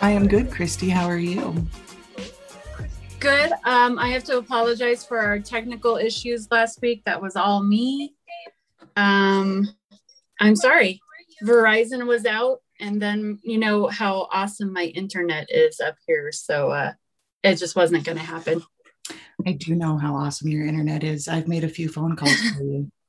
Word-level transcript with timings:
I 0.00 0.12
am 0.12 0.28
good, 0.28 0.50
Christy. 0.50 0.88
How 0.88 1.06
are 1.06 1.18
you? 1.18 1.66
Good. 3.18 3.50
Um, 3.64 3.98
I 3.98 4.10
have 4.10 4.22
to 4.24 4.38
apologize 4.38 5.04
for 5.04 5.18
our 5.18 5.40
technical 5.40 5.96
issues 5.96 6.48
last 6.52 6.80
week. 6.80 7.02
That 7.04 7.20
was 7.20 7.34
all 7.34 7.62
me. 7.62 8.14
Um, 8.96 9.68
I'm 10.40 10.54
sorry. 10.54 11.00
Verizon 11.44 12.06
was 12.06 12.26
out, 12.26 12.58
and 12.78 13.02
then 13.02 13.40
you 13.42 13.58
know 13.58 13.88
how 13.88 14.28
awesome 14.32 14.72
my 14.72 14.84
internet 14.84 15.48
is 15.50 15.80
up 15.80 15.96
here, 16.06 16.30
so 16.30 16.70
uh, 16.70 16.92
it 17.42 17.56
just 17.56 17.74
wasn't 17.74 18.04
going 18.04 18.18
to 18.18 18.24
happen. 18.24 18.62
I 19.46 19.52
do 19.52 19.74
know 19.74 19.98
how 19.98 20.14
awesome 20.14 20.48
your 20.48 20.66
internet 20.66 21.02
is. 21.02 21.26
I've 21.26 21.48
made 21.48 21.64
a 21.64 21.68
few 21.68 21.88
phone 21.88 22.16
calls 22.16 22.40
for 22.50 22.62
you. 22.62 22.90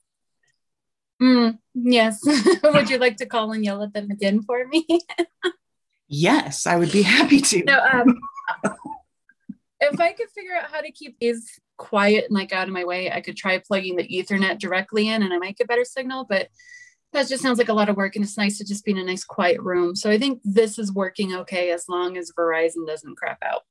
Mm, 1.22 1.60
yes. 1.74 2.22
Would 2.64 2.90
you 2.90 2.98
like 2.98 3.18
to 3.18 3.26
call 3.26 3.52
and 3.52 3.62
yell 3.62 3.84
at 3.84 3.92
them 3.92 4.10
again 4.10 4.42
for 4.42 4.66
me? 4.66 4.88
yes, 6.10 6.68
I 6.68 6.76
would 6.76 6.92
be 6.92 7.04
happy 7.04 7.40
to. 7.40 7.64
No, 7.64 7.80
um, 7.80 8.20
if 9.80 10.00
I 10.00 10.12
could 10.12 10.30
figure 10.36 10.56
out 10.56 10.72
how 10.72 10.82
to 10.82 10.92
keep 10.92 11.18
these 11.20 11.60
quiet 11.78 12.26
and 12.26 12.36
like 12.36 12.52
out 12.52 12.68
of 12.68 12.74
my 12.74 12.84
way, 12.84 13.12
I 13.12 13.22
could 13.22 13.38
try 13.38 13.58
plugging 13.60 13.96
the 13.96 14.08
Ethernet 14.08 14.60
directly 14.60 15.08
in 15.08 15.24
and 15.24 15.34
I 15.34 15.38
might 15.38 15.58
get 15.58 15.68
better 15.68 15.86
signal, 15.86 16.26
but 16.28 16.50
that 17.14 17.28
just 17.28 17.42
sounds 17.42 17.58
like 17.58 17.70
a 17.70 17.74
lot 17.74 17.90
of 17.90 17.96
work 17.96 18.16
and 18.16 18.24
it's 18.24 18.38
nice 18.38 18.58
to 18.60 18.66
just 18.66 18.86
be 18.86 18.92
in 18.92 18.98
a 18.98 19.04
nice 19.04 19.24
quiet 19.24 19.60
room. 19.62 19.96
So 19.96 20.12
I 20.12 20.20
think 20.20 20.42
this 20.44 20.78
is 20.78 20.94
working 20.94 21.34
okay 21.34 21.72
as 21.72 21.90
long 21.90 22.18
as 22.18 22.32
Verizon 22.38 22.86
doesn't 22.86 23.18
crap 23.18 23.40
out. 23.44 23.64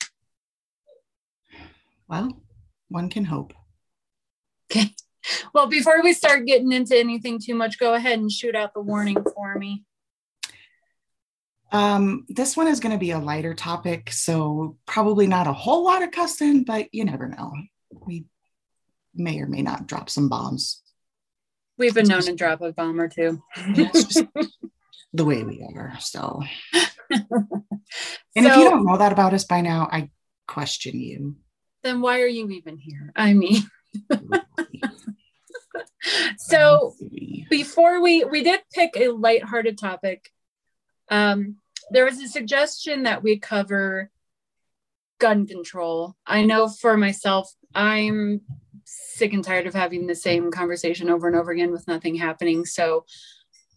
Well, 2.08 2.42
one 2.88 3.10
can 3.10 3.26
hope. 3.26 3.52
Okay. 4.72 4.94
Well, 5.52 5.66
before 5.66 6.02
we 6.02 6.14
start 6.14 6.46
getting 6.46 6.72
into 6.72 6.96
anything 6.96 7.38
too 7.38 7.54
much, 7.54 7.78
go 7.78 7.94
ahead 7.94 8.18
and 8.18 8.32
shoot 8.32 8.56
out 8.56 8.72
the 8.72 8.80
warning 8.80 9.22
for 9.34 9.56
me. 9.56 9.84
Um, 11.70 12.24
this 12.28 12.56
one 12.56 12.68
is 12.68 12.80
going 12.80 12.92
to 12.92 12.98
be 12.98 13.10
a 13.10 13.18
lighter 13.18 13.54
topic, 13.54 14.10
so 14.10 14.76
probably 14.86 15.26
not 15.26 15.46
a 15.46 15.52
whole 15.52 15.84
lot 15.84 16.02
of 16.02 16.10
cussing, 16.10 16.64
but 16.64 16.92
you 16.92 17.04
never 17.04 17.28
know. 17.28 17.52
We 18.06 18.24
may 19.14 19.40
or 19.40 19.46
may 19.46 19.62
not 19.62 19.86
drop 19.86 20.08
some 20.08 20.28
bombs. 20.28 20.82
We've 21.76 21.94
been 21.94 22.08
known 22.08 22.22
to 22.22 22.34
drop 22.34 22.60
a 22.62 22.72
bomb 22.72 23.00
or 23.00 23.08
two. 23.08 23.42
the 25.12 25.24
way 25.24 25.42
we 25.44 25.62
are. 25.62 25.96
So, 26.00 26.42
and 27.10 27.26
so, 27.28 27.52
if 28.36 28.56
you 28.56 28.64
don't 28.64 28.84
know 28.84 28.96
that 28.96 29.12
about 29.12 29.34
us 29.34 29.44
by 29.44 29.60
now, 29.60 29.88
I 29.90 30.10
question 30.46 30.98
you. 30.98 31.36
Then 31.82 32.00
why 32.00 32.20
are 32.20 32.26
you 32.26 32.50
even 32.50 32.78
here? 32.78 33.12
I 33.14 33.34
mean, 33.34 33.62
so 36.38 36.94
before 37.48 38.00
we 38.02 38.24
we 38.24 38.42
did 38.42 38.60
pick 38.72 38.96
a 38.96 39.08
lighthearted 39.08 39.78
topic 39.78 40.30
um, 41.10 41.56
there 41.90 42.04
was 42.04 42.20
a 42.20 42.28
suggestion 42.28 43.04
that 43.04 43.22
we 43.22 43.38
cover 43.38 44.10
gun 45.18 45.46
control. 45.46 46.16
I 46.26 46.44
know 46.44 46.68
for 46.68 46.96
myself, 46.96 47.52
I'm 47.74 48.42
sick 48.84 49.32
and 49.32 49.44
tired 49.44 49.66
of 49.66 49.74
having 49.74 50.06
the 50.06 50.14
same 50.14 50.50
conversation 50.50 51.10
over 51.10 51.26
and 51.26 51.36
over 51.36 51.50
again 51.50 51.72
with 51.72 51.88
nothing 51.88 52.14
happening. 52.14 52.64
So 52.64 53.04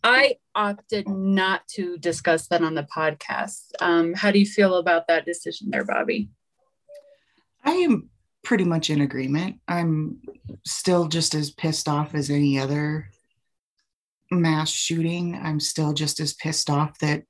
I 0.03 0.37
opted 0.55 1.07
not 1.07 1.67
to 1.69 1.97
discuss 1.97 2.47
that 2.47 2.63
on 2.63 2.75
the 2.75 2.87
podcast. 2.95 3.71
Um, 3.79 4.13
how 4.13 4.31
do 4.31 4.39
you 4.39 4.45
feel 4.45 4.75
about 4.75 5.07
that 5.07 5.25
decision 5.25 5.69
there, 5.69 5.85
Bobby? 5.85 6.29
I 7.63 7.71
am 7.71 8.09
pretty 8.43 8.63
much 8.63 8.89
in 8.89 9.01
agreement. 9.01 9.57
I'm 9.67 10.21
still 10.65 11.07
just 11.07 11.35
as 11.35 11.51
pissed 11.51 11.87
off 11.87 12.15
as 12.15 12.29
any 12.29 12.57
other 12.59 13.09
mass 14.31 14.69
shooting, 14.69 15.35
I'm 15.35 15.59
still 15.59 15.93
just 15.93 16.19
as 16.19 16.33
pissed 16.33 16.69
off 16.69 16.97
that 16.99 17.23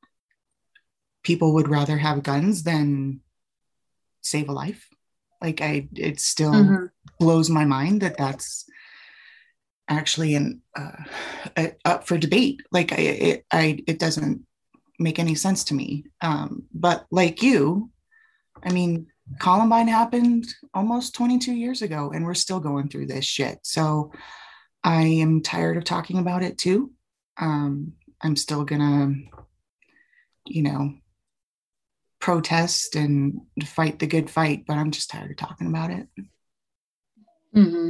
people 1.23 1.53
would 1.55 1.67
rather 1.67 1.97
have 1.97 2.23
guns 2.23 2.63
than 2.63 3.21
save 4.21 4.49
a 4.49 4.53
life. 4.53 4.87
Like 5.41 5.61
I, 5.61 5.89
it 5.95 6.19
still 6.19 6.53
mm-hmm. 6.53 6.85
blows 7.19 7.49
my 7.49 7.65
mind 7.65 8.01
that 8.01 8.17
that's 8.17 8.65
actually 9.89 10.35
an 10.35 10.61
uh, 10.77 11.03
a, 11.57 11.73
up 11.83 12.07
for 12.07 12.17
debate. 12.17 12.61
Like 12.71 12.93
I, 12.93 12.95
it, 12.95 13.45
I, 13.51 13.79
it 13.87 13.99
doesn't 13.99 14.45
make 14.99 15.19
any 15.19 15.35
sense 15.35 15.63
to 15.65 15.73
me. 15.73 16.05
Um, 16.21 16.63
but 16.73 17.05
like 17.11 17.41
you, 17.41 17.89
I 18.63 18.71
mean, 18.71 19.07
Columbine 19.39 19.87
happened 19.87 20.45
almost 20.73 21.15
22 21.15 21.53
years 21.53 21.81
ago, 21.81 22.11
and 22.13 22.25
we're 22.25 22.33
still 22.33 22.59
going 22.59 22.89
through 22.89 23.07
this 23.07 23.25
shit. 23.25 23.59
So 23.63 24.11
I 24.83 25.03
am 25.03 25.41
tired 25.41 25.77
of 25.77 25.83
talking 25.83 26.17
about 26.17 26.43
it 26.43 26.57
too. 26.57 26.91
Um, 27.37 27.93
I'm 28.21 28.35
still 28.35 28.63
gonna, 28.63 29.13
you 30.45 30.63
know, 30.63 30.93
protest 32.19 32.95
and 32.95 33.41
fight 33.65 33.99
the 33.99 34.07
good 34.07 34.29
fight, 34.29 34.65
but 34.67 34.77
I'm 34.77 34.91
just 34.91 35.09
tired 35.09 35.31
of 35.31 35.37
talking 35.37 35.67
about 35.67 35.91
it. 35.91 36.07
Mm-hmm. 37.55 37.89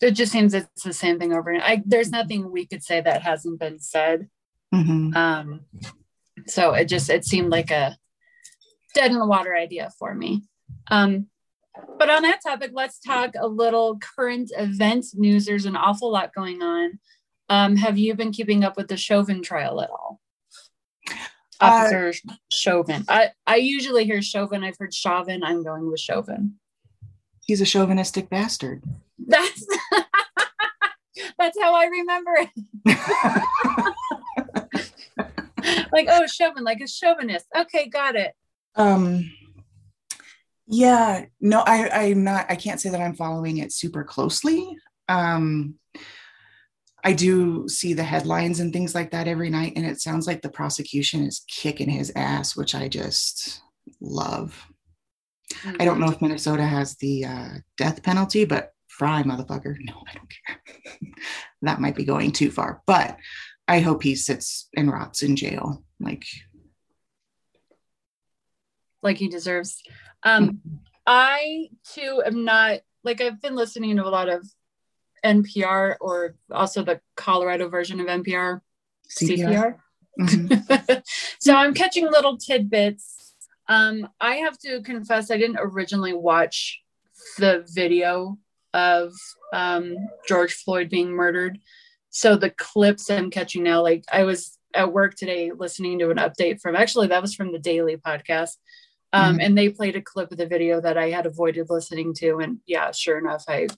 It 0.00 0.12
just 0.12 0.32
seems 0.32 0.54
it's 0.54 0.82
the 0.82 0.92
same 0.92 1.18
thing 1.18 1.32
over. 1.32 1.50
And 1.50 1.62
I, 1.62 1.82
there's 1.84 2.10
nothing 2.10 2.50
we 2.50 2.66
could 2.66 2.82
say 2.82 3.00
that 3.00 3.22
hasn't 3.22 3.60
been 3.60 3.78
said. 3.78 4.28
Mm-hmm. 4.74 5.16
Um, 5.16 5.60
so 6.46 6.74
it 6.74 6.86
just 6.86 7.10
it 7.10 7.24
seemed 7.24 7.50
like 7.50 7.70
a 7.70 7.96
dead 8.94 9.10
in 9.10 9.18
the 9.18 9.26
water 9.26 9.54
idea 9.54 9.90
for 9.98 10.14
me. 10.14 10.42
Um, 10.88 11.26
but 11.98 12.10
on 12.10 12.22
that 12.22 12.42
topic, 12.42 12.70
let's 12.72 12.98
talk 12.98 13.32
a 13.38 13.46
little 13.46 13.98
current 13.98 14.50
event 14.56 15.06
news. 15.14 15.44
There's 15.44 15.66
an 15.66 15.76
awful 15.76 16.10
lot 16.10 16.34
going 16.34 16.62
on. 16.62 16.98
Um, 17.48 17.76
have 17.76 17.98
you 17.98 18.14
been 18.14 18.32
keeping 18.32 18.64
up 18.64 18.76
with 18.76 18.88
the 18.88 18.96
Chauvin 18.96 19.42
trial 19.42 19.80
at 19.80 19.90
all? 19.90 20.20
Officer 21.60 22.14
uh, 22.28 22.34
Chauvin. 22.50 23.04
I, 23.08 23.30
I 23.46 23.56
usually 23.56 24.04
hear 24.04 24.22
Chauvin. 24.22 24.64
I've 24.64 24.78
heard 24.78 24.94
Chauvin. 24.94 25.42
I'm 25.42 25.62
going 25.62 25.90
with 25.90 26.00
Chauvin. 26.00 26.54
He's 27.44 27.60
a 27.60 27.66
chauvinistic 27.66 28.30
bastard. 28.30 28.82
That's 29.18 29.66
that's 31.38 31.60
how 31.60 31.74
I 31.74 31.86
remember 31.86 32.30
it. 32.38 32.48
like, 35.92 36.06
oh, 36.08 36.26
Chauvin, 36.26 36.64
like 36.64 36.80
a 36.80 36.88
chauvinist. 36.88 37.46
Okay, 37.56 37.88
got 37.88 38.16
it. 38.16 38.32
Um 38.76 39.30
yeah, 40.70 41.24
no, 41.40 41.60
I, 41.66 41.88
I'm 41.88 42.22
not, 42.22 42.46
I 42.48 42.54
can't 42.54 42.80
say 42.80 42.90
that 42.90 43.00
I'm 43.00 43.16
following 43.16 43.58
it 43.58 43.72
super 43.72 44.04
closely. 44.04 44.76
Um, 45.08 45.74
I 47.02 47.12
do 47.12 47.68
see 47.68 47.92
the 47.92 48.04
headlines 48.04 48.60
and 48.60 48.72
things 48.72 48.94
like 48.94 49.10
that 49.10 49.26
every 49.26 49.50
night, 49.50 49.72
and 49.74 49.84
it 49.84 50.00
sounds 50.00 50.26
like 50.26 50.42
the 50.42 50.48
prosecution 50.48 51.24
is 51.24 51.44
kicking 51.48 51.88
his 51.88 52.12
ass, 52.14 52.56
which 52.56 52.74
I 52.74 52.86
just 52.88 53.62
love. 54.00 54.66
Mm-hmm. 55.54 55.76
I 55.80 55.84
don't 55.84 55.98
know 55.98 56.10
if 56.10 56.22
Minnesota 56.22 56.64
has 56.64 56.94
the 56.96 57.24
uh, 57.24 57.48
death 57.76 58.02
penalty, 58.04 58.44
but 58.44 58.72
fry, 58.86 59.24
motherfucker. 59.24 59.76
No, 59.80 59.94
I 60.08 60.14
don't 60.14 60.32
care. 60.46 60.62
that 61.62 61.80
might 61.80 61.96
be 61.96 62.04
going 62.04 62.30
too 62.30 62.50
far, 62.50 62.82
but 62.86 63.16
I 63.66 63.80
hope 63.80 64.04
he 64.04 64.14
sits 64.14 64.68
and 64.76 64.92
rots 64.92 65.22
in 65.22 65.34
jail. 65.34 65.82
Like, 65.98 66.24
like 69.02 69.16
he 69.16 69.28
deserves. 69.28 69.82
Um, 70.22 70.60
I 71.06 71.70
too 71.92 72.22
am 72.24 72.44
not 72.44 72.80
like 73.04 73.20
I've 73.20 73.40
been 73.40 73.56
listening 73.56 73.96
to 73.96 74.06
a 74.06 74.08
lot 74.08 74.28
of 74.28 74.46
NPR 75.24 75.96
or 76.00 76.36
also 76.50 76.82
the 76.82 77.00
Colorado 77.16 77.68
version 77.68 78.00
of 78.00 78.06
NPR, 78.06 78.60
CPR. 79.08 79.38
CPR. 79.38 79.76
Mm-hmm. 80.20 80.92
so 81.40 81.54
I'm 81.54 81.74
catching 81.74 82.10
little 82.10 82.36
tidbits. 82.36 83.34
Um, 83.68 84.08
I 84.20 84.36
have 84.36 84.58
to 84.58 84.82
confess, 84.82 85.30
I 85.30 85.38
didn't 85.38 85.58
originally 85.60 86.12
watch 86.12 86.80
the 87.38 87.64
video 87.72 88.38
of 88.74 89.12
um, 89.52 89.96
George 90.26 90.54
Floyd 90.54 90.90
being 90.90 91.10
murdered. 91.10 91.58
So 92.10 92.36
the 92.36 92.50
clips 92.50 93.10
I'm 93.10 93.30
catching 93.30 93.62
now, 93.62 93.82
like 93.82 94.04
I 94.12 94.24
was 94.24 94.58
at 94.74 94.92
work 94.92 95.14
today 95.16 95.52
listening 95.56 95.98
to 95.98 96.10
an 96.10 96.16
update 96.16 96.60
from 96.60 96.76
actually 96.76 97.08
that 97.08 97.22
was 97.22 97.34
from 97.34 97.52
the 97.52 97.58
Daily 97.58 97.96
podcast 97.96 98.56
um, 99.12 99.32
mm-hmm. 99.32 99.40
And 99.40 99.58
they 99.58 99.68
played 99.68 99.96
a 99.96 100.02
clip 100.02 100.30
of 100.30 100.38
the 100.38 100.46
video 100.46 100.80
that 100.80 100.96
I 100.96 101.10
had 101.10 101.26
avoided 101.26 101.68
listening 101.68 102.14
to. 102.14 102.38
And 102.38 102.58
yeah, 102.66 102.92
sure 102.92 103.18
enough, 103.18 103.44
I 103.48 103.68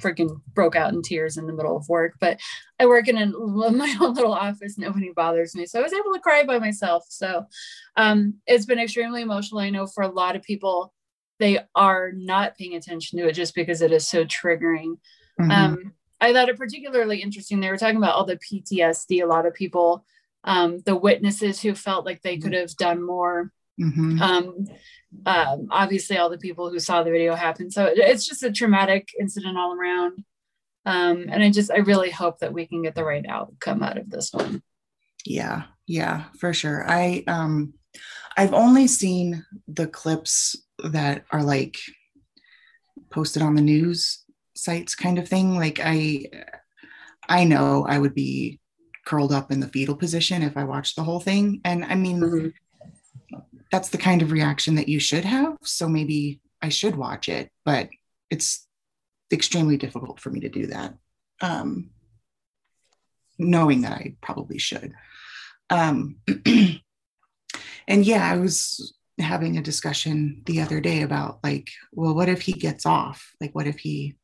freaking 0.00 0.40
broke 0.54 0.76
out 0.76 0.92
in 0.92 1.02
tears 1.02 1.36
in 1.36 1.46
the 1.46 1.52
middle 1.52 1.76
of 1.76 1.88
work. 1.88 2.14
But 2.20 2.40
I 2.78 2.86
work 2.86 3.08
in 3.08 3.18
a, 3.18 3.26
my 3.70 3.96
own 4.00 4.14
little 4.14 4.32
office. 4.32 4.78
Nobody 4.78 5.12
bothers 5.14 5.54
me. 5.54 5.66
So 5.66 5.80
I 5.80 5.82
was 5.82 5.92
able 5.92 6.12
to 6.14 6.20
cry 6.20 6.44
by 6.44 6.58
myself. 6.58 7.04
So 7.08 7.44
um, 7.96 8.34
it's 8.46 8.66
been 8.66 8.78
extremely 8.78 9.22
emotional. 9.22 9.60
I 9.60 9.70
know 9.70 9.86
for 9.86 10.02
a 10.02 10.08
lot 10.08 10.36
of 10.36 10.42
people, 10.42 10.94
they 11.38 11.58
are 11.74 12.12
not 12.12 12.56
paying 12.56 12.74
attention 12.74 13.18
to 13.18 13.28
it 13.28 13.32
just 13.32 13.54
because 13.54 13.82
it 13.82 13.92
is 13.92 14.08
so 14.08 14.24
triggering. 14.24 14.98
Mm-hmm. 15.38 15.50
Um, 15.50 15.92
I 16.20 16.32
thought 16.32 16.48
it 16.48 16.56
particularly 16.56 17.22
interesting. 17.22 17.60
They 17.60 17.70
were 17.70 17.76
talking 17.76 17.96
about 17.96 18.14
all 18.14 18.24
the 18.24 18.38
PTSD. 18.38 19.22
A 19.22 19.26
lot 19.26 19.46
of 19.46 19.54
people, 19.54 20.04
um, 20.42 20.80
the 20.84 20.96
witnesses 20.96 21.60
who 21.60 21.74
felt 21.74 22.04
like 22.04 22.22
they 22.22 22.38
could 22.38 22.54
have 22.54 22.74
done 22.76 23.04
more 23.04 23.52
Mm-hmm. 23.80 24.20
Um, 24.20 24.66
um, 25.26 25.68
obviously, 25.70 26.18
all 26.18 26.30
the 26.30 26.38
people 26.38 26.70
who 26.70 26.78
saw 26.78 27.02
the 27.02 27.10
video 27.10 27.34
happen. 27.34 27.70
So 27.70 27.90
it's 27.92 28.26
just 28.26 28.42
a 28.42 28.52
traumatic 28.52 29.08
incident 29.18 29.56
all 29.56 29.74
around. 29.74 30.24
Um, 30.84 31.26
and 31.30 31.42
I 31.42 31.50
just, 31.50 31.70
I 31.70 31.78
really 31.78 32.10
hope 32.10 32.38
that 32.40 32.52
we 32.52 32.66
can 32.66 32.82
get 32.82 32.94
the 32.94 33.04
right 33.04 33.24
outcome 33.28 33.82
out 33.82 33.98
of 33.98 34.10
this 34.10 34.32
one. 34.32 34.62
Yeah, 35.24 35.64
yeah, 35.86 36.24
for 36.38 36.54
sure. 36.54 36.88
I, 36.88 37.24
um, 37.26 37.74
I've 38.36 38.54
only 38.54 38.86
seen 38.86 39.44
the 39.66 39.86
clips 39.86 40.56
that 40.84 41.24
are 41.30 41.42
like 41.42 41.76
posted 43.10 43.42
on 43.42 43.54
the 43.54 43.62
news 43.62 44.24
sites 44.54 44.94
kind 44.94 45.18
of 45.18 45.28
thing. 45.28 45.56
Like 45.56 45.80
I 45.82 46.26
I 47.28 47.44
know 47.44 47.86
I 47.88 47.98
would 47.98 48.14
be 48.14 48.60
curled 49.04 49.32
up 49.32 49.50
in 49.50 49.60
the 49.60 49.68
fetal 49.68 49.96
position 49.96 50.42
if 50.42 50.56
I 50.56 50.64
watched 50.64 50.96
the 50.96 51.02
whole 51.02 51.20
thing. 51.20 51.60
And 51.64 51.84
I 51.84 51.94
mean 51.94 52.20
mm-hmm. 52.20 52.48
That's 53.70 53.90
the 53.90 53.98
kind 53.98 54.22
of 54.22 54.32
reaction 54.32 54.76
that 54.76 54.88
you 54.88 55.00
should 55.00 55.24
have. 55.24 55.56
So 55.62 55.88
maybe 55.88 56.40
I 56.62 56.68
should 56.68 56.96
watch 56.96 57.28
it, 57.28 57.50
but 57.64 57.88
it's 58.30 58.66
extremely 59.32 59.76
difficult 59.76 60.20
for 60.20 60.30
me 60.30 60.40
to 60.40 60.48
do 60.48 60.66
that. 60.66 60.94
Um 61.40 61.90
knowing 63.38 63.82
that 63.82 63.92
I 63.92 64.16
probably 64.20 64.58
should. 64.58 64.94
Um 65.70 66.16
and 67.88 68.04
yeah, 68.04 68.30
I 68.30 68.38
was 68.38 68.94
having 69.20 69.56
a 69.56 69.62
discussion 69.62 70.42
the 70.46 70.60
other 70.60 70.80
day 70.80 71.02
about 71.02 71.40
like, 71.42 71.70
well, 71.92 72.14
what 72.14 72.28
if 72.28 72.42
he 72.42 72.52
gets 72.52 72.86
off? 72.86 73.32
Like, 73.40 73.54
what 73.54 73.66
if 73.66 73.78
he, 73.78 74.16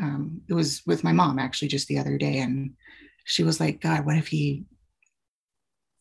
um, 0.00 0.42
it 0.48 0.54
was 0.54 0.82
with 0.86 1.04
my 1.04 1.12
mom 1.12 1.38
actually 1.38 1.68
just 1.68 1.88
the 1.88 1.98
other 1.98 2.18
day, 2.18 2.38
and 2.38 2.72
she 3.24 3.44
was 3.44 3.60
like, 3.60 3.80
God, 3.80 4.04
what 4.04 4.16
if 4.16 4.28
he 4.28 4.64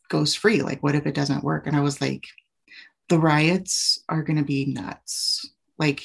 goes 0.09 0.33
free? 0.33 0.61
Like, 0.61 0.81
what 0.81 0.95
if 0.95 1.05
it 1.05 1.15
doesn't 1.15 1.43
work? 1.43 1.67
And 1.67 1.75
I 1.75 1.81
was 1.81 2.01
like, 2.01 2.23
the 3.11 3.19
riots 3.19 4.01
are 4.07 4.23
going 4.23 4.37
to 4.37 4.43
be 4.43 4.63
nuts. 4.63 5.45
Like, 5.77 6.01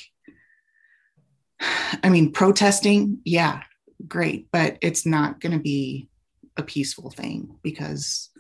I 2.03 2.08
mean, 2.08 2.32
protesting, 2.32 3.20
yeah, 3.25 3.62
great, 4.08 4.49
but 4.50 4.76
it's 4.82 5.06
not 5.06 5.38
going 5.38 5.53
to 5.53 5.62
be 5.62 6.08
a 6.56 6.64
peaceful 6.64 7.11
thing 7.11 7.58
because 7.62 8.31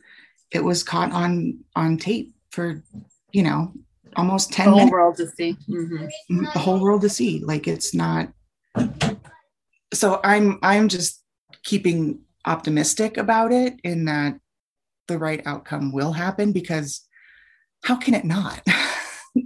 it 0.50 0.64
was 0.64 0.82
caught 0.82 1.12
on 1.12 1.60
on 1.76 1.96
tape 1.96 2.34
for 2.50 2.82
you 3.30 3.44
know 3.44 3.72
almost 4.16 4.52
10 4.52 4.64
the 4.64 4.70
whole 4.70 4.78
minutes. 4.78 4.92
world 4.92 5.16
to 5.18 5.26
see 5.28 5.56
mm-hmm. 5.68 6.44
the 6.44 6.58
whole 6.58 6.80
world 6.80 7.02
to 7.02 7.08
see 7.08 7.40
like 7.44 7.68
it's 7.68 7.92
not 7.92 8.32
so 9.92 10.18
i'm 10.24 10.58
i'm 10.62 10.88
just 10.88 11.22
keeping 11.62 12.20
optimistic 12.46 13.18
about 13.18 13.52
it 13.52 13.78
in 13.84 14.06
that 14.06 14.38
the 15.08 15.18
right 15.18 15.42
outcome 15.44 15.92
will 15.92 16.12
happen 16.12 16.52
because 16.52 17.05
how 17.84 17.96
can 17.96 18.14
it 18.14 18.24
not 18.24 18.62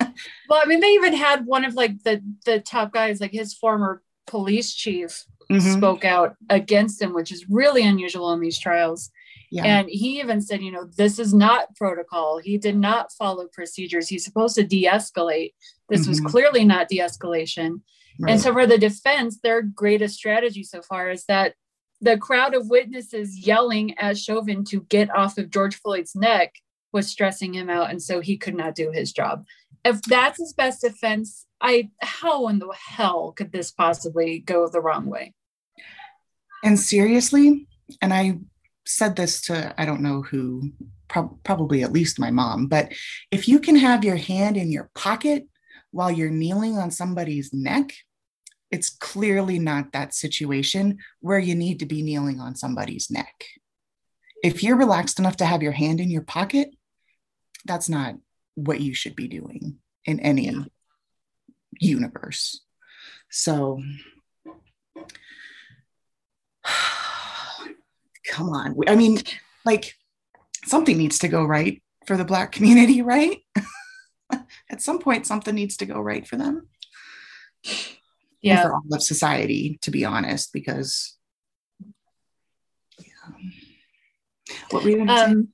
well 0.00 0.60
i 0.62 0.64
mean 0.66 0.80
they 0.80 0.88
even 0.88 1.14
had 1.14 1.46
one 1.46 1.64
of 1.64 1.74
like 1.74 2.02
the 2.04 2.22
the 2.44 2.60
top 2.60 2.92
guys 2.92 3.20
like 3.20 3.32
his 3.32 3.54
former 3.54 4.02
police 4.26 4.74
chief 4.74 5.24
mm-hmm. 5.50 5.72
spoke 5.72 6.04
out 6.04 6.36
against 6.48 7.00
him 7.00 7.12
which 7.12 7.32
is 7.32 7.48
really 7.48 7.82
unusual 7.82 8.32
in 8.32 8.40
these 8.40 8.58
trials 8.58 9.10
yeah. 9.52 9.64
And 9.64 9.88
he 9.90 10.18
even 10.18 10.40
said, 10.40 10.62
you 10.62 10.72
know, 10.72 10.88
this 10.96 11.18
is 11.18 11.34
not 11.34 11.76
protocol. 11.76 12.38
He 12.38 12.56
did 12.56 12.74
not 12.74 13.12
follow 13.12 13.46
procedures. 13.52 14.08
He's 14.08 14.24
supposed 14.24 14.54
to 14.54 14.64
de 14.64 14.86
escalate. 14.86 15.52
This 15.90 16.02
mm-hmm. 16.02 16.08
was 16.08 16.20
clearly 16.20 16.64
not 16.64 16.88
de 16.88 17.00
escalation. 17.00 17.82
Right. 18.18 18.32
And 18.32 18.40
so, 18.40 18.54
for 18.54 18.66
the 18.66 18.78
defense, 18.78 19.40
their 19.42 19.60
greatest 19.60 20.14
strategy 20.14 20.64
so 20.64 20.80
far 20.80 21.10
is 21.10 21.26
that 21.26 21.52
the 22.00 22.16
crowd 22.16 22.54
of 22.54 22.70
witnesses 22.70 23.46
yelling 23.46 23.96
at 23.98 24.16
Chauvin 24.16 24.64
to 24.64 24.80
get 24.84 25.14
off 25.14 25.36
of 25.36 25.50
George 25.50 25.76
Floyd's 25.76 26.16
neck 26.16 26.54
was 26.92 27.08
stressing 27.08 27.54
him 27.54 27.70
out. 27.70 27.90
And 27.90 28.02
so 28.02 28.20
he 28.20 28.36
could 28.36 28.54
not 28.54 28.74
do 28.74 28.90
his 28.90 29.12
job. 29.12 29.44
If 29.84 30.02
that's 30.02 30.38
his 30.38 30.52
best 30.52 30.82
defense, 30.82 31.46
I 31.60 31.90
how 32.00 32.48
in 32.48 32.58
the 32.58 32.72
hell 32.72 33.32
could 33.32 33.52
this 33.52 33.70
possibly 33.70 34.40
go 34.40 34.68
the 34.68 34.80
wrong 34.80 35.06
way? 35.06 35.34
And 36.62 36.78
seriously, 36.78 37.66
and 38.00 38.12
I 38.12 38.38
said 38.86 39.16
this 39.16 39.40
to 39.42 39.74
I 39.78 39.84
don't 39.84 40.02
know 40.02 40.22
who, 40.22 40.72
pro- 41.08 41.38
probably 41.44 41.82
at 41.82 41.92
least 41.92 42.20
my 42.20 42.30
mom, 42.30 42.66
but 42.66 42.92
if 43.30 43.48
you 43.48 43.58
can 43.58 43.76
have 43.76 44.04
your 44.04 44.16
hand 44.16 44.56
in 44.56 44.70
your 44.70 44.90
pocket 44.94 45.48
while 45.90 46.10
you're 46.10 46.30
kneeling 46.30 46.78
on 46.78 46.90
somebody's 46.90 47.52
neck, 47.52 47.92
it's 48.70 48.90
clearly 48.90 49.58
not 49.58 49.92
that 49.92 50.14
situation 50.14 50.98
where 51.20 51.38
you 51.38 51.54
need 51.54 51.78
to 51.80 51.86
be 51.86 52.02
kneeling 52.02 52.40
on 52.40 52.54
somebody's 52.54 53.10
neck. 53.10 53.44
If 54.42 54.62
you're 54.62 54.76
relaxed 54.76 55.18
enough 55.18 55.36
to 55.36 55.46
have 55.46 55.62
your 55.62 55.72
hand 55.72 56.00
in 56.00 56.10
your 56.10 56.22
pocket, 56.22 56.70
that's 57.64 57.88
not 57.88 58.14
what 58.54 58.80
you 58.80 58.94
should 58.94 59.16
be 59.16 59.28
doing 59.28 59.78
in 60.04 60.20
any 60.20 60.54
universe. 61.80 62.60
So 63.30 63.80
come 68.26 68.50
on. 68.50 68.76
I 68.86 68.94
mean, 68.96 69.18
like 69.64 69.94
something 70.64 70.96
needs 70.96 71.18
to 71.20 71.28
go 71.28 71.44
right 71.44 71.82
for 72.06 72.16
the 72.16 72.24
Black 72.24 72.52
community, 72.52 73.02
right? 73.12 73.38
At 74.70 74.80
some 74.80 74.98
point, 74.98 75.26
something 75.26 75.54
needs 75.54 75.76
to 75.78 75.86
go 75.86 76.00
right 76.00 76.26
for 76.26 76.36
them. 76.36 76.68
Yeah. 78.40 78.54
And 78.54 78.62
for 78.62 78.74
all 78.74 78.82
of 78.92 79.02
society, 79.02 79.78
to 79.82 79.90
be 79.90 80.04
honest, 80.04 80.52
because 80.52 81.16
yeah. 82.98 83.34
what 84.70 84.82
were 84.82 84.90
you 84.90 85.06
um? 85.06 85.48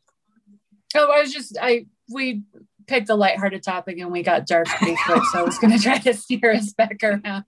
Oh, 0.95 1.11
I 1.11 1.21
was 1.21 1.33
just, 1.33 1.59
I, 1.61 1.87
we 2.09 2.43
picked 2.87 3.11
a 3.11 3.15
lighthearted 3.15 3.63
topic 3.63 3.99
and 3.99 4.11
we 4.11 4.23
got 4.23 4.47
dark 4.47 4.67
pretty 4.67 4.97
quick. 5.05 5.23
so 5.33 5.41
I 5.41 5.43
was 5.43 5.59
going 5.59 5.77
to 5.77 5.83
try 5.83 5.99
to 5.99 6.15
steer 6.15 6.53
us 6.53 6.73
back 6.73 6.97
around. 7.03 7.45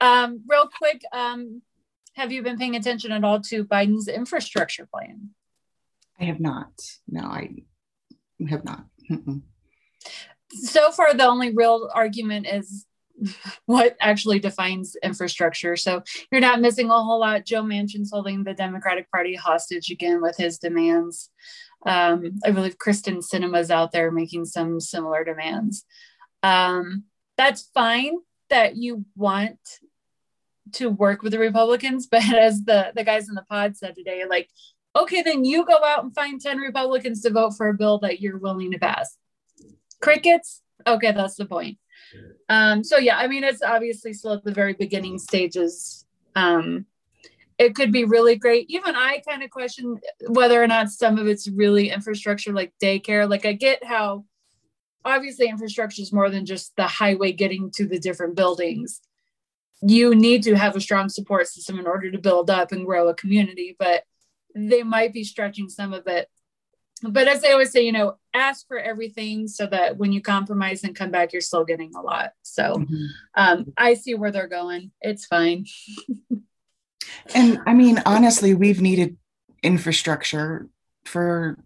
Um, 0.00 0.42
real 0.46 0.68
quick, 0.68 1.02
um, 1.12 1.62
have 2.14 2.30
you 2.30 2.42
been 2.42 2.58
paying 2.58 2.76
attention 2.76 3.10
at 3.12 3.24
all 3.24 3.40
to 3.40 3.64
Biden's 3.64 4.08
infrastructure 4.08 4.86
plan? 4.86 5.30
I 6.20 6.24
have 6.24 6.38
not. 6.38 6.70
No, 7.08 7.22
I 7.22 7.50
have 8.48 8.64
not. 8.64 8.84
Mm-mm. 9.10 9.42
So 10.52 10.92
far, 10.92 11.14
the 11.14 11.26
only 11.26 11.52
real 11.52 11.90
argument 11.92 12.46
is 12.46 12.86
what 13.66 13.96
actually 14.00 14.38
defines 14.38 14.96
infrastructure. 15.02 15.76
So 15.76 16.02
you're 16.30 16.40
not 16.40 16.60
missing 16.60 16.90
a 16.90 17.02
whole 17.02 17.20
lot. 17.20 17.46
Joe 17.46 17.62
Manchin's 17.62 18.10
holding 18.12 18.44
the 18.44 18.54
Democratic 18.54 19.10
Party 19.10 19.34
hostage 19.34 19.90
again 19.90 20.22
with 20.22 20.36
his 20.36 20.58
demands. 20.58 21.30
Um, 21.86 22.38
I 22.44 22.50
believe 22.50 22.78
Kyrsten 22.78 23.22
Sinema's 23.22 23.70
out 23.70 23.92
there 23.92 24.10
making 24.10 24.46
some 24.46 24.80
similar 24.80 25.24
demands. 25.24 25.84
Um, 26.42 27.04
that's 27.36 27.70
fine 27.74 28.18
that 28.50 28.76
you 28.76 29.04
want 29.16 29.58
to 30.72 30.88
work 30.88 31.22
with 31.22 31.32
the 31.32 31.38
Republicans, 31.38 32.06
but 32.10 32.22
as 32.32 32.64
the 32.64 32.92
the 32.94 33.04
guys 33.04 33.28
in 33.28 33.34
the 33.34 33.44
pod 33.48 33.76
said 33.76 33.94
today, 33.94 34.24
like, 34.28 34.48
okay, 34.96 35.22
then 35.22 35.44
you 35.44 35.64
go 35.64 35.82
out 35.84 36.04
and 36.04 36.14
find 36.14 36.40
10 36.40 36.58
Republicans 36.58 37.20
to 37.22 37.30
vote 37.30 37.52
for 37.56 37.68
a 37.68 37.74
bill 37.74 37.98
that 37.98 38.20
you're 38.20 38.38
willing 38.38 38.70
to 38.72 38.78
pass. 38.78 39.16
Crickets? 40.00 40.62
Okay, 40.86 41.12
that's 41.12 41.36
the 41.36 41.46
point. 41.46 41.78
Um, 42.48 42.84
so 42.84 42.98
yeah, 42.98 43.18
I 43.18 43.26
mean, 43.26 43.44
it's 43.44 43.62
obviously 43.62 44.12
still 44.12 44.34
at 44.34 44.44
the 44.44 44.52
very 44.52 44.74
beginning 44.74 45.18
stages. 45.18 46.06
Um, 46.36 46.86
it 47.58 47.74
could 47.74 47.92
be 47.92 48.04
really 48.04 48.36
great. 48.36 48.66
Even 48.68 48.94
I 48.96 49.22
kind 49.28 49.42
of 49.42 49.50
question 49.50 49.98
whether 50.28 50.62
or 50.62 50.66
not 50.66 50.90
some 50.90 51.18
of 51.18 51.26
it's 51.26 51.48
really 51.48 51.90
infrastructure 51.90 52.52
like 52.52 52.72
daycare. 52.82 53.28
Like 53.28 53.46
I 53.46 53.52
get 53.52 53.84
how 53.84 54.24
obviously 55.04 55.48
infrastructure 55.48 56.02
is 56.02 56.12
more 56.12 56.30
than 56.30 56.46
just 56.46 56.74
the 56.76 56.86
highway 56.86 57.32
getting 57.32 57.70
to 57.72 57.86
the 57.86 57.98
different 57.98 58.36
buildings 58.36 59.00
you 59.86 60.14
need 60.14 60.42
to 60.44 60.54
have 60.54 60.76
a 60.76 60.80
strong 60.80 61.08
support 61.08 61.46
system 61.46 61.78
in 61.78 61.86
order 61.86 62.10
to 62.10 62.18
build 62.18 62.50
up 62.50 62.72
and 62.72 62.86
grow 62.86 63.08
a 63.08 63.14
community, 63.14 63.76
but 63.78 64.04
they 64.54 64.82
might 64.82 65.12
be 65.12 65.24
stretching 65.24 65.68
some 65.68 65.92
of 65.92 66.06
it. 66.06 66.28
But 67.02 67.28
as 67.28 67.44
I 67.44 67.52
always 67.52 67.70
say, 67.70 67.82
you 67.84 67.92
know, 67.92 68.14
ask 68.32 68.66
for 68.66 68.78
everything 68.78 69.46
so 69.46 69.66
that 69.66 69.98
when 69.98 70.12
you 70.12 70.22
compromise 70.22 70.84
and 70.84 70.96
come 70.96 71.10
back, 71.10 71.32
you're 71.32 71.42
still 71.42 71.64
getting 71.64 71.92
a 71.94 72.00
lot. 72.00 72.30
So 72.42 72.76
mm-hmm. 72.76 73.04
um, 73.34 73.72
I 73.76 73.94
see 73.94 74.14
where 74.14 74.30
they're 74.30 74.48
going. 74.48 74.90
It's 75.02 75.26
fine. 75.26 75.66
and 77.34 77.60
I 77.66 77.74
mean, 77.74 78.02
honestly, 78.06 78.54
we've 78.54 78.80
needed 78.80 79.16
infrastructure 79.62 80.68
for 81.04 81.58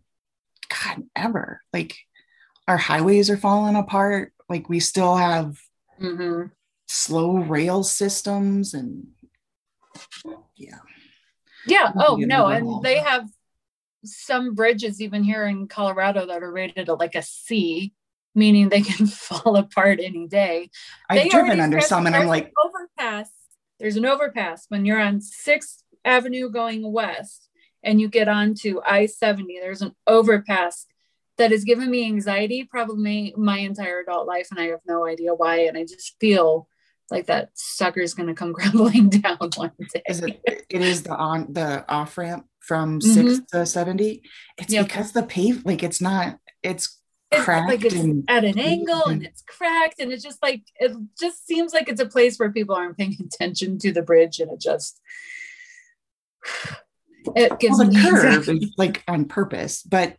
God 0.69 1.05
ever. 1.17 1.63
Like 1.73 1.97
our 2.67 2.77
highways 2.77 3.31
are 3.31 3.37
falling 3.37 3.77
apart. 3.77 4.33
Like 4.49 4.69
we 4.69 4.81
still 4.81 5.17
have 5.17 5.59
mm-hmm. 6.01 6.47
slow 6.87 7.39
rail 7.39 7.83
systems 7.83 8.75
and 8.75 9.09
yeah. 10.57 10.79
Yeah. 11.67 11.93
Oh 11.97 12.17
no. 12.17 12.47
and 12.47 12.83
they 12.83 12.99
have 12.99 13.29
some 14.05 14.55
bridges 14.55 15.01
even 15.01 15.25
here 15.25 15.45
in 15.47 15.67
colorado 15.67 16.27
that 16.27 16.43
are 16.43 16.53
rated 16.53 16.89
at 16.89 16.99
like 17.01 17.17
a 17.17 17.23
c 17.23 17.93
meaning 18.35 18.69
they 18.69 18.81
can 18.81 19.07
fall 19.07 19.57
apart 19.57 19.99
any 20.01 20.29
day. 20.29 20.71
I've 21.11 21.25
they 21.25 21.29
driven 21.29 21.61
under 21.61 21.81
some 21.81 22.07
and 22.07 22.15
i'm 22.15 22.29
like 22.29 22.53
overpass 22.65 23.29
there's 23.79 23.97
an 23.97 24.07
overpass 24.07 24.67
when 24.69 24.85
you're 24.85 25.01
on 25.01 25.21
sixth 25.21 25.83
avenue 26.05 26.51
going 26.51 26.91
west 26.93 27.49
and 27.83 28.01
you 28.01 28.09
get 28.09 28.29
onto 28.29 28.81
i-70 28.87 29.45
there's 29.61 29.83
an 29.83 29.95
overpass 30.07 30.87
that 31.37 31.51
has 31.51 31.65
given 31.65 31.91
me 31.91 32.05
anxiety 32.05 32.65
probably 32.65 33.35
my 33.37 33.59
entire 33.59 34.01
adult 34.01 34.27
life 34.27 34.49
and 34.51 34.61
i 34.61 34.67
have 34.67 34.81
no 34.87 35.07
idea 35.07 35.35
why 35.35 35.61
and 35.61 35.77
i 35.77 35.83
just 35.83 36.17
feel 36.21 36.69
like 37.11 37.27
that 37.27 37.51
sucker 37.55 38.01
is 38.01 38.15
going 38.15 38.29
to 38.29 38.35
come 38.35 38.53
crumbling 38.55 39.09
down 39.09 39.39
one 39.57 39.73
day. 39.93 40.03
Is 40.09 40.23
it, 40.23 40.41
it 40.69 40.83
is 40.83 41.03
the 41.03 41.15
on 41.15 41.53
the 41.53 41.85
off 41.89 42.19
ramp 42.19 42.47
from 42.61 43.01
mm-hmm. 43.01 43.29
6 43.29 43.41
to 43.53 43.67
70. 43.67 44.23
It's 44.59 44.73
yep. 44.73 44.87
because 44.87 45.13
the 45.13 45.23
pave 45.23 45.65
like 45.65 45.83
it's 45.83 46.01
not 46.01 46.39
it's 46.63 47.01
it's 47.31 47.45
cracked 47.45 47.69
like 47.69 47.85
it's 47.85 47.95
and 47.95 48.25
at 48.29 48.45
an 48.45 48.59
angle 48.59 49.05
and 49.07 49.23
it's 49.25 49.43
cracked 49.43 50.01
and 50.01 50.11
it's 50.13 50.23
just 50.23 50.43
like 50.43 50.63
it 50.77 50.93
just 51.21 51.47
seems 51.47 51.75
like 51.75 51.89
it's 51.89 52.01
a 52.01 52.07
place 52.07 52.39
where 52.39 52.51
people 52.51 52.75
aren't 52.75 52.97
paying 52.97 53.17
attention 53.25 53.79
to 53.79 53.93
the 53.93 54.03
bridge 54.03 54.41
and 54.41 54.51
it 54.51 54.61
just 54.61 55.01
it 57.37 57.59
gives 57.59 57.79
well, 57.79 57.87
the 57.89 57.95
me 57.95 58.11
curve 58.11 58.49
is 58.49 58.73
like 58.79 59.03
on 59.09 59.25
purpose, 59.27 59.83
but 59.83 60.17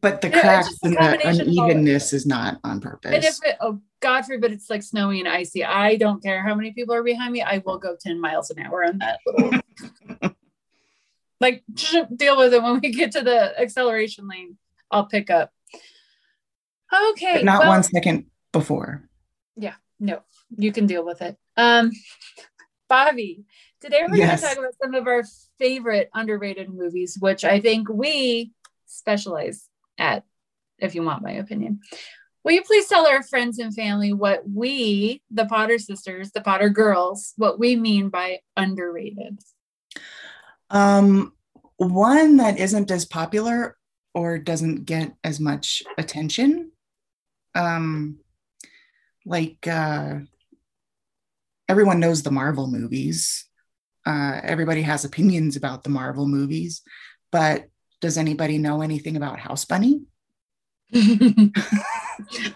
but 0.00 0.20
the 0.20 0.28
Yeah, 0.28 0.40
cracks 0.40 0.78
and 0.82 0.92
the 0.94 0.96
combination 0.96 1.40
of 1.42 1.58
all- 1.58 1.64
unevenness 1.64 2.12
is 2.12 2.26
not 2.26 2.58
on 2.64 2.80
purpose. 2.80 3.14
and 3.14 3.24
if 3.24 3.36
it 3.44 3.56
oh 3.60 3.80
god 4.00 4.22
forbid 4.22 4.50
it's 4.52 4.68
like 4.68 4.82
snowy 4.82 5.20
and 5.20 5.28
icy 5.28 5.64
i 5.64 5.96
don't 5.96 6.22
care 6.22 6.42
how 6.42 6.54
many 6.54 6.72
people 6.72 6.94
are 6.94 7.02
behind 7.04 7.32
me 7.32 7.40
i 7.40 7.58
will 7.64 7.78
go 7.78 7.96
10 8.00 8.20
miles 8.20 8.50
an 8.50 8.58
hour 8.64 8.84
on 8.84 8.98
that 8.98 9.18
little 9.26 9.60
like 11.40 11.62
deal 12.16 12.36
with 12.36 12.52
it 12.52 12.62
when 12.62 12.80
we 12.80 12.90
get 12.92 13.12
to 13.12 13.22
the 13.22 13.58
acceleration 13.60 14.26
lane 14.28 14.56
i'll 14.92 15.06
pick 15.06 15.30
up 15.30 15.50
okay 17.10 17.34
but 17.36 17.44
not 17.44 17.60
well- 17.60 17.70
one 17.70 17.82
second 17.82 18.26
before. 18.52 19.08
Yeah, 19.56 19.74
no, 19.98 20.20
you 20.56 20.72
can 20.72 20.86
deal 20.86 21.04
with 21.04 21.22
it. 21.22 21.36
Um, 21.56 21.90
Bobby, 22.88 23.44
today 23.80 24.02
we're 24.06 24.16
Yes. 24.16 24.42
going 24.42 24.52
to 24.52 24.56
talk 24.56 24.58
about 24.58 24.74
some 24.82 24.94
of 24.94 25.06
our 25.06 25.22
favorite 25.58 26.10
underrated 26.14 26.68
movies, 26.68 27.16
which 27.18 27.44
I 27.44 27.60
think 27.60 27.88
we 27.88 28.52
specialize 28.86 29.68
at, 29.96 30.24
if 30.78 30.94
you 30.94 31.02
want 31.02 31.22
my 31.22 31.32
opinion. 31.32 31.80
Will 32.44 32.52
you 32.52 32.62
please 32.62 32.86
tell 32.88 33.06
our 33.06 33.22
friends 33.22 33.58
and 33.58 33.74
family 33.74 34.12
what 34.12 34.42
we, 34.50 35.22
the 35.30 35.46
Potter 35.46 35.78
sisters, 35.78 36.32
the 36.32 36.40
Potter 36.42 36.68
girls, 36.68 37.32
what 37.38 37.58
we 37.58 37.76
mean 37.76 38.10
by 38.10 38.40
underrated? 38.56 39.38
Um, 40.68 41.32
one 41.76 42.36
that 42.36 42.58
isn't 42.58 42.90
as 42.90 43.04
popular 43.06 43.76
or 44.14 44.38
doesn't 44.38 44.84
get 44.84 45.14
as 45.24 45.40
much 45.40 45.82
attention. 45.98 46.70
Um, 47.54 48.18
like 49.24 49.66
uh, 49.66 50.18
everyone 51.68 52.00
knows 52.00 52.22
the 52.22 52.30
Marvel 52.30 52.66
movies. 52.66 53.46
Uh, 54.04 54.40
everybody 54.42 54.82
has 54.82 55.04
opinions 55.04 55.56
about 55.56 55.84
the 55.84 55.90
Marvel 55.90 56.26
movies, 56.26 56.82
but 57.30 57.66
does 58.00 58.18
anybody 58.18 58.58
know 58.58 58.82
anything 58.82 59.16
about 59.16 59.38
House 59.38 59.64
Bunny? 59.64 60.02
I 60.92 61.52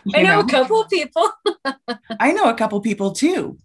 You 0.05 0.23
know, 0.25 0.41
a 0.41 0.49
couple 0.49 0.81
of 0.81 0.91
people. 0.91 1.31
I 2.21 2.33
know 2.33 2.51
a 2.51 2.55
couple 2.55 2.81
people 2.81 3.13
too, 3.13 3.59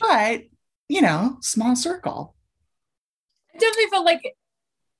but 0.00 0.42
you 0.88 1.02
know, 1.02 1.38
small 1.40 1.76
circle. 1.76 2.34
I 3.54 3.58
definitely 3.58 3.90
felt 3.90 4.06
like 4.06 4.36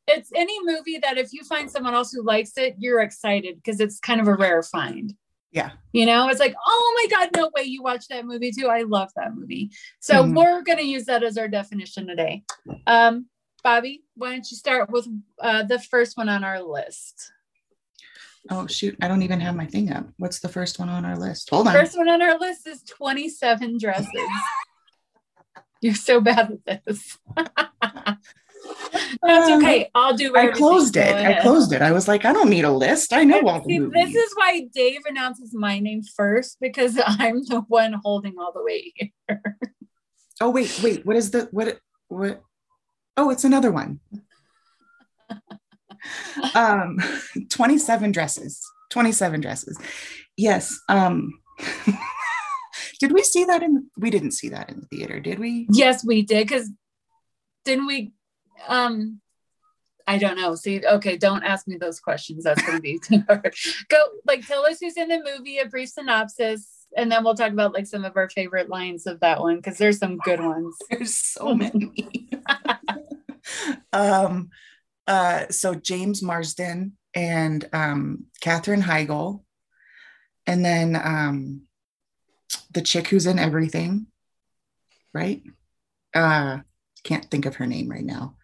it's 0.08 0.30
any 0.34 0.56
movie 0.64 0.98
that 1.02 1.18
if 1.18 1.32
you 1.32 1.42
find 1.44 1.70
someone 1.70 1.94
else 1.94 2.12
who 2.12 2.22
likes 2.22 2.52
it, 2.56 2.76
you're 2.78 3.00
excited 3.00 3.56
because 3.56 3.80
it's 3.80 3.98
kind 3.98 4.20
of 4.20 4.28
a 4.28 4.34
rare 4.34 4.62
find. 4.62 5.14
Yeah. 5.52 5.70
You 5.92 6.06
know, 6.06 6.28
it's 6.28 6.40
like, 6.40 6.54
oh 6.66 7.08
my 7.10 7.16
God, 7.16 7.30
no 7.34 7.50
way 7.56 7.64
you 7.64 7.82
watched 7.82 8.10
that 8.10 8.26
movie 8.26 8.52
too. 8.52 8.68
I 8.68 8.82
love 8.82 9.10
that 9.16 9.34
movie. 9.34 9.70
So 10.00 10.24
Mhm. 10.24 10.34
we're 10.36 10.62
going 10.62 10.78
to 10.78 10.84
use 10.84 11.06
that 11.06 11.22
as 11.22 11.38
our 11.38 11.48
definition 11.48 12.06
today. 12.06 12.44
Um, 12.86 13.26
Bobby, 13.64 14.04
why 14.14 14.30
don't 14.32 14.48
you 14.50 14.56
start 14.56 14.90
with 14.90 15.08
uh, 15.40 15.64
the 15.64 15.78
first 15.80 16.16
one 16.16 16.28
on 16.28 16.44
our 16.44 16.62
list? 16.62 17.32
Oh 18.48 18.68
shoot, 18.68 18.96
I 19.02 19.08
don't 19.08 19.22
even 19.22 19.40
have 19.40 19.56
my 19.56 19.66
thing 19.66 19.90
up. 19.90 20.06
What's 20.18 20.38
the 20.38 20.48
first 20.48 20.78
one 20.78 20.88
on 20.88 21.04
our 21.04 21.18
list? 21.18 21.50
Hold 21.50 21.66
on. 21.66 21.72
First 21.74 21.96
one 21.98 22.08
on 22.08 22.22
our 22.22 22.38
list 22.38 22.66
is 22.68 22.82
27 22.84 23.78
dresses. 23.78 24.12
You're 25.80 25.94
so 25.94 26.20
bad 26.20 26.58
at 26.68 26.84
this. 26.86 27.18
That's 29.22 29.48
Um, 29.50 29.58
okay. 29.64 29.90
I'll 29.94 30.16
do 30.16 30.34
I 30.36 30.48
closed 30.48 30.96
it. 30.96 31.14
I 31.14 31.40
closed 31.40 31.72
it. 31.72 31.82
I 31.82 31.92
was 31.92 32.08
like, 32.08 32.24
I 32.24 32.32
don't 32.32 32.50
need 32.50 32.64
a 32.64 32.70
list. 32.70 33.12
I 33.12 33.24
know 33.24 33.40
all 33.46 33.60
the 33.60 33.78
movies. 33.78 34.12
this 34.12 34.14
is 34.14 34.32
why 34.36 34.66
Dave 34.74 35.00
announces 35.06 35.54
my 35.54 35.78
name 35.78 36.02
first 36.02 36.58
because 36.60 36.98
I'm 37.06 37.42
the 37.44 37.62
one 37.68 37.94
holding 38.04 38.34
all 38.38 38.52
the 38.52 38.62
weight 38.62 38.92
here. 38.96 39.42
oh 40.40 40.50
wait, 40.50 40.78
wait. 40.82 41.04
What 41.06 41.16
is 41.16 41.30
the 41.30 41.48
what? 41.50 41.78
What? 42.08 42.42
Oh, 43.16 43.30
it's 43.30 43.44
another 43.44 43.70
one. 43.72 44.00
um, 46.54 46.98
twenty-seven 47.50 48.12
dresses. 48.12 48.62
Twenty-seven 48.90 49.40
dresses. 49.40 49.78
Yes. 50.36 50.78
Um, 50.88 51.32
did 53.00 53.12
we 53.12 53.22
see 53.22 53.44
that 53.44 53.62
in? 53.62 53.90
We 53.96 54.10
didn't 54.10 54.32
see 54.32 54.48
that 54.50 54.70
in 54.70 54.80
the 54.80 54.86
theater, 54.86 55.20
did 55.20 55.38
we? 55.38 55.66
Yes, 55.70 56.04
we 56.04 56.22
did. 56.22 56.46
Because 56.46 56.70
didn't 57.64 57.86
we? 57.86 58.12
Um, 58.68 59.20
I 60.06 60.18
don't 60.18 60.36
know. 60.36 60.54
See, 60.54 60.82
okay, 60.84 61.16
don't 61.16 61.42
ask 61.42 61.66
me 61.66 61.76
those 61.76 61.98
questions. 61.98 62.44
That's 62.44 62.62
going 62.62 62.78
to 62.78 62.82
be 62.82 62.98
too 62.98 63.22
hard. 63.28 63.54
Go, 63.88 64.04
like, 64.24 64.46
tell 64.46 64.64
us 64.64 64.78
who's 64.80 64.96
in 64.96 65.08
the 65.08 65.22
movie, 65.22 65.58
a 65.58 65.66
brief 65.66 65.88
synopsis, 65.88 66.86
and 66.96 67.10
then 67.10 67.24
we'll 67.24 67.34
talk 67.34 67.52
about 67.52 67.74
like 67.74 67.86
some 67.86 68.04
of 68.04 68.16
our 68.16 68.28
favorite 68.30 68.68
lines 68.68 69.06
of 69.06 69.20
that 69.20 69.40
one 69.40 69.56
because 69.56 69.78
there's 69.78 69.98
some 69.98 70.18
good 70.18 70.40
ones. 70.40 70.76
There's 70.90 71.14
so 71.14 71.54
many. 71.54 72.30
um, 73.92 74.50
uh, 75.06 75.46
so 75.50 75.74
James 75.74 76.22
Marsden 76.22 76.96
and 77.14 77.68
um, 77.72 78.26
Katherine 78.40 78.82
Heigl, 78.82 79.42
and 80.46 80.64
then 80.64 80.94
um, 80.96 81.62
the 82.72 82.82
chick 82.82 83.08
who's 83.08 83.26
in 83.26 83.38
everything, 83.38 84.06
right? 85.12 85.42
Uh, 86.14 86.58
can't 87.02 87.30
think 87.30 87.46
of 87.46 87.56
her 87.56 87.66
name 87.66 87.88
right 87.88 88.04
now. 88.04 88.36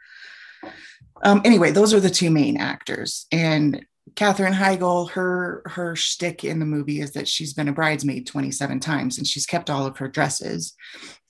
Um, 1.22 1.40
anyway, 1.44 1.70
those 1.70 1.94
are 1.94 2.00
the 2.00 2.10
two 2.10 2.30
main 2.30 2.56
actors, 2.56 3.26
and 3.30 3.84
Katherine 4.14 4.52
Heigl, 4.52 5.10
her 5.10 5.62
her 5.66 5.96
shtick 5.96 6.44
in 6.44 6.58
the 6.58 6.66
movie 6.66 7.00
is 7.00 7.12
that 7.12 7.28
she's 7.28 7.54
been 7.54 7.68
a 7.68 7.72
bridesmaid 7.72 8.26
27 8.26 8.80
times 8.80 9.16
and 9.16 9.26
she's 9.26 9.46
kept 9.46 9.70
all 9.70 9.86
of 9.86 9.98
her 9.98 10.08
dresses. 10.08 10.74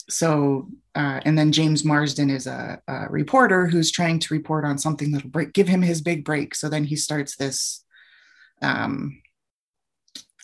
So, 0.09 0.69
uh, 0.95 1.21
and 1.25 1.39
then 1.39 1.53
James 1.53 1.85
Marsden 1.85 2.29
is 2.29 2.47
a, 2.47 2.81
a 2.89 3.07
reporter 3.09 3.67
who's 3.67 3.93
trying 3.93 4.19
to 4.21 4.35
report 4.35 4.65
on 4.65 4.79
something 4.79 5.13
that'll 5.13 5.31
break, 5.31 5.53
give 5.53 5.69
him 5.69 5.83
his 5.83 6.01
big 6.01 6.25
break. 6.25 6.55
So 6.55 6.69
then 6.69 6.85
he 6.85 6.97
starts 6.97 7.37
this, 7.37 7.85
um, 8.61 9.23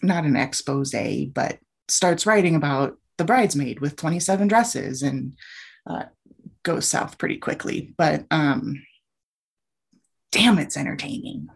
not 0.01 0.25
an 0.25 0.37
expose, 0.37 0.95
but 1.35 1.59
starts 1.89 2.25
writing 2.25 2.55
about 2.55 2.99
the 3.17 3.25
bridesmaid 3.25 3.81
with 3.81 3.97
27 3.97 4.47
dresses 4.47 5.03
and 5.03 5.35
uh, 5.87 6.05
goes 6.63 6.87
south 6.87 7.19
pretty 7.19 7.39
quickly. 7.39 7.95
But 7.99 8.27
um, 8.31 8.81
damn, 10.33 10.59
it's 10.59 10.77
entertaining. 10.77 11.49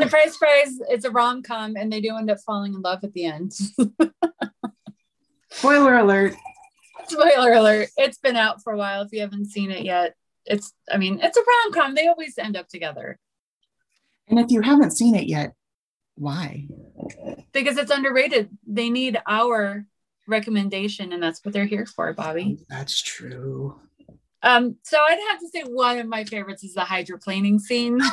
Surprise, 0.00 0.32
surprise! 0.32 0.78
It's 0.88 1.04
a 1.04 1.10
rom 1.10 1.42
com, 1.42 1.76
and 1.76 1.92
they 1.92 2.00
do 2.00 2.16
end 2.16 2.30
up 2.30 2.38
falling 2.46 2.74
in 2.74 2.80
love 2.82 3.02
at 3.04 3.12
the 3.12 3.24
end. 3.24 3.52
Spoiler 5.50 5.96
alert. 5.96 6.34
Spoiler 7.08 7.52
alert! 7.52 7.88
It's 7.96 8.18
been 8.18 8.36
out 8.36 8.62
for 8.62 8.72
a 8.72 8.76
while. 8.76 9.02
If 9.02 9.12
you 9.12 9.20
haven't 9.20 9.46
seen 9.46 9.70
it 9.70 9.84
yet, 9.84 10.14
it's. 10.46 10.72
I 10.90 10.98
mean, 10.98 11.18
it's 11.22 11.36
a 11.36 11.40
rom 11.40 11.72
com. 11.72 11.94
They 11.94 12.06
always 12.06 12.38
end 12.38 12.56
up 12.56 12.68
together 12.68 13.18
And 14.28 14.38
if 14.38 14.50
you 14.50 14.60
haven't 14.62 14.92
seen 14.92 15.14
it 15.14 15.26
yet, 15.26 15.54
why? 16.14 16.68
because 17.52 17.76
it's 17.76 17.90
underrated. 17.90 18.50
They 18.66 18.90
need 18.90 19.20
our 19.26 19.84
recommendation, 20.28 21.12
and 21.12 21.22
that's 21.22 21.44
what 21.44 21.54
they're 21.54 21.64
here 21.66 21.86
for, 21.86 22.12
Bobby. 22.12 22.58
That's 22.68 23.00
true. 23.02 23.80
Um, 24.42 24.76
so 24.82 24.98
I'd 24.98 25.18
have 25.30 25.40
to 25.40 25.48
say 25.48 25.62
one 25.62 25.98
of 25.98 26.06
my 26.06 26.24
favorites 26.24 26.64
is 26.64 26.74
the 26.74 26.82
hydroplaning 26.82 27.60
scene. 27.60 28.00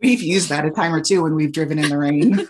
We've 0.00 0.22
used 0.22 0.48
that 0.48 0.64
a 0.64 0.70
time 0.70 0.92
or 0.92 1.00
two 1.00 1.22
when 1.22 1.36
we've 1.36 1.52
driven 1.52 1.78
in 1.78 1.88
the 1.88 1.96
rain. 1.96 2.36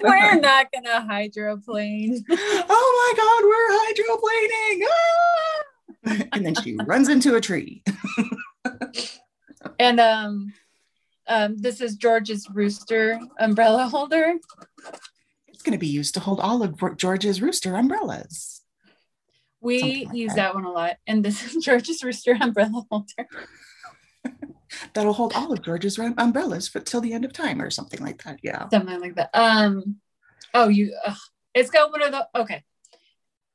We're 0.00 0.38
not 0.38 0.68
gonna 0.72 1.00
hydroplane. 1.00 2.24
oh 2.30 2.92
my 3.00 3.12
God, 3.16 3.42
we're 3.48 3.70
hydroplaning. 4.70 4.86
Ah! 4.88 6.28
And 6.32 6.46
then 6.46 6.54
she 6.62 6.76
runs 6.86 7.08
into 7.08 7.34
a 7.34 7.40
tree. 7.40 7.82
And 9.80 9.98
um, 9.98 10.52
um, 11.26 11.56
this 11.56 11.80
is 11.80 11.96
George's 11.96 12.48
rooster 12.50 13.18
umbrella 13.38 13.88
holder. 13.88 14.34
It's 15.48 15.62
going 15.62 15.72
to 15.72 15.78
be 15.78 15.86
used 15.86 16.14
to 16.14 16.20
hold 16.20 16.40
all 16.40 16.62
of 16.62 16.96
George's 16.96 17.42
rooster 17.42 17.76
umbrellas. 17.76 18.59
We 19.60 20.04
like 20.06 20.14
use 20.16 20.30
that. 20.30 20.36
that 20.36 20.54
one 20.54 20.64
a 20.64 20.70
lot. 20.72 20.96
And 21.06 21.24
this 21.24 21.42
is 21.54 21.62
George's 21.64 22.02
rooster 22.02 22.36
umbrella 22.40 22.84
holder. 22.90 23.26
That'll 24.94 25.12
hold 25.12 25.32
all 25.34 25.52
of 25.52 25.62
George's 25.62 25.98
umbrellas 25.98 26.68
for 26.68 26.80
till 26.80 27.00
the 27.00 27.12
end 27.12 27.24
of 27.24 27.32
time 27.32 27.60
or 27.60 27.70
something 27.70 28.00
like 28.00 28.22
that. 28.24 28.38
Yeah. 28.42 28.68
Something 28.68 29.00
like 29.00 29.16
that. 29.16 29.30
Um, 29.34 29.96
oh, 30.54 30.68
you. 30.68 30.96
ugh. 31.06 31.16
It's 31.54 31.70
got 31.70 31.90
one 31.90 32.02
of 32.02 32.12
the 32.12 32.28
okay. 32.40 32.62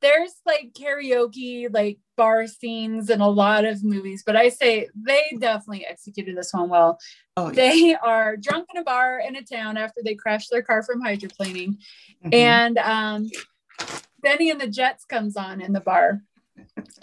There's 0.02 0.34
like 0.46 0.74
karaoke, 0.78 1.74
like 1.74 1.98
bar 2.18 2.46
scenes 2.48 3.10
in 3.10 3.22
a 3.22 3.30
lot 3.30 3.64
of 3.64 3.84
movies, 3.84 4.24
but 4.26 4.36
I 4.36 4.50
say 4.50 4.90
they 4.94 5.24
definitely 5.40 5.86
executed 5.86 6.36
this 6.38 6.54
one 6.54 6.70
well. 6.70 7.00
Oh, 7.38 7.48
yeah. 7.48 7.54
They 7.54 7.96
are 7.96 8.36
drunk 8.36 8.68
in 8.76 8.82
a 8.82 8.84
bar 8.84 9.20
in 9.26 9.36
a 9.38 9.42
town 9.42 9.78
after 9.78 10.02
they 10.04 10.14
crashed 10.14 10.52
their 10.52 10.62
car 10.62 10.84
from 10.84 11.02
hydroplaning, 11.02 11.78
Mhm. 12.26 12.34
and 12.34 12.78
um, 12.80 13.30
Bennie 14.26 14.50
and 14.50 14.60
the 14.60 14.68
Jets 14.68 15.06
comes 15.06 15.38
on 15.38 15.62
in 15.62 15.72
the 15.72 15.80
bar, 15.80 16.24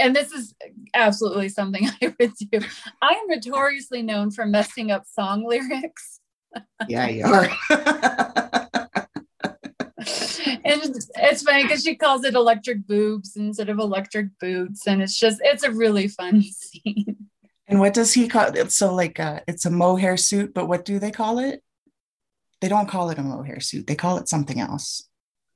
and 0.01 0.15
this 0.15 0.33
is 0.33 0.55
absolutely 0.93 1.49
something 1.49 1.89
I 2.03 2.15
would 2.19 2.33
do. 2.35 2.61
I 3.01 3.13
am 3.13 3.29
notoriously 3.29 4.03
known 4.03 4.33
for 4.33 4.45
messing 4.45 4.91
up 4.91 5.07
song 5.07 5.45
lyrics. 5.49 6.19
Yeah, 6.89 7.09
you 7.09 7.25
are. 7.25 7.49
and 10.65 10.83
it's, 10.83 11.11
it's 11.15 11.43
funny 11.43 11.63
because 11.63 11.85
she 11.85 11.95
calls 11.95 12.25
it 12.25 12.35
electric 12.35 12.87
boobs 12.89 13.37
instead 13.37 13.69
of 13.69 13.79
electric 13.79 14.37
boots. 14.41 14.87
And 14.87 15.01
it's 15.01 15.19
just, 15.19 15.41
it's 15.45 15.63
a 15.63 15.71
really 15.71 16.09
fun 16.09 16.43
scene. 16.43 17.29
And 17.69 17.79
what 17.79 17.95
does 17.95 18.13
he 18.13 18.29
call 18.29 18.55
it? 18.55 18.73
So, 18.73 18.93
like, 18.93 19.19
uh, 19.19 19.41
it's 19.47 19.65
a 19.65 19.71
mohair 19.71 20.17
suit, 20.19 20.53
but 20.53 20.67
what 20.67 20.85
do 20.85 20.99
they 20.99 21.13
call 21.13 21.39
it? 21.39 21.63
They 22.61 22.69
don't 22.69 22.89
call 22.89 23.09
it 23.11 23.19
a 23.19 23.23
mohair 23.23 23.61
suit. 23.61 23.87
They 23.87 23.95
call 23.95 24.19
it 24.19 24.29
something 24.29 24.61
else. 24.61 25.09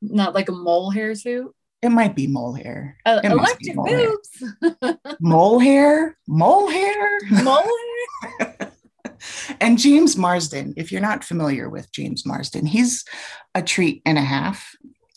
Not 0.02 0.34
like 0.34 0.48
a 0.48 0.52
mole 0.52 0.90
hair 0.90 1.14
suit. 1.14 1.52
It 1.82 1.90
might 1.90 2.16
be 2.16 2.26
mole 2.26 2.54
hair. 2.54 2.96
Uh, 3.04 3.20
It 3.22 3.28
must 3.34 3.58
be 3.60 3.70
electric 3.70 3.76
mole 3.76 4.98
hair. 5.02 5.16
Mole 5.20 5.58
hair? 5.58 6.18
Mole 6.26 6.68
hair? 6.70 7.20
mole 7.42 7.62
hair. 8.38 8.72
and 9.60 9.78
James 9.78 10.16
Marsden, 10.16 10.74
if 10.76 10.90
you're 10.90 11.00
not 11.00 11.24
familiar 11.24 11.68
with 11.68 11.90
James 11.92 12.24
Marsden, 12.26 12.66
he's 12.66 13.04
a 13.54 13.62
treat 13.62 14.02
and 14.06 14.18
a 14.18 14.22
half. 14.22 14.70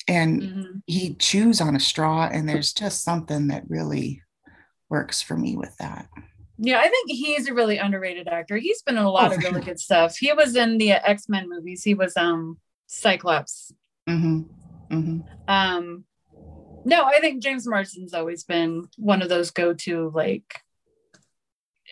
And 0.07 0.41
Mhm. 0.41 0.81
he 0.87 1.15
chews 1.15 1.61
on 1.61 1.75
a 1.75 1.79
straw, 1.79 2.27
and 2.31 2.47
there's 2.49 2.73
just 2.73 3.03
something 3.03 3.47
that 3.47 3.63
really 3.69 4.23
works 4.89 5.21
for 5.21 5.37
me 5.37 5.55
with 5.55 5.75
that. 5.77 6.07
Yeah, 6.57 6.79
I 6.79 6.89
think 6.89 7.09
he's 7.11 7.47
a 7.47 7.53
really 7.53 7.77
underrated 7.77 8.27
actor. 8.27 8.57
He's 8.57 8.81
been 8.81 8.97
in 8.97 9.03
a 9.03 9.09
lot 9.11 9.31
Oh, 9.31 9.35
of 9.35 9.43
really 9.43 9.61
sure. 9.61 9.61
good 9.61 9.79
stuff. 9.79 10.17
He 10.17 10.33
was 10.33 10.55
in 10.55 10.77
the 10.77 10.91
X 10.91 11.29
Men 11.29 11.47
movies. 11.47 11.83
He 11.83 11.93
was 11.93 12.17
um 12.17 12.57
Cyclops. 12.87 13.71
hmm 14.07 14.41
hmm 14.89 15.19
Um, 15.47 16.05
no, 16.85 17.03
I 17.05 17.19
think 17.19 17.43
James 17.43 17.67
Marsden's 17.67 18.13
always 18.13 18.43
been 18.43 18.87
one 18.97 19.21
of 19.21 19.29
those 19.29 19.51
go-to 19.51 20.11
like. 20.13 20.61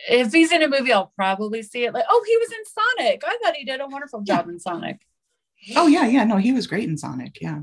If 0.10 0.32
he's 0.32 0.52
in 0.52 0.62
a 0.62 0.68
movie, 0.68 0.94
I'll 0.94 1.12
probably 1.16 1.64
see 1.64 1.84
it. 1.86 1.94
Like, 1.94 2.06
oh, 2.08 2.24
he 2.28 2.38
was 2.38 2.52
in 2.52 2.66
Sonic. 2.66 3.24
I 3.26 3.38
thought 3.42 3.56
he 3.56 3.66
did 3.66 3.82
a 3.82 3.88
wonderful 3.88 4.22
job 4.22 4.48
in 4.48 4.60
Sonic. 4.60 5.02
Oh 5.76 5.88
yeah, 5.88 6.06
yeah. 6.06 6.24
No, 6.24 6.38
he 6.38 6.52
was 6.52 6.68
great 6.68 6.88
in 6.88 6.98
Sonic. 6.98 7.40
Yeah. 7.42 7.62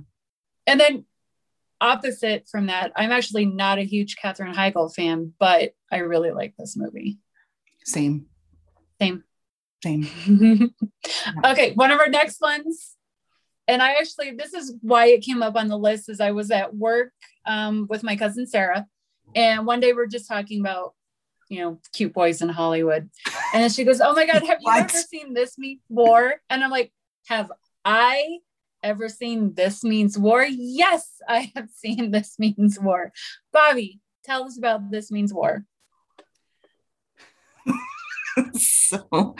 And 0.67 0.81
then 0.81 1.05
opposite 1.81 2.49
from 2.51 2.67
that, 2.67 2.93
I'm 2.97 3.13
actually 3.13 3.47
not 3.47 3.79
a 3.79 3.85
huge 3.85 4.17
Katherine 4.17 4.55
Heigl 4.55 4.93
fan, 4.93 5.33
but 5.39 5.75
I 5.93 5.99
really 5.99 6.33
like 6.33 6.55
this 6.59 6.77
movie. 6.77 7.19
Same. 7.85 8.27
Same. 9.01 9.25
Same. 9.83 10.09
okay, 11.45 11.73
one 11.75 11.91
of 11.91 12.01
our 12.01 12.09
next 12.09 12.41
ones, 12.41 12.94
and 13.67 13.83
I 13.83 13.93
actually 13.93 14.33
this 14.33 14.55
is 14.55 14.75
why 14.81 15.07
it 15.07 15.23
came 15.23 15.43
up 15.43 15.57
on 15.57 15.69
the 15.69 15.79
list. 15.79 16.09
Is 16.09 16.21
I 16.21 16.33
was 16.33 16.51
at 16.51 16.75
work 16.75 17.13
um, 17.47 17.87
with 17.89 18.03
my 18.03 18.17
cousin 18.17 18.47
Sarah, 18.47 18.87
and 19.35 19.67
one 19.67 19.81
day 19.81 19.93
we're 19.93 20.07
just 20.07 20.29
talking 20.29 20.61
about 20.61 20.95
you 21.49 21.61
know 21.61 21.81
cute 21.93 22.13
boys 22.13 22.43
in 22.43 22.49
Hollywood, 22.49 23.09
and 23.53 23.63
then 23.63 23.71
she 23.71 23.85
goes, 23.85 24.01
"Oh 24.01 24.15
my 24.15 24.27
god, 24.27 24.45
have 24.45 24.59
you 24.61 24.73
ever 24.73 24.89
seen 24.89 25.35
This 25.35 25.59
Means 25.59 25.81
War?" 25.89 26.35
And 26.51 26.63
I'm 26.63 26.71
like, 26.71 26.93
"Have 27.29 27.51
I?" 27.85 28.39
Ever 28.83 29.09
seen 29.09 29.55
This 29.55 29.83
Means 29.83 30.19
War? 30.19 30.45
Yes, 30.47 31.09
I 31.27 31.51
have 31.57 31.71
seen 31.71 32.11
This 32.11 32.39
Means 32.39 32.79
War. 32.79 33.15
Bobby, 33.51 34.03
tell 34.25 34.45
us 34.45 34.59
about 34.59 34.91
This 34.91 35.11
Means 35.11 35.33
War. 35.33 35.65
so 38.53 39.37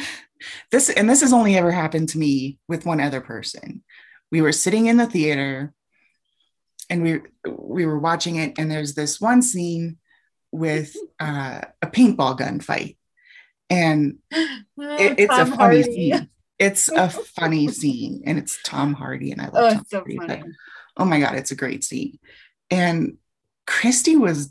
this 0.71 0.91
and 0.91 1.09
this 1.09 1.21
has 1.21 1.33
only 1.33 1.57
ever 1.57 1.71
happened 1.71 2.09
to 2.11 2.19
me 2.19 2.59
with 2.69 2.87
one 2.87 3.01
other 3.01 3.21
person 3.21 3.83
we 4.35 4.41
were 4.43 4.51
sitting 4.65 4.87
in 4.87 4.97
the 4.97 5.07
theater 5.07 5.73
and 6.91 7.05
we 7.05 7.21
we 7.57 7.87
were 7.87 8.01
watching 8.01 8.35
it 8.35 8.59
and 8.59 8.69
there's 8.69 8.95
this 8.95 9.21
one 9.21 9.43
scene 9.43 9.97
with 10.51 10.97
uh, 11.21 11.61
a 11.81 11.87
paintball 11.87 12.37
gun 12.37 12.59
fight. 12.59 12.99
And 13.71 14.19
it- 14.33 15.19
it's 15.23 15.33
a 15.39 15.47
funny 15.47 15.57
Hardy. 15.57 15.83
scene. 15.85 16.29
It's 16.59 16.89
a 16.89 17.09
funny 17.39 17.69
scene 17.69 18.23
and 18.27 18.37
it's 18.39 18.59
tom 18.65 18.95
hardy 18.95 19.31
and 19.31 19.41
i 19.41 19.45
love 19.47 19.55
Oh, 19.57 19.71
tom 19.71 19.79
it's 19.83 19.91
so 19.91 19.99
hardy 19.99 20.19
but- 20.19 20.43
oh 20.97 21.05
my 21.05 21.21
god 21.21 21.37
it's 21.37 21.53
a 21.53 21.57
great 21.65 21.85
scene. 21.85 22.19
And 22.73 23.19
christy 23.69 24.17
was 24.17 24.51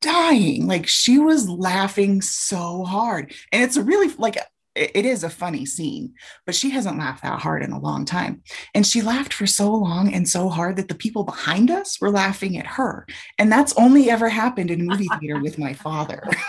dying. 0.00 0.66
Like 0.68 0.86
she 0.86 1.18
was 1.18 1.48
laughing 1.48 2.22
so 2.22 2.84
hard. 2.84 3.34
And 3.52 3.62
it's 3.64 3.76
a 3.76 3.82
really 3.82 4.08
like 4.18 4.38
it 4.80 4.90
it 4.94 5.06
is 5.06 5.22
a 5.22 5.30
funny 5.30 5.66
scene 5.66 6.14
but 6.46 6.54
she 6.54 6.70
hasn't 6.70 6.98
laughed 6.98 7.22
that 7.22 7.40
hard 7.40 7.62
in 7.62 7.72
a 7.72 7.80
long 7.80 8.04
time 8.04 8.42
and 8.74 8.86
she 8.86 9.02
laughed 9.02 9.32
for 9.32 9.46
so 9.46 9.74
long 9.74 10.12
and 10.12 10.28
so 10.28 10.48
hard 10.48 10.76
that 10.76 10.88
the 10.88 10.94
people 10.94 11.24
behind 11.24 11.70
us 11.70 12.00
were 12.00 12.10
laughing 12.10 12.56
at 12.56 12.66
her 12.66 13.06
and 13.38 13.52
that's 13.52 13.76
only 13.76 14.10
ever 14.10 14.28
happened 14.28 14.70
in 14.70 14.80
a 14.80 14.84
movie 14.84 15.08
theater 15.20 15.40
with 15.40 15.58
my 15.58 15.72
father 15.72 16.28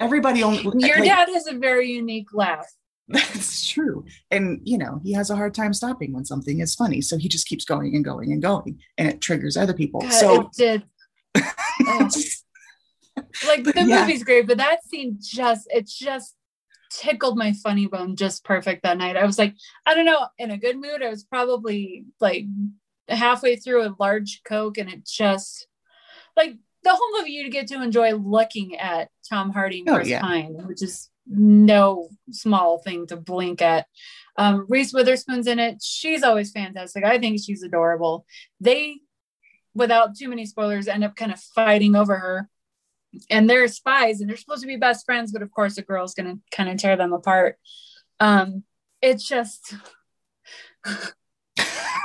everybody 0.00 0.42
only 0.42 0.62
Your 0.86 0.98
like, 0.98 1.08
dad 1.08 1.28
has 1.32 1.46
a 1.46 1.54
very 1.54 1.90
unique 1.90 2.28
laugh. 2.32 2.66
that's 3.08 3.68
true. 3.68 4.04
And, 4.30 4.60
you 4.64 4.78
know, 4.78 5.00
he 5.02 5.12
has 5.12 5.30
a 5.30 5.36
hard 5.36 5.54
time 5.54 5.72
stopping 5.72 6.12
when 6.12 6.24
something 6.24 6.60
is 6.60 6.74
funny. 6.74 7.00
So 7.00 7.18
he 7.18 7.28
just 7.28 7.46
keeps 7.46 7.64
going 7.64 7.94
and 7.94 8.04
going 8.04 8.32
and 8.32 8.42
going, 8.42 8.80
and 8.98 9.08
it 9.08 9.20
triggers 9.20 9.56
other 9.56 9.74
people. 9.74 10.00
God, 10.00 10.12
so, 10.12 10.40
it 10.40 10.46
did. 10.56 10.84
Oh. 11.88 12.08
Like 13.64 13.74
the 13.74 13.84
yeah. 13.84 14.00
movie's 14.02 14.24
great, 14.24 14.46
but 14.46 14.58
that 14.58 14.84
scene 14.84 15.18
just 15.20 15.68
it 15.70 15.86
just 15.86 16.34
tickled 16.90 17.36
my 17.36 17.52
funny 17.52 17.86
bone 17.86 18.16
just 18.16 18.44
perfect 18.44 18.82
that 18.82 18.98
night. 18.98 19.16
I 19.16 19.24
was 19.24 19.38
like, 19.38 19.54
I 19.84 19.94
don't 19.94 20.06
know, 20.06 20.26
in 20.38 20.50
a 20.50 20.58
good 20.58 20.76
mood. 20.76 21.02
I 21.02 21.08
was 21.08 21.24
probably 21.24 22.04
like 22.20 22.46
halfway 23.08 23.56
through 23.56 23.86
a 23.86 23.94
large 23.98 24.42
Coke, 24.44 24.78
and 24.78 24.90
it 24.90 25.06
just 25.06 25.66
like 26.36 26.56
the 26.82 26.94
whole 26.94 27.18
movie 27.18 27.32
you 27.32 27.50
get 27.50 27.66
to 27.68 27.82
enjoy 27.82 28.12
looking 28.14 28.76
at 28.76 29.08
Tom 29.28 29.50
Hardy 29.50 29.80
and 29.80 29.90
Oh, 29.90 29.94
Chris 29.96 30.08
yeah. 30.08 30.20
Pine, 30.20 30.54
which 30.66 30.82
is 30.82 31.10
no 31.26 32.08
small 32.30 32.78
thing 32.78 33.06
to 33.08 33.16
blink 33.16 33.60
at. 33.60 33.86
Um, 34.38 34.66
Reese 34.68 34.92
Witherspoon's 34.92 35.46
in 35.46 35.58
it. 35.58 35.82
She's 35.82 36.22
always 36.22 36.52
fantastic. 36.52 37.04
I 37.04 37.18
think 37.18 37.40
she's 37.42 37.62
adorable. 37.62 38.26
They, 38.60 39.00
without 39.74 40.16
too 40.16 40.28
many 40.28 40.46
spoilers, 40.46 40.86
end 40.88 41.04
up 41.04 41.16
kind 41.16 41.32
of 41.32 41.40
fighting 41.40 41.96
over 41.96 42.16
her. 42.16 42.48
And 43.30 43.48
they're 43.48 43.68
spies 43.68 44.20
and 44.20 44.28
they're 44.28 44.36
supposed 44.36 44.62
to 44.62 44.66
be 44.66 44.76
best 44.76 45.04
friends, 45.04 45.32
but 45.32 45.42
of 45.42 45.50
course, 45.50 45.78
a 45.78 45.82
girl's 45.82 46.14
going 46.14 46.36
to 46.36 46.56
kind 46.56 46.68
of 46.68 46.78
tear 46.78 46.96
them 46.96 47.12
apart. 47.12 47.58
Um, 48.20 48.64
it's 49.02 49.26
just, 49.26 49.74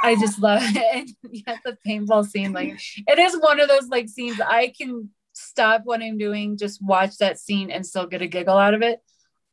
I 0.03 0.15
just 0.19 0.39
love 0.39 0.61
it. 0.63 0.95
And 0.95 1.09
yeah, 1.47 1.57
the 1.63 1.77
paintball 1.87 2.25
scene, 2.25 2.53
like, 2.53 2.79
it 3.07 3.19
is 3.19 3.35
one 3.39 3.59
of 3.59 3.67
those 3.67 3.87
like 3.87 4.09
scenes 4.09 4.39
I 4.41 4.73
can 4.75 5.09
stop 5.33 5.81
what 5.85 6.01
I'm 6.01 6.17
doing, 6.17 6.57
just 6.57 6.83
watch 6.83 7.17
that 7.17 7.39
scene 7.39 7.71
and 7.71 7.85
still 7.85 8.07
get 8.07 8.21
a 8.21 8.27
giggle 8.27 8.57
out 8.57 8.73
of 8.73 8.81
it. 8.81 8.99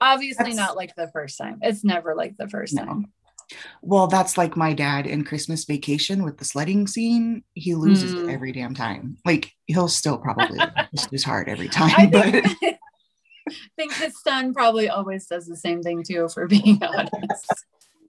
Obviously, 0.00 0.44
That's- 0.52 0.56
not 0.56 0.76
like 0.76 0.94
the 0.94 1.08
first 1.12 1.38
time. 1.38 1.58
It's 1.62 1.84
never 1.84 2.14
like 2.14 2.36
the 2.36 2.48
first 2.48 2.74
No. 2.74 2.84
time. 2.84 3.12
Well, 3.82 4.06
that's 4.06 4.36
like 4.36 4.56
my 4.56 4.72
dad 4.74 5.06
in 5.06 5.24
Christmas 5.24 5.64
Vacation 5.64 6.22
with 6.24 6.38
the 6.38 6.44
sledding 6.44 6.86
scene. 6.86 7.42
He 7.54 7.74
loses 7.74 8.14
Mm. 8.14 8.28
it 8.28 8.32
every 8.32 8.52
damn 8.52 8.74
time. 8.74 9.16
Like, 9.24 9.52
he'll 9.66 9.88
still 9.88 10.18
probably 10.18 10.58
just 10.94 11.10
his 11.10 11.24
heart 11.24 11.48
every 11.48 11.68
time. 11.68 11.92
I 11.96 12.06
but 12.12 12.24
think, 12.32 12.46
I 13.48 13.54
think 13.76 13.92
his 13.94 14.20
son 14.22 14.52
probably 14.52 14.88
always 14.90 15.26
does 15.26 15.46
the 15.46 15.56
same 15.56 15.82
thing 15.82 16.02
too, 16.02 16.28
For 16.28 16.46
being 16.46 16.78
honest. 16.82 17.64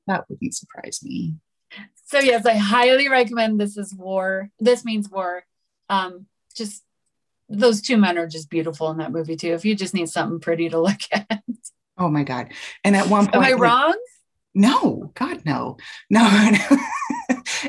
that 0.08 0.26
wouldn't 0.30 0.54
surprise 0.56 1.00
me. 1.04 1.36
So 2.06 2.20
yes, 2.20 2.46
I 2.46 2.56
highly 2.56 3.08
recommend 3.08 3.60
This 3.60 3.78
Is 3.78 3.94
War. 3.94 4.50
This 4.60 4.84
means 4.84 5.10
war. 5.10 5.44
Um, 5.90 6.26
just 6.56 6.84
those 7.48 7.82
two 7.82 7.98
men 7.98 8.18
are 8.18 8.28
just 8.28 8.50
beautiful 8.50 8.90
in 8.92 8.98
that 8.98 9.12
movie 9.12 9.36
too. 9.36 9.54
If 9.54 9.64
you 9.66 9.76
just 9.76 9.94
need 9.94 10.10
something 10.10 10.40
pretty 10.40 10.70
to 10.70 10.80
look 10.80 11.00
at. 11.12 11.42
Oh 11.98 12.10
my 12.10 12.24
God. 12.24 12.52
And 12.84 12.96
at 12.96 13.08
one 13.08 13.26
point, 13.26 13.36
Am 13.36 13.44
I 13.44 13.52
like, 13.52 13.60
wrong? 13.60 13.96
No 14.56 15.12
god 15.16 15.46
no. 15.46 15.78
No 16.10 16.26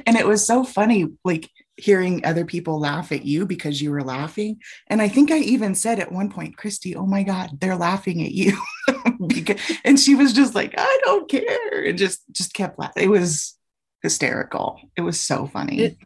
and 0.07 0.17
it 0.17 0.27
was 0.27 0.47
so 0.47 0.65
funny 0.65 1.07
like 1.25 1.49
hearing 1.77 2.25
other 2.25 2.45
people 2.45 2.79
laugh 2.79 3.11
at 3.13 3.25
you 3.25 3.47
because 3.47 3.81
you 3.81 3.91
were 3.91 4.03
laughing. 4.03 4.59
And 4.89 5.01
i 5.03 5.09
think 5.09 5.31
i 5.31 5.39
even 5.39 5.75
said 5.75 5.99
at 5.99 6.13
one 6.13 6.31
point 6.31 6.57
christy 6.57 6.95
oh 6.97 7.07
my 7.07 7.23
god 7.23 7.59
they're 7.61 7.77
laughing 7.77 8.23
at 8.23 8.33
you. 8.33 8.57
Because, 9.27 9.61
and 9.85 10.01
she 10.01 10.15
was 10.15 10.33
just 10.33 10.55
like 10.55 10.75
i 10.79 10.99
don't 11.05 11.29
care. 11.31 11.85
And 11.85 11.99
just 11.99 12.21
just 12.33 12.55
kept 12.55 12.79
laughing 12.79 13.05
it 13.05 13.09
was 13.09 13.57
hysterical. 14.03 14.81
It 14.97 15.03
was 15.03 15.21
so 15.21 15.47
funny. 15.47 15.81
It- 15.81 15.99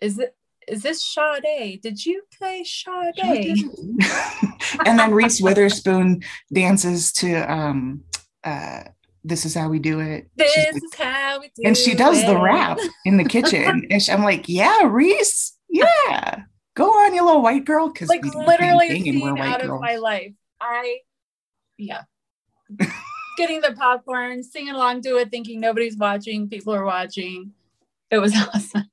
Is 0.00 0.18
it 0.18 0.34
is 0.66 0.82
this 0.82 1.02
Sade? 1.04 1.80
Did 1.82 2.04
you 2.04 2.22
play 2.38 2.64
Sade? 2.64 3.14
and 4.86 4.98
then 4.98 5.12
reese 5.12 5.40
witherspoon 5.40 6.22
dances 6.52 7.12
to 7.14 7.34
um 7.50 8.02
uh 8.44 8.84
this 9.28 9.44
is 9.44 9.54
how 9.54 9.68
we 9.68 9.78
do 9.78 10.00
it 10.00 10.28
This 10.36 10.56
like- 10.56 10.74
is 10.74 10.94
how 10.96 11.40
we 11.40 11.50
do 11.54 11.62
and 11.64 11.76
she 11.76 11.94
does 11.94 12.24
the 12.24 12.38
rap 12.38 12.78
in 13.04 13.16
the 13.16 13.24
kitchen 13.24 13.86
and 13.90 14.02
she, 14.02 14.10
i'm 14.10 14.22
like 14.24 14.48
yeah 14.48 14.84
reese 14.86 15.56
yeah 15.68 16.42
go 16.74 16.90
on 16.90 17.14
you 17.14 17.24
little 17.24 17.42
white 17.42 17.64
girl 17.64 17.88
because 17.88 18.08
like 18.08 18.24
literally 18.24 18.88
a 18.88 19.02
scene 19.02 19.38
out 19.38 19.62
of 19.62 19.80
my 19.80 19.96
life. 19.96 20.32
I, 20.60 20.98
yeah, 21.76 22.02
getting 23.36 23.60
the 23.60 23.72
popcorn, 23.72 24.42
singing 24.42 24.74
along 24.74 25.02
to 25.02 25.16
it, 25.18 25.30
thinking 25.30 25.60
nobody's 25.60 25.96
watching, 25.96 26.48
people 26.48 26.72
are 26.74 26.84
watching. 26.84 27.52
It 28.10 28.18
was 28.18 28.32
awesome. 28.54 28.84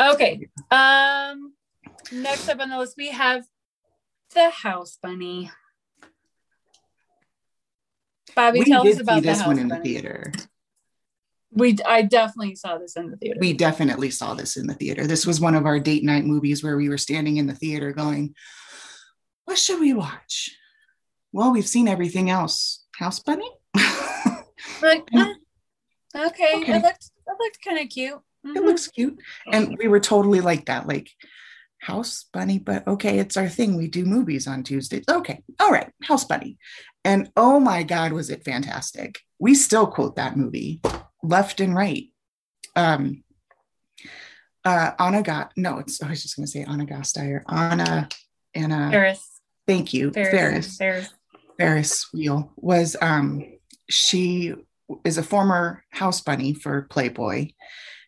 Okay. 0.00 0.48
Um 0.70 1.52
next 2.12 2.48
up 2.48 2.60
on 2.60 2.70
the 2.70 2.78
list 2.78 2.94
we 2.96 3.10
have 3.10 3.44
the 4.34 4.50
house 4.50 4.98
bunny. 5.02 5.50
Bobby, 8.38 8.60
we 8.60 8.64
tell 8.66 8.84
did 8.84 8.94
us 8.94 9.00
about 9.00 9.22
this 9.24 9.44
one 9.44 9.58
in 9.58 9.66
the 9.68 9.78
theater. 9.78 10.32
We 11.50 11.76
I 11.84 12.02
definitely 12.02 12.54
saw 12.54 12.78
this 12.78 12.94
in 12.96 13.10
the 13.10 13.16
theater. 13.16 13.38
We 13.40 13.52
definitely 13.52 14.10
saw 14.10 14.34
this 14.34 14.56
in 14.56 14.66
the 14.68 14.74
theater. 14.74 15.06
This 15.08 15.26
was 15.26 15.40
one 15.40 15.54
of 15.56 15.66
our 15.66 15.80
date 15.80 16.04
night 16.04 16.24
movies 16.24 16.62
where 16.62 16.76
we 16.76 16.88
were 16.88 16.98
standing 16.98 17.38
in 17.38 17.46
the 17.48 17.54
theater 17.54 17.90
going, 17.92 18.34
"What 19.46 19.58
should 19.58 19.80
we 19.80 19.92
watch?" 19.92 20.54
Well, 21.32 21.52
we've 21.52 21.66
seen 21.66 21.88
everything 21.88 22.30
else. 22.30 22.84
House 22.96 23.18
Bunny. 23.20 23.50
Like. 24.82 25.02
"Eh, 25.12 25.34
okay, 26.14 26.52
Okay. 26.56 26.72
it 26.76 26.82
looked 26.82 27.10
it 27.26 27.36
looked 27.40 27.64
kind 27.64 27.78
of 27.80 27.88
cute. 27.88 28.20
it 28.44 28.48
Mhm. 28.56 28.64
looks 28.64 28.86
cute, 28.88 29.18
and 29.52 29.76
we 29.78 29.88
were 29.88 29.98
totally 30.00 30.40
like 30.40 30.66
that, 30.66 30.86
like 30.86 31.10
House 31.78 32.26
Bunny. 32.32 32.58
But 32.58 32.86
okay, 32.86 33.18
it's 33.18 33.36
our 33.36 33.48
thing. 33.48 33.76
We 33.76 33.88
do 33.88 34.04
movies 34.04 34.46
on 34.46 34.62
Tuesdays. 34.62 35.04
Okay, 35.08 35.42
all 35.60 35.70
right, 35.70 35.90
House 36.02 36.24
Bunny. 36.24 36.58
And 37.04 37.30
oh 37.36 37.60
my 37.60 37.82
God, 37.82 38.12
was 38.12 38.30
it 38.30 38.44
fantastic! 38.44 39.20
We 39.38 39.54
still 39.54 39.86
quote 39.86 40.16
that 40.16 40.36
movie 40.36 40.80
left 41.22 41.60
and 41.60 41.74
right. 41.74 42.04
Um, 42.76 43.22
uh, 44.64 44.92
Anna 44.98 45.22
got 45.22 45.52
no. 45.56 45.78
It's 45.78 46.02
I 46.02 46.10
was 46.10 46.22
just 46.22 46.36
going 46.36 46.46
to 46.46 46.50
say 46.50 46.64
Anna 46.64 46.86
Gasteyer. 46.86 47.42
Anna 47.48 48.08
Anna. 48.54 48.90
Faris. 48.90 49.40
Thank 49.66 49.92
you, 49.94 50.10
Faris. 50.10 50.30
Faris. 50.30 50.76
Faris. 50.76 51.14
Ferris 51.58 52.12
wheel 52.12 52.52
was 52.56 52.96
um 53.02 53.44
she 53.90 54.54
is 55.04 55.18
a 55.18 55.22
former 55.22 55.84
house 55.90 56.20
bunny 56.20 56.54
for 56.54 56.82
Playboy 56.82 57.50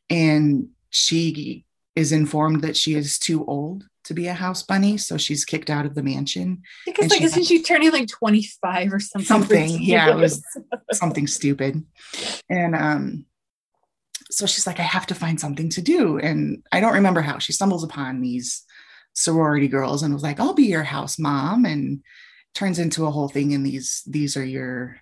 and 0.09 0.69
she 0.91 1.65
is 1.97 2.13
informed 2.13 2.63
that 2.63 2.77
she 2.77 2.95
is 2.95 3.19
too 3.19 3.45
old 3.47 3.85
to 4.05 4.15
be 4.15 4.27
a 4.29 4.33
house 4.33 4.63
bunny 4.63 4.97
so 4.97 5.17
she's 5.17 5.45
kicked 5.45 5.69
out 5.71 5.85
of 5.85 5.95
the 5.95 6.03
mansion. 6.03 6.63
Because 6.87 7.11
like 7.11 7.19
she- 7.19 7.25
isn't 7.25 7.45
she 7.45 7.63
turning 7.63 7.93
like 7.93 8.09
25 8.09 8.93
or 8.93 9.01
something? 9.01 9.27
Something, 9.27 9.83
yeah, 9.83 10.11
it 10.11 10.17
was- 10.17 10.43
something 10.93 11.27
stupid. 11.27 11.85
And 12.49 12.75
um 12.75 13.27
so 14.31 14.47
she's 14.47 14.67
like 14.67 14.79
I 14.79 14.85
have 14.85 15.07
to 15.09 15.15
find 15.15 15.39
something 15.41 15.69
to 15.71 15.83
do. 15.83 16.19
And 16.19 16.63
I 16.73 16.81
don't 16.81 16.95
remember 16.95 17.21
how. 17.21 17.39
She 17.39 17.53
stumbles 17.53 17.85
upon 17.85 18.21
these 18.21 18.63
sorority 19.13 19.67
girls 19.69 20.03
and 20.03 20.15
was 20.15 20.23
like 20.23 20.39
I'll 20.41 20.55
be 20.55 20.67
your 20.67 20.85
house 20.85 21.19
mom. 21.19 21.65
And 21.65 22.03
turns 22.55 22.79
into 22.79 23.07
a 23.07 23.11
whole 23.11 23.29
thing 23.29 23.55
and 23.55 23.65
these 23.65 24.03
these 24.09 24.37
are 24.37 24.45
your 24.45 24.97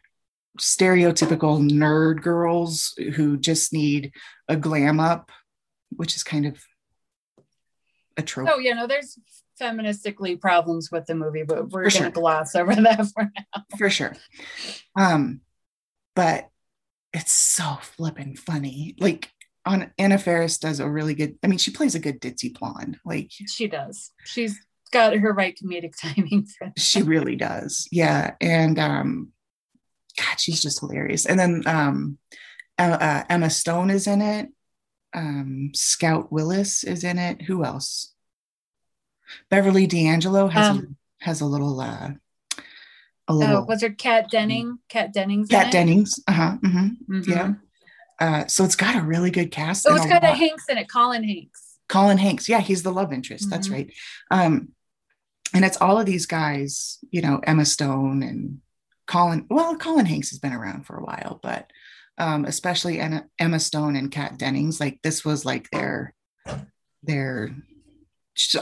stereotypical 0.61 1.59
nerd 1.61 2.20
girls 2.20 2.92
who 3.14 3.37
just 3.38 3.72
need 3.72 4.12
a 4.48 4.57
glam 4.57 5.01
up 5.01 5.31
which 5.96 6.14
is 6.16 6.22
kind 6.22 6.44
of 6.46 6.59
a 8.19 8.23
trope. 8.23 8.49
Oh 8.53 8.59
yeah, 8.59 8.75
no, 8.75 8.87
there's 8.87 9.19
feministically 9.61 10.41
problems 10.41 10.91
with 10.91 11.07
the 11.07 11.15
movie, 11.15 11.45
but 11.45 11.71
we're 11.71 11.85
gonna 11.85 11.91
sure. 11.91 12.11
gloss 12.11 12.55
over 12.55 12.75
that 12.75 13.07
for 13.15 13.25
now. 13.25 13.63
for 13.79 13.89
sure. 13.89 14.15
Um 14.97 15.41
but 16.15 16.49
it's 17.13 17.33
so 17.33 17.79
flippin' 17.81 18.37
funny. 18.37 18.95
Like 18.99 19.31
on 19.65 19.93
Anna 19.99 20.19
Faris 20.19 20.59
does 20.59 20.81
a 20.81 20.89
really 20.89 21.15
good 21.15 21.39
I 21.43 21.47
mean 21.47 21.59
she 21.59 21.71
plays 21.71 21.95
a 21.95 22.01
good 22.01 22.21
ditzy 22.21 22.59
blonde 22.59 22.99
like 23.05 23.31
She 23.31 23.69
does. 23.69 24.11
She's 24.25 24.59
got 24.91 25.17
her 25.17 25.33
right 25.33 25.57
comedic 25.63 25.95
timing 26.01 26.47
for 26.47 26.73
she 26.77 27.03
really 27.03 27.37
does. 27.37 27.89
Yeah 27.93 28.35
and 28.41 28.79
um 28.79 29.33
god 30.17 30.41
she's 30.41 30.61
just 30.61 30.81
hilarious. 30.81 31.27
And 31.27 31.39
then 31.39 31.63
um 31.67 32.19
uh, 32.81 33.25
emma 33.29 33.51
stone 33.51 33.91
is 33.91 34.07
in 34.07 34.23
it 34.23 34.49
um 35.14 35.71
scout 35.75 36.31
willis 36.31 36.85
is 36.85 37.03
in 37.05 37.18
it 37.18 37.42
who 37.42 37.64
else 37.64 38.12
beverly 39.51 39.87
d'angelo 39.87 40.49
has 40.49 40.71
Um, 40.71 40.97
a 41.21 41.25
has 41.25 41.40
a 41.40 41.47
little 41.47 41.81
uh 41.81 42.11
a 42.11 43.33
Oh, 43.33 43.35
little 43.35 43.66
was 43.66 43.83
her 43.83 43.90
Kat 43.90 44.31
Denning? 44.31 44.79
Kat 44.88 45.12
Dennings. 45.12 45.51
in 45.51 45.57
Kat 45.59 45.71
Dennings 45.73 46.21
uh-huh 46.27 46.57
mhm, 46.64 46.97
Mhm. 47.09 47.27
yeah 47.29 47.53
uh 48.21 48.47
so 48.47 48.64
it's 48.64 48.77
got 48.77 48.97
a 48.97 49.03
really 49.03 49.31
good 49.31 49.51
cast 49.51 49.87
Oh, 49.88 49.94
it's 49.94 50.07
got 50.07 50.23
a 50.25 50.29
Hanks 50.35 50.64
in 50.68 50.79
it, 50.79 50.88
Colin 50.90 51.25
Hanks. 51.25 51.64
Colin 51.88 52.18
Hanks. 52.18 52.51
Yeah, 52.51 52.61
he's 52.61 52.83
the 52.83 52.92
love 52.92 53.14
interest. 53.14 53.49
That's 53.49 53.68
Mhm. 53.68 53.73
right. 53.73 53.92
Um, 54.31 54.68
and 55.55 55.64
it's 55.64 55.79
all 55.81 55.99
of 55.99 56.05
these 56.05 56.27
guys, 56.27 56.99
you 57.11 57.23
know, 57.23 57.40
Emma 57.44 57.64
Stone 57.64 58.23
and 58.23 58.61
Colin. 59.07 59.47
Well, 59.49 59.75
Colin 59.77 60.05
Hanks 60.05 60.29
has 60.29 60.38
been 60.38 60.53
around 60.53 60.85
for 60.85 60.99
a 60.99 61.03
while, 61.03 61.40
but 61.42 61.73
um, 62.19 62.45
especially 62.45 63.01
Emma, 63.01 63.25
Emma 63.39 63.61
Stone 63.61 63.97
and 63.97 64.11
Kat 64.11 64.39
Dennings. 64.39 64.81
Like 64.81 65.01
this 65.03 65.25
was 65.25 65.45
like 65.45 65.71
their 65.71 66.15
their 67.03 67.55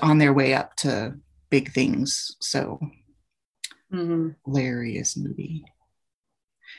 on 0.03 0.19
their 0.19 0.33
way 0.33 0.55
up 0.55 0.77
to 0.77 1.15
big 1.51 1.73
things. 1.73 2.37
So 2.41 2.79
Mhm. 3.93 4.37
hilarious 4.45 5.17
movie. 5.17 5.65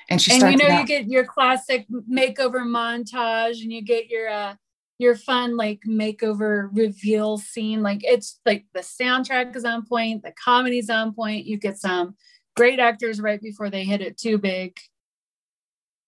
And 0.10 0.22
she 0.22 0.34
And 0.34 0.52
you 0.52 0.58
know, 0.58 0.76
it 0.76 0.80
you 0.80 0.86
get 0.86 1.08
your 1.08 1.26
classic 1.26 1.88
makeover 1.90 2.66
montage, 2.66 3.62
and 3.62 3.72
you 3.72 3.82
get 3.82 4.10
your 4.10 4.30
uh 4.30 4.56
your 5.00 5.16
fun 5.16 5.56
like 5.56 5.82
makeover 5.88 6.70
reveal 6.74 7.38
scene. 7.38 7.82
Like 7.84 8.02
it's 8.04 8.40
like 8.46 8.66
the 8.74 8.80
soundtrack 8.82 9.56
is 9.56 9.64
on 9.64 9.86
point, 9.86 10.24
the 10.24 10.34
comedy's 10.44 10.90
on 10.90 11.14
point. 11.14 11.46
You 11.46 11.58
get 11.58 11.78
some 11.78 12.16
great 12.56 12.80
actors 12.80 13.22
right 13.22 13.42
before 13.42 13.70
they 13.70 13.84
hit 13.84 14.02
it 14.02 14.18
too 14.18 14.38
big. 14.38 14.76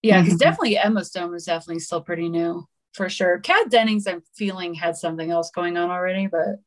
Yeah, 0.01 0.19
because 0.21 0.35
Mhm. 0.35 0.39
definitely 0.39 0.77
Emma 0.77 1.03
Stone 1.03 1.31
was 1.31 1.45
definitely 1.45 1.79
still 1.79 2.01
pretty 2.01 2.29
new 2.29 2.67
for 2.93 3.09
sure. 3.09 3.39
Kat 3.39 3.69
Dennings, 3.69 4.07
I'm 4.07 4.23
feeling 4.35 4.73
had 4.73 4.95
something 4.97 5.29
else 5.31 5.51
going 5.51 5.77
on 5.77 5.89
already, 5.91 6.27
but 6.27 6.59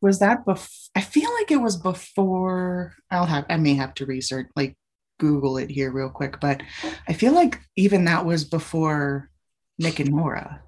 was 0.00 0.18
that 0.20 0.44
before? 0.44 0.68
I 0.94 1.00
feel 1.00 1.32
like 1.34 1.50
it 1.50 1.56
was 1.60 1.76
before 1.76 2.94
I'll 3.10 3.26
have 3.26 3.46
I 3.48 3.56
may 3.56 3.74
have 3.74 3.94
to 3.94 4.06
research 4.06 4.48
like 4.56 4.76
Google 5.18 5.56
it 5.58 5.70
here 5.70 5.90
real 5.90 6.10
quick, 6.10 6.40
but 6.40 6.62
I 7.08 7.12
feel 7.12 7.32
like 7.32 7.60
even 7.76 8.04
that 8.04 8.24
was 8.26 8.44
before 8.44 9.30
Nick 9.78 9.98
and 10.00 10.10
Nora. 10.12 10.62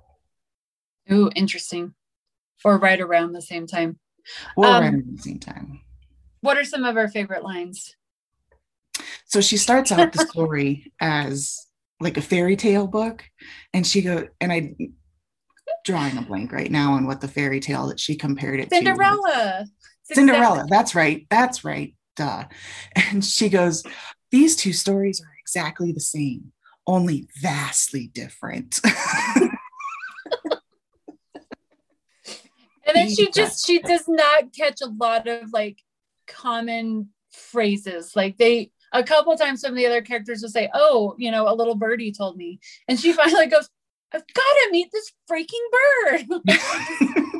ooh, 1.10 1.30
interesting. 1.34 1.94
Or 2.64 2.78
right 2.78 3.00
around 3.00 3.32
the 3.32 3.42
same 3.42 3.66
time. 3.66 3.98
Or 4.56 4.64
Um, 4.66 4.82
right 4.82 4.94
at 4.94 5.16
the 5.16 5.22
same 5.22 5.38
time. 5.38 5.80
What 6.40 6.56
are 6.56 6.64
some 6.64 6.84
of 6.84 6.96
our 6.96 7.08
favorite 7.08 7.44
lines? 7.44 7.94
So 9.26 9.40
she 9.40 9.56
starts 9.56 9.92
out 9.92 10.12
the 10.12 10.18
story 10.18 10.92
as 11.00 11.66
like 12.00 12.16
a 12.16 12.22
fairy 12.22 12.56
tale 12.56 12.86
book, 12.86 13.24
and 13.72 13.86
she 13.86 14.02
go 14.02 14.28
and 14.40 14.52
I 14.52 14.74
drawing 15.84 16.18
a 16.18 16.22
blank 16.22 16.52
right 16.52 16.70
now 16.70 16.94
on 16.94 17.06
what 17.06 17.20
the 17.20 17.28
fairy 17.28 17.60
tale 17.60 17.88
that 17.88 18.00
she 18.00 18.16
compared 18.16 18.60
it 18.60 18.70
to. 18.70 18.76
Cinderella. 18.76 19.66
Cinderella. 20.04 20.66
That's 20.68 20.94
right. 20.94 21.26
That's 21.30 21.64
right. 21.64 21.94
Duh. 22.16 22.44
And 22.96 23.24
she 23.24 23.48
goes, 23.48 23.84
These 24.30 24.56
two 24.56 24.72
stories 24.72 25.20
are 25.20 25.34
exactly 25.40 25.92
the 25.92 26.00
same, 26.00 26.52
only 26.86 27.28
vastly 27.40 28.10
different. 28.12 28.80
And 32.88 32.96
then 32.96 33.14
she 33.14 33.30
just 33.30 33.66
she 33.66 33.80
does 33.80 34.08
not 34.08 34.54
catch 34.56 34.80
a 34.82 34.88
lot 34.88 35.28
of 35.28 35.52
like 35.52 35.78
common 36.26 37.10
phrases. 37.30 38.16
Like 38.16 38.38
they 38.38 38.70
a 38.92 39.02
couple 39.02 39.36
times 39.36 39.60
some 39.60 39.72
of 39.72 39.76
the 39.76 39.86
other 39.86 40.02
characters 40.02 40.42
will 40.42 40.48
say, 40.48 40.68
Oh, 40.74 41.14
you 41.18 41.30
know, 41.30 41.48
a 41.48 41.54
little 41.54 41.74
birdie 41.74 42.12
told 42.12 42.36
me. 42.36 42.60
And 42.88 42.98
she 42.98 43.12
finally 43.14 43.46
goes, 43.46 43.68
I've 44.12 44.24
gotta 44.32 44.68
meet 44.70 44.90
this 44.92 45.12
freaking 45.30 45.66
bird. 46.06 46.24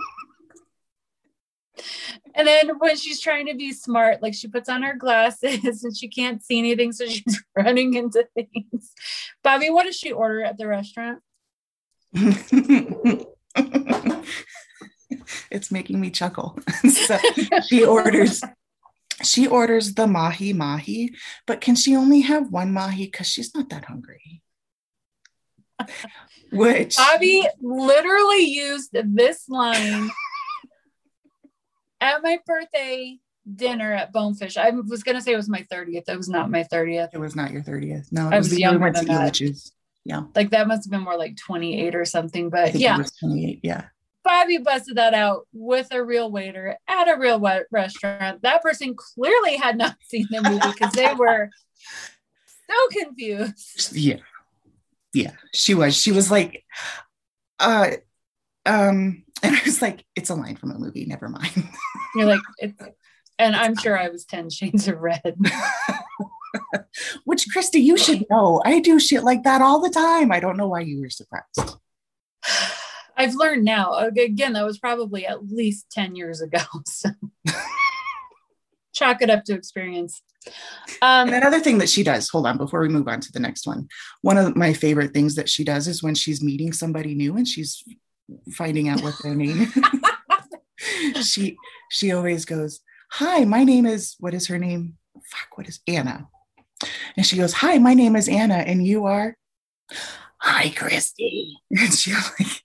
and 2.34 2.46
then 2.46 2.78
when 2.78 2.96
she's 2.96 3.20
trying 3.20 3.46
to 3.46 3.54
be 3.54 3.72
smart, 3.72 4.22
like 4.22 4.34
she 4.34 4.48
puts 4.48 4.68
on 4.68 4.82
her 4.82 4.94
glasses 4.94 5.82
and 5.84 5.96
she 5.96 6.08
can't 6.08 6.42
see 6.42 6.58
anything, 6.58 6.92
so 6.92 7.06
she's 7.06 7.42
running 7.56 7.94
into 7.94 8.26
things. 8.34 8.92
Bobby, 9.42 9.70
what 9.70 9.86
does 9.86 9.96
she 9.96 10.12
order 10.12 10.44
at 10.44 10.58
the 10.58 10.66
restaurant? 10.66 11.20
it's 15.50 15.70
making 15.70 16.00
me 16.00 16.10
chuckle. 16.10 16.58
so 16.90 17.18
she 17.66 17.84
orders 17.84 18.42
she 19.22 19.46
orders 19.46 19.94
the 19.94 20.06
mahi 20.06 20.52
mahi, 20.52 21.14
but 21.46 21.60
can 21.60 21.74
she 21.74 21.96
only 21.96 22.20
have 22.20 22.50
one 22.50 22.72
mahi 22.72 23.06
because 23.06 23.26
she's 23.26 23.54
not 23.54 23.68
that 23.70 23.86
hungry? 23.86 24.42
Which 26.52 26.96
Bobby 26.96 27.46
literally 27.60 28.44
used 28.44 28.90
this 28.92 29.48
line 29.48 30.10
at 32.00 32.22
my 32.22 32.38
birthday 32.46 33.18
dinner 33.54 33.92
at 33.92 34.12
Bonefish. 34.12 34.56
I 34.56 34.70
was 34.70 35.02
gonna 35.02 35.20
say 35.20 35.32
it 35.32 35.36
was 35.36 35.48
my 35.48 35.66
30th. 35.72 36.08
It 36.08 36.16
was 36.16 36.28
not 36.28 36.50
my 36.50 36.64
30th. 36.64 37.10
it 37.12 37.18
was 37.18 37.36
not 37.36 37.50
your 37.50 37.62
30th. 37.62 38.12
No, 38.12 38.28
it 38.28 38.34
I 38.34 38.38
was 38.38 38.46
was 38.46 38.54
the 38.54 38.60
younger 38.60 38.92
than 38.92 39.06
that. 39.06 39.34
Elitch's. 39.34 39.72
Like 40.34 40.50
that 40.50 40.66
must 40.66 40.84
have 40.86 40.90
been 40.90 41.02
more 41.02 41.18
like 41.18 41.36
28 41.36 41.94
or 41.94 42.04
something. 42.04 42.50
But 42.50 42.74
yeah, 42.74 42.96
was 42.96 43.12
28. 43.12 43.60
Yeah. 43.62 43.84
Bobby 44.28 44.58
busted 44.58 44.96
that 44.96 45.14
out 45.14 45.48
with 45.54 45.88
a 45.90 46.04
real 46.04 46.30
waiter 46.30 46.76
at 46.86 47.08
a 47.08 47.18
real 47.18 47.40
restaurant. 47.70 48.42
That 48.42 48.62
person 48.62 48.94
clearly 48.94 49.56
had 49.56 49.78
not 49.78 49.96
seen 50.02 50.26
the 50.30 50.42
movie 50.42 50.70
because 50.70 50.92
they 50.92 51.14
were 51.14 51.48
so 52.68 53.00
confused. 53.00 53.96
Yeah. 53.96 54.18
Yeah. 55.14 55.32
She 55.54 55.72
was. 55.72 55.96
She 55.96 56.12
was 56.12 56.30
like, 56.30 56.62
uh 57.58 57.92
um, 58.66 59.24
And 59.42 59.56
I 59.56 59.60
was 59.64 59.80
like, 59.80 60.04
it's 60.14 60.28
a 60.28 60.34
line 60.34 60.56
from 60.56 60.72
a 60.72 60.78
movie, 60.78 61.06
never 61.06 61.30
mind. 61.30 61.66
You're 62.14 62.26
like, 62.26 62.40
it's, 62.58 62.82
and 63.38 63.56
I'm 63.56 63.76
sure 63.76 63.98
I 63.98 64.10
was 64.10 64.26
10 64.26 64.50
Shades 64.50 64.88
of 64.88 64.98
Red. 64.98 65.36
Which, 67.24 67.46
Christy, 67.50 67.80
you 67.80 67.96
should 67.96 68.26
know. 68.28 68.60
I 68.62 68.80
do 68.80 69.00
shit 69.00 69.24
like 69.24 69.44
that 69.44 69.62
all 69.62 69.80
the 69.80 69.88
time. 69.88 70.32
I 70.32 70.40
don't 70.40 70.58
know 70.58 70.68
why 70.68 70.80
you 70.80 71.00
were 71.00 71.08
surprised. 71.08 71.78
I've 73.18 73.34
learned 73.34 73.64
now. 73.64 73.94
Again, 73.94 74.54
that 74.54 74.64
was 74.64 74.78
probably 74.78 75.26
at 75.26 75.48
least 75.48 75.90
10 75.90 76.16
years 76.16 76.40
ago. 76.40 76.60
So 76.86 77.10
chalk 78.94 79.22
it 79.22 79.30
up 79.30 79.44
to 79.44 79.54
experience. 79.54 80.22
Um, 81.02 81.28
and 81.28 81.36
another 81.36 81.60
thing 81.60 81.78
that 81.78 81.88
she 81.88 82.02
does, 82.02 82.28
hold 82.28 82.46
on, 82.46 82.58
before 82.58 82.80
we 82.80 82.88
move 82.88 83.06
on 83.06 83.20
to 83.20 83.30
the 83.30 83.38
next 83.38 83.64
one, 83.64 83.86
one 84.22 84.38
of 84.38 84.56
my 84.56 84.72
favorite 84.72 85.12
things 85.12 85.36
that 85.36 85.48
she 85.48 85.62
does 85.62 85.86
is 85.86 86.02
when 86.02 86.16
she's 86.16 86.42
meeting 86.42 86.72
somebody 86.72 87.14
new 87.14 87.36
and 87.36 87.46
she's 87.46 87.84
finding 88.52 88.88
out 88.88 89.02
what 89.02 89.14
their 89.22 89.34
name 89.34 89.72
she 91.22 91.56
she 91.90 92.12
always 92.12 92.44
goes 92.44 92.80
hi 93.10 93.44
my 93.44 93.64
name 93.64 93.86
is 93.86 94.16
what 94.20 94.34
is 94.34 94.46
her 94.46 94.58
name 94.58 94.96
fuck 95.14 95.56
what 95.56 95.68
is 95.68 95.80
anna 95.86 96.28
and 97.16 97.26
she 97.26 97.36
goes 97.36 97.52
hi 97.52 97.78
my 97.78 97.94
name 97.94 98.14
is 98.16 98.28
anna 98.28 98.54
and 98.54 98.86
you 98.86 99.06
are 99.06 99.36
hi 100.38 100.68
christy 100.70 101.58
and 101.70 101.92
she 101.92 102.12
like 102.12 102.62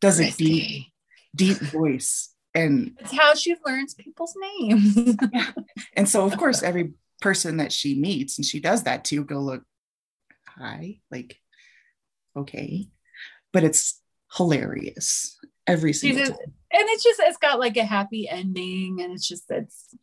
does 0.00 0.20
a 0.20 0.30
deep 0.30 0.86
deep 1.34 1.56
voice 1.58 2.34
and 2.54 2.96
it's 3.00 3.16
how 3.16 3.34
she 3.34 3.56
learns 3.64 3.94
people's 3.94 4.36
names 4.58 5.16
yeah. 5.32 5.50
and 5.96 6.08
so 6.08 6.24
of 6.24 6.36
course 6.36 6.62
every 6.62 6.92
person 7.20 7.58
that 7.58 7.72
she 7.72 7.98
meets 7.98 8.36
and 8.36 8.44
she 8.44 8.60
does 8.60 8.82
that 8.82 9.04
too, 9.04 9.24
go 9.24 9.38
look 9.38 9.62
hi 10.46 10.98
like 11.10 11.38
okay 12.36 12.88
but 13.52 13.64
it's 13.64 14.00
hilarious 14.36 15.38
every 15.66 15.92
single 15.92 16.18
just, 16.18 16.32
time. 16.32 16.52
And 16.72 16.88
it's 16.88 17.02
just 17.02 17.20
it's 17.20 17.38
got 17.38 17.58
like 17.58 17.76
a 17.76 17.84
happy 17.84 18.28
ending, 18.28 19.00
and 19.00 19.12
it's 19.12 19.26
just 19.26 19.50
it's 19.50 19.94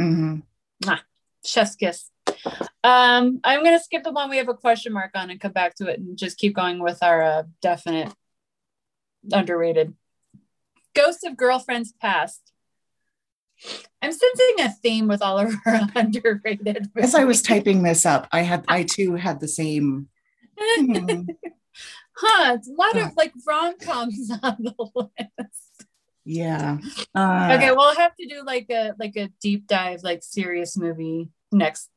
mm-hmm. 0.00 0.38
ah, 0.86 1.02
chef's 1.44 1.76
kiss. 1.76 2.10
Um, 2.84 3.40
I'm 3.44 3.64
gonna 3.64 3.80
skip 3.80 4.04
the 4.04 4.12
one 4.12 4.30
we 4.30 4.36
have 4.36 4.48
a 4.48 4.54
question 4.54 4.92
mark 4.92 5.12
on 5.14 5.30
and 5.30 5.40
come 5.40 5.52
back 5.52 5.74
to 5.76 5.88
it, 5.88 5.98
and 5.98 6.16
just 6.16 6.38
keep 6.38 6.54
going 6.54 6.78
with 6.78 7.02
our 7.02 7.22
uh, 7.22 7.42
definite 7.60 8.12
underrated. 9.32 9.94
Ghosts 10.94 11.24
of 11.24 11.36
Girlfriends 11.36 11.92
Past. 12.00 12.52
I'm 14.02 14.12
sensing 14.12 14.54
a 14.60 14.70
theme 14.70 15.08
with 15.08 15.22
all 15.22 15.38
of 15.38 15.54
our 15.66 15.80
underrated. 15.94 16.90
Movies. 16.94 17.10
As 17.10 17.14
I 17.14 17.24
was 17.24 17.42
typing 17.42 17.82
this 17.82 18.04
up, 18.04 18.28
I 18.32 18.42
had 18.42 18.64
I 18.68 18.82
too 18.88 19.14
had 19.14 19.40
the 19.40 19.48
same. 19.48 20.08
Hmm 20.58 21.22
huh, 22.16 22.54
it's 22.54 22.68
a 22.68 22.72
lot 22.72 22.96
of 22.96 23.16
like 23.16 23.32
rom 23.46 23.78
coms 23.78 24.30
on 24.42 24.56
the 24.58 24.74
list. 24.94 25.86
Yeah. 26.24 26.78
Uh, 27.14 27.52
okay, 27.56 27.70
we'll 27.70 27.94
have 27.94 28.16
to 28.16 28.26
do 28.26 28.42
like 28.44 28.66
a 28.70 28.94
like 28.98 29.16
a 29.16 29.30
deep 29.40 29.66
dive, 29.66 30.02
like 30.02 30.22
serious 30.22 30.76
movie 30.76 31.28
next 31.52 31.88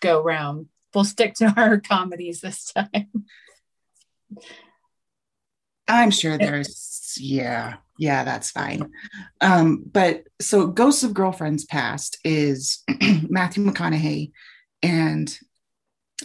go 0.00 0.22
round. 0.22 0.66
We'll 0.94 1.04
stick 1.04 1.34
to 1.34 1.52
our 1.56 1.78
comedies 1.78 2.40
this 2.40 2.72
time. 2.72 3.26
I'm 5.88 6.10
sure 6.10 6.36
there's 6.36 7.16
yeah, 7.18 7.76
yeah, 7.98 8.24
that's 8.24 8.50
fine. 8.50 8.90
Um, 9.40 9.84
but 9.90 10.24
so 10.40 10.66
Ghosts 10.66 11.02
of 11.02 11.14
Girlfriends 11.14 11.64
Past 11.64 12.18
is 12.24 12.84
Matthew 13.28 13.64
McConaughey 13.64 14.32
and 14.82 15.38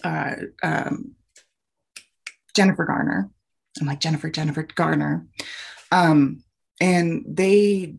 uh, 0.03 0.35
um, 0.61 1.15
Jennifer 2.55 2.85
Garner. 2.85 3.31
I'm 3.79 3.87
like, 3.87 3.99
Jennifer, 3.99 4.29
Jennifer 4.29 4.63
Garner. 4.63 5.27
Um, 5.91 6.43
and 6.79 7.23
they 7.27 7.95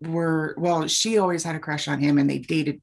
were, 0.00 0.54
well, 0.56 0.86
she 0.88 1.18
always 1.18 1.44
had 1.44 1.56
a 1.56 1.60
crush 1.60 1.88
on 1.88 2.00
him 2.00 2.18
and 2.18 2.28
they 2.28 2.38
dated 2.38 2.80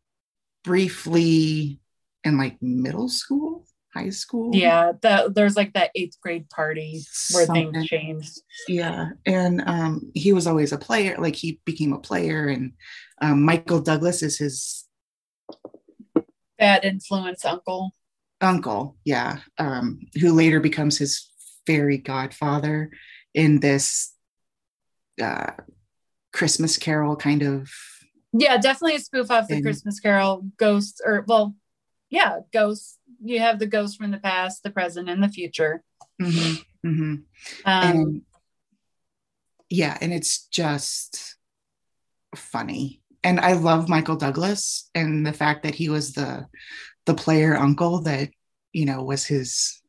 briefly 0.64 1.80
in 2.24 2.38
like 2.38 2.62
middle 2.62 3.10
school, 3.10 3.66
high 3.98 4.10
school. 4.10 4.56
Yeah, 4.56 4.94
that 5.02 5.36
there's 5.36 5.56
like 5.56 5.74
that 5.74 5.92
eighth 5.96 6.20
grade 6.22 6.50
party 6.50 7.04
where 7.34 7.46
Something. 7.46 7.74
things 7.74 7.88
changed. 7.88 8.42
Yeah. 8.68 9.10
And 9.26 9.64
um, 9.66 10.12
he 10.14 10.34
was 10.34 10.48
always 10.48 10.72
a 10.72 10.78
player, 10.78 11.16
like 11.18 11.36
he 11.36 11.60
became 11.66 11.94
a 11.94 12.00
player, 12.00 12.48
and 12.48 12.74
um, 13.22 13.44
Michael 13.44 13.82
Douglas 13.82 14.24
is 14.24 14.38
his 14.38 14.86
bad 16.58 16.84
influence 16.86 17.46
uncle 17.46 17.94
uncle, 18.42 18.98
yeah, 19.04 19.40
um, 19.58 20.00
who 20.20 20.34
later 20.34 20.60
becomes 20.60 20.98
his 20.98 21.30
fairy 21.66 21.98
godfather 21.98 22.92
in 23.34 23.60
this 23.60 24.14
uh, 25.22 25.52
Christmas 26.34 26.78
Carol 26.78 27.16
kind 27.16 27.42
of. 27.42 27.70
Yeah, 28.34 28.58
definitely 28.58 28.96
a 28.96 29.00
spoof 29.00 29.32
off 29.32 29.48
the 29.48 29.62
Christmas 29.62 30.00
Carol 30.00 30.46
ghosts, 30.58 31.02
or 31.04 31.26
well, 31.28 31.56
yeah, 32.10 32.40
ghosts. 32.54 32.98
You 33.24 33.40
have 33.40 33.60
the 33.60 33.68
ghosts 33.68 33.98
from 33.98 34.12
the 34.12 34.20
past, 34.20 34.64
the 34.64 34.72
present, 34.72 35.10
and 35.10 35.22
the 35.22 35.30
future. 35.30 35.84
Mm-hmm, 36.22 36.90
mm-hmm. 36.90 37.14
Um, 37.14 37.24
and, 37.66 38.22
yeah, 39.70 39.98
and 40.02 40.14
it's 40.14 40.48
just 40.48 41.36
funny. 42.36 43.02
And 43.24 43.40
I 43.40 43.54
love 43.54 43.90
Michael 43.90 44.16
Douglas 44.16 44.90
and 44.96 45.26
the 45.26 45.34
fact 45.34 45.64
that 45.64 45.76
he 45.76 45.90
was 45.90 46.14
the 46.14 46.48
the 47.08 47.16
player 47.16 47.58
uncle 47.58 48.02
that 48.02 48.30
you 48.74 48.86
know 48.86 49.02
was 49.02 49.26
his 49.26 49.82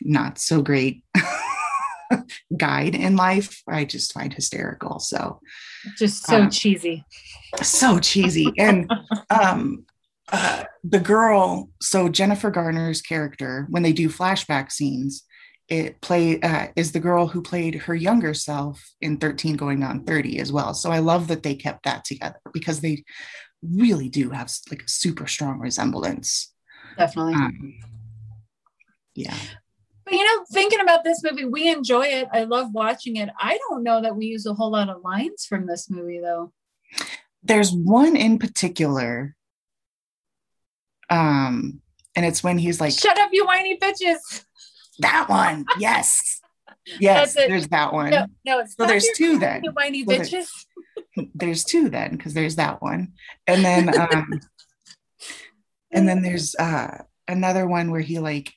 not 0.00 0.38
so 0.38 0.62
great 0.62 1.04
guide 2.56 2.94
in 2.94 3.16
life 3.16 3.62
i 3.68 3.84
just 3.84 4.12
find 4.12 4.32
hysterical 4.32 4.98
so 4.98 5.40
just 5.98 6.24
so 6.26 6.42
um, 6.42 6.50
cheesy 6.50 7.04
so 7.62 7.98
cheesy 7.98 8.46
and 8.56 8.90
um 9.30 9.84
uh, 10.32 10.64
the 10.84 11.00
girl 11.00 11.68
so 11.80 12.08
jennifer 12.08 12.50
garner's 12.50 13.02
character 13.02 13.66
when 13.70 13.82
they 13.82 13.92
do 13.92 14.08
flashback 14.08 14.70
scenes 14.70 15.24
it 15.68 16.00
play 16.00 16.40
uh, 16.40 16.66
is 16.74 16.92
the 16.92 17.00
girl 17.00 17.28
who 17.28 17.42
played 17.42 17.76
her 17.76 17.94
younger 17.94 18.34
self 18.34 18.82
in 19.00 19.16
13 19.16 19.56
going 19.56 19.82
on 19.84 20.04
30 20.04 20.38
as 20.38 20.52
well 20.52 20.74
so 20.74 20.90
i 20.90 20.98
love 20.98 21.28
that 21.28 21.42
they 21.42 21.54
kept 21.54 21.84
that 21.84 22.04
together 22.04 22.40
because 22.52 22.80
they 22.80 23.04
really 23.62 24.08
do 24.08 24.30
have 24.30 24.50
like 24.70 24.82
a 24.82 24.88
super 24.88 25.26
strong 25.26 25.58
resemblance 25.58 26.52
definitely. 27.00 27.34
Um, 27.34 27.74
yeah. 29.14 29.36
But 30.04 30.14
you 30.14 30.24
know, 30.24 30.44
thinking 30.52 30.80
about 30.80 31.04
this 31.04 31.22
movie, 31.22 31.44
we 31.44 31.68
enjoy 31.68 32.06
it. 32.06 32.28
I 32.32 32.44
love 32.44 32.68
watching 32.72 33.16
it. 33.16 33.30
I 33.38 33.58
don't 33.68 33.82
know 33.82 34.00
that 34.02 34.16
we 34.16 34.26
use 34.26 34.46
a 34.46 34.54
whole 34.54 34.70
lot 34.70 34.88
of 34.88 35.02
lines 35.02 35.46
from 35.46 35.66
this 35.66 35.90
movie, 35.90 36.20
though. 36.20 36.52
There's 37.42 37.72
one 37.72 38.16
in 38.16 38.38
particular. 38.38 39.36
Um, 41.10 41.80
and 42.14 42.24
it's 42.24 42.42
when 42.42 42.58
he's 42.58 42.80
like, 42.80 42.92
"Shut 42.92 43.18
up, 43.18 43.30
you 43.32 43.44
whiny 43.46 43.76
bitches." 43.78 44.44
That 45.00 45.28
one, 45.28 45.64
yes, 45.78 46.40
yes. 46.98 47.34
There's 47.34 47.68
that 47.68 47.92
one. 47.92 48.10
No, 48.10 48.26
no 48.44 48.64
so 48.66 48.86
there's 48.86 49.08
two 49.16 49.38
then. 49.38 49.62
You 49.64 49.72
whiny 49.72 50.04
well, 50.04 50.18
bitches. 50.18 50.30
There's, 50.30 51.28
there's 51.34 51.64
two 51.64 51.88
then 51.88 52.12
because 52.12 52.34
there's 52.34 52.56
that 52.56 52.80
one, 52.82 53.12
and 53.46 53.64
then 53.64 53.98
um, 54.12 54.40
and 55.90 56.08
then 56.08 56.22
there's 56.22 56.54
uh 56.54 57.02
another 57.28 57.66
one 57.66 57.90
where 57.90 58.00
he 58.00 58.18
like 58.18 58.52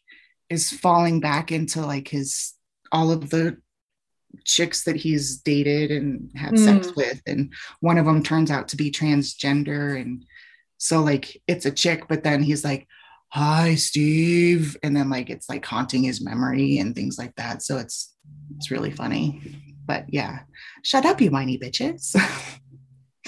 is 0.50 0.72
falling 0.72 1.20
back 1.20 1.52
into 1.52 1.82
like 1.82 2.08
his 2.08 2.54
all 2.92 3.12
of 3.12 3.30
the 3.30 3.58
chicks 4.46 4.84
that 4.84 4.96
he's 4.96 5.38
dated 5.38 5.92
and 5.92 6.32
had 6.36 6.54
mm. 6.54 6.66
sex 6.66 6.96
with 6.96 7.22
and 7.28 7.54
one 7.82 8.00
of 8.00 8.06
them 8.06 8.24
turns 8.24 8.50
out 8.50 8.68
to 8.68 8.76
be 8.76 8.92
transgender 8.92 10.00
and 10.00 10.26
so 10.84 11.02
like 11.02 11.42
it's 11.48 11.66
a 11.66 11.72
chick 11.72 12.06
but 12.08 12.24
then 12.24 12.44
he's 12.44 12.64
like 12.64 12.88
hi 13.34 13.74
steve. 13.74 14.78
And 14.84 14.96
then 14.96 15.10
like 15.10 15.30
it's 15.30 15.50
like 15.50 15.66
haunting 15.66 16.04
his 16.04 16.24
memory 16.24 16.78
and 16.78 16.94
things 16.96 17.18
like 17.18 17.36
that. 17.36 17.64
So 17.64 17.78
it's 17.78 18.14
it's 18.58 18.70
really 18.70 18.92
funny. 18.92 19.42
But 19.86 20.06
yeah. 20.10 20.42
Shut 20.84 21.06
up 21.06 21.20
you 21.20 21.32
whiny 21.32 21.58
bitches. 21.58 22.16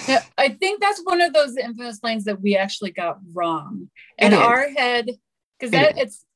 Yeah, 0.06 0.22
I 0.36 0.50
think 0.50 0.82
that's 0.82 1.00
one 1.04 1.22
of 1.22 1.32
those 1.32 1.56
infamous 1.56 2.00
lines 2.02 2.24
that 2.24 2.42
we 2.42 2.54
actually 2.54 2.90
got 2.90 3.16
wrong. 3.32 3.88
In 4.18 4.34
our 4.34 4.68
head 4.68 5.08
because 5.58 5.70
that 5.72 5.96
it's 5.96 6.26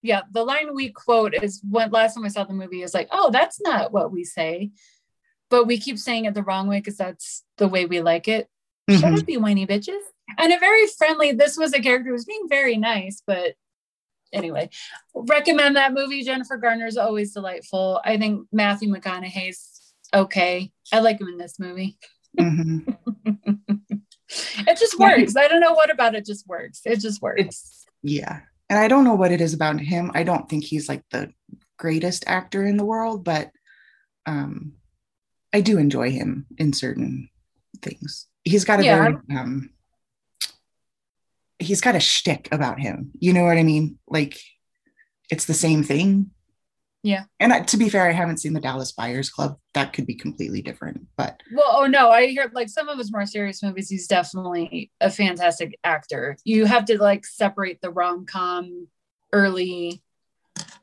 yeah 0.00 0.22
the 0.32 0.42
line 0.42 0.74
we 0.74 0.88
quote 0.88 1.34
is 1.34 1.60
when 1.68 1.90
last 1.90 2.14
time 2.14 2.24
I 2.24 2.28
saw 2.28 2.44
the 2.44 2.54
movie 2.54 2.82
is 2.82 2.94
like 2.94 3.08
oh 3.12 3.30
that's 3.30 3.60
not 3.60 3.92
what 3.92 4.10
we 4.10 4.24
say, 4.24 4.70
but 5.50 5.66
we 5.66 5.76
keep 5.76 5.98
saying 5.98 6.24
it 6.24 6.32
the 6.32 6.42
wrong 6.42 6.66
way 6.66 6.78
because 6.78 6.96
that's 6.96 7.44
the 7.58 7.68
way 7.68 7.84
we 7.84 8.00
like 8.00 8.26
it. 8.26 8.48
Mm-hmm. 8.90 9.00
Shut 9.00 9.18
up, 9.18 9.28
you 9.28 9.40
whiny 9.40 9.66
bitches! 9.66 10.00
And 10.38 10.52
a 10.52 10.58
very 10.58 10.86
friendly. 10.98 11.32
This 11.32 11.56
was 11.56 11.72
a 11.72 11.80
character 11.80 12.08
who 12.08 12.14
was 12.14 12.24
being 12.24 12.46
very 12.48 12.76
nice, 12.76 13.22
but 13.26 13.54
anyway, 14.32 14.70
recommend 15.14 15.76
that 15.76 15.92
movie. 15.94 16.22
Jennifer 16.24 16.56
Garner 16.56 16.86
is 16.86 16.96
always 16.96 17.32
delightful. 17.32 18.00
I 18.04 18.16
think 18.18 18.46
Matthew 18.52 18.92
McConaughey's 18.92 19.94
okay. 20.14 20.72
I 20.92 21.00
like 21.00 21.20
him 21.20 21.28
in 21.28 21.38
this 21.38 21.58
movie. 21.58 21.98
Mm-hmm. 22.38 22.90
it 24.66 24.78
just 24.78 24.98
works. 24.98 25.36
I 25.36 25.48
don't 25.48 25.60
know 25.60 25.74
what 25.74 25.90
about 25.90 26.14
it 26.14 26.24
just 26.24 26.46
works. 26.46 26.80
It 26.84 27.00
just 27.00 27.20
works. 27.22 27.40
It's, 27.40 27.86
yeah. 28.02 28.40
And 28.70 28.78
I 28.78 28.88
don't 28.88 29.04
know 29.04 29.14
what 29.14 29.32
it 29.32 29.40
is 29.40 29.52
about 29.54 29.78
him. 29.80 30.10
I 30.14 30.22
don't 30.22 30.48
think 30.48 30.64
he's 30.64 30.88
like 30.88 31.02
the 31.10 31.32
greatest 31.78 32.24
actor 32.26 32.64
in 32.64 32.76
the 32.76 32.84
world, 32.84 33.24
but 33.24 33.50
um 34.26 34.74
I 35.52 35.60
do 35.60 35.76
enjoy 35.78 36.10
him 36.10 36.46
in 36.56 36.72
certain 36.72 37.28
things. 37.82 38.26
He's 38.44 38.64
got 38.64 38.80
a 38.80 38.84
Yeah. 38.84 38.96
very 38.96 39.16
um 39.38 39.70
he's 41.62 41.80
got 41.80 41.96
a 41.96 42.00
shtick 42.00 42.48
about 42.52 42.80
him. 42.80 43.10
You 43.18 43.32
know 43.32 43.44
what 43.44 43.58
I 43.58 43.62
mean? 43.62 43.98
Like 44.06 44.38
it's 45.30 45.46
the 45.46 45.54
same 45.54 45.82
thing. 45.82 46.30
Yeah. 47.02 47.24
And 47.40 47.52
I, 47.52 47.60
to 47.62 47.76
be 47.76 47.88
fair, 47.88 48.08
I 48.08 48.12
haven't 48.12 48.38
seen 48.38 48.52
the 48.52 48.60
Dallas 48.60 48.92
Buyers 48.92 49.28
Club. 49.28 49.56
That 49.74 49.92
could 49.92 50.06
be 50.06 50.14
completely 50.14 50.62
different, 50.62 51.06
but 51.16 51.42
Well, 51.52 51.68
oh 51.70 51.86
no, 51.86 52.10
I 52.10 52.26
hear 52.26 52.50
like 52.54 52.68
some 52.68 52.88
of 52.88 52.96
his 52.96 53.10
more 53.10 53.26
serious 53.26 53.62
movies. 53.62 53.88
He's 53.88 54.06
definitely 54.06 54.92
a 55.00 55.10
fantastic 55.10 55.78
actor. 55.82 56.36
You 56.44 56.66
have 56.66 56.84
to 56.86 57.02
like 57.02 57.26
separate 57.26 57.80
the 57.80 57.90
rom 57.90 58.24
com 58.26 58.86
early 59.32 60.02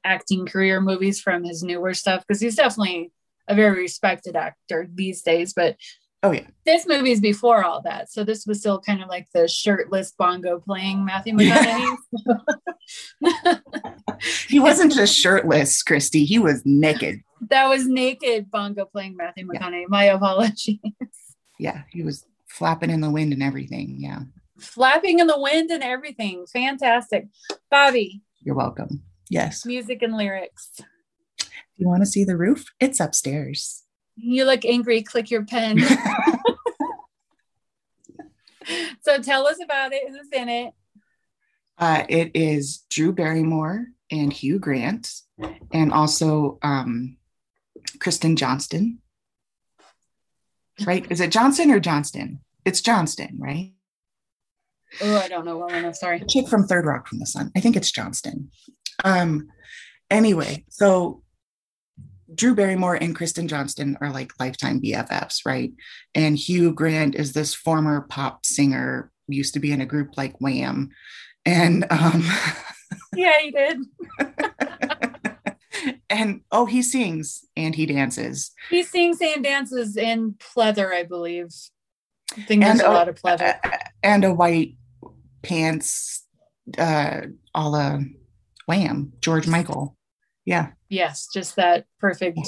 acting 0.03 0.45
career 0.45 0.81
movies 0.81 1.21
from 1.21 1.43
his 1.43 1.63
newer 1.63 1.93
stuff 1.93 2.25
because 2.27 2.41
he's 2.41 2.55
definitely 2.55 3.11
a 3.47 3.55
very 3.55 3.81
respected 3.81 4.35
actor 4.35 4.89
these 4.93 5.21
days. 5.21 5.53
But 5.53 5.77
oh 6.23 6.31
yeah, 6.31 6.47
this 6.65 6.85
movie 6.87 7.11
is 7.11 7.19
before 7.21 7.63
all 7.63 7.81
that, 7.83 8.11
so 8.11 8.23
this 8.23 8.45
was 8.45 8.59
still 8.59 8.79
kind 8.79 9.01
of 9.01 9.09
like 9.09 9.27
the 9.33 9.47
shirtless 9.47 10.11
bongo 10.11 10.59
playing 10.59 11.05
Matthew 11.05 11.35
Yeah. 11.39 11.95
McConaughey. 13.21 13.61
he 14.47 14.59
wasn't 14.59 14.93
just 14.93 15.15
shirtless, 15.17 15.83
Christy. 15.83 16.25
He 16.25 16.39
was 16.39 16.61
naked. 16.65 17.21
that 17.49 17.67
was 17.67 17.87
naked 17.87 18.49
bongo 18.51 18.85
playing 18.85 19.15
Matthew 19.15 19.47
Yeah. 19.53 19.59
McConaughey. 19.61 19.85
My 19.87 20.03
apologies. 20.05 20.79
Yeah, 21.57 21.83
he 21.91 22.03
was 22.03 22.25
flapping 22.47 22.89
in 22.89 23.01
the 23.01 23.09
wind 23.11 23.33
and 23.33 23.43
everything. 23.43 23.97
Yeah, 23.99 24.19
Flapping 24.59 25.19
in 25.19 25.27
the 25.27 25.39
wind 25.39 25.71
and 25.71 25.83
everything. 25.83 26.45
Fantastic. 26.51 27.27
Bobby, 27.71 28.21
you're 28.41 28.55
welcome. 28.55 29.03
Yes. 29.29 29.65
music 29.65 30.01
and 30.01 30.15
lyrics. 30.17 30.71
You 31.77 31.87
want 31.87 32.01
to 32.01 32.05
see 32.05 32.23
the 32.25 32.35
roof? 32.35 32.65
It's 32.79 32.99
upstairs. 32.99 33.83
You 34.21 34.45
look 34.45 34.65
angry, 34.65 35.01
click 35.01 35.31
your 35.31 35.45
pen. 35.45 35.79
so 39.01 39.21
tell 39.21 39.47
us 39.47 39.57
about 39.63 39.93
it. 39.93 40.03
Who's 40.09 40.27
in 40.31 40.49
it? 40.49 40.73
Uh, 41.77 42.03
it 42.09 42.31
is 42.33 42.83
Drew 42.89 43.13
Barrymore 43.13 43.87
and 44.11 44.33
Hugh 44.33 44.59
Grant, 44.59 45.21
and 45.71 45.93
also 45.93 46.59
um, 46.61 47.17
Kristen 47.99 48.35
Johnston. 48.35 48.99
Right? 50.85 51.09
Is 51.09 51.21
it 51.21 51.31
Johnson 51.31 51.71
or 51.71 51.79
Johnston? 51.79 52.39
It's 52.65 52.81
Johnston, 52.81 53.37
right? 53.39 53.73
Oh, 55.01 55.17
I 55.17 55.27
don't 55.27 55.45
know 55.45 55.57
well 55.57 55.69
enough. 55.69 55.95
Sorry. 55.95 56.19
The 56.19 56.25
chick 56.25 56.47
from 56.47 56.65
Third 56.65 56.85
Rock 56.85 57.07
from 57.07 57.19
the 57.19 57.25
Sun. 57.25 57.51
I 57.55 57.59
think 57.59 57.75
it's 57.75 57.91
Johnston. 57.91 58.51
Um, 59.03 59.49
anyway, 60.09 60.65
so 60.69 61.21
Drew 62.35 62.55
Barrymore 62.55 62.95
and 62.95 63.15
Kristen 63.15 63.47
Johnston 63.47 63.97
are 64.01 64.11
like 64.11 64.31
lifetime 64.39 64.81
BFFs, 64.81 65.45
right? 65.45 65.71
And 66.13 66.37
Hugh 66.37 66.73
Grant 66.73 67.15
is 67.15 67.33
this 67.33 67.53
former 67.53 68.01
pop 68.01 68.45
singer, 68.45 69.11
used 69.27 69.53
to 69.55 69.59
be 69.59 69.71
in 69.71 69.81
a 69.81 69.85
group 69.85 70.11
like 70.17 70.39
Wham. 70.39 70.89
And 71.45 71.85
um 71.89 72.23
Yeah, 73.15 73.37
he 73.39 73.51
did. 73.51 73.77
and 76.09 76.41
oh, 76.51 76.65
he 76.65 76.81
sings 76.81 77.45
and 77.55 77.75
he 77.75 77.85
dances. 77.85 78.51
He 78.69 78.83
sings 78.83 79.19
and 79.21 79.43
dances 79.43 79.97
in 79.97 80.33
pleather, 80.33 80.91
I 80.93 81.03
believe. 81.03 81.49
I 82.37 82.41
think 82.41 82.63
there's 82.63 82.79
And, 82.79 82.87
a 82.87 82.89
uh, 82.89 82.93
lot 82.93 83.09
of 83.09 83.15
pleather. 83.15 83.59
and 84.03 84.23
a 84.23 84.33
white 84.33 84.75
pants 85.41 86.25
uh 86.77 87.21
a 87.55 87.69
la 87.69 87.99
Wham, 88.67 89.13
George 89.21 89.47
Michael. 89.47 89.97
Yeah, 90.45 90.69
Yes, 90.89 91.27
just 91.33 91.55
that 91.55 91.85
perfect. 91.99 92.39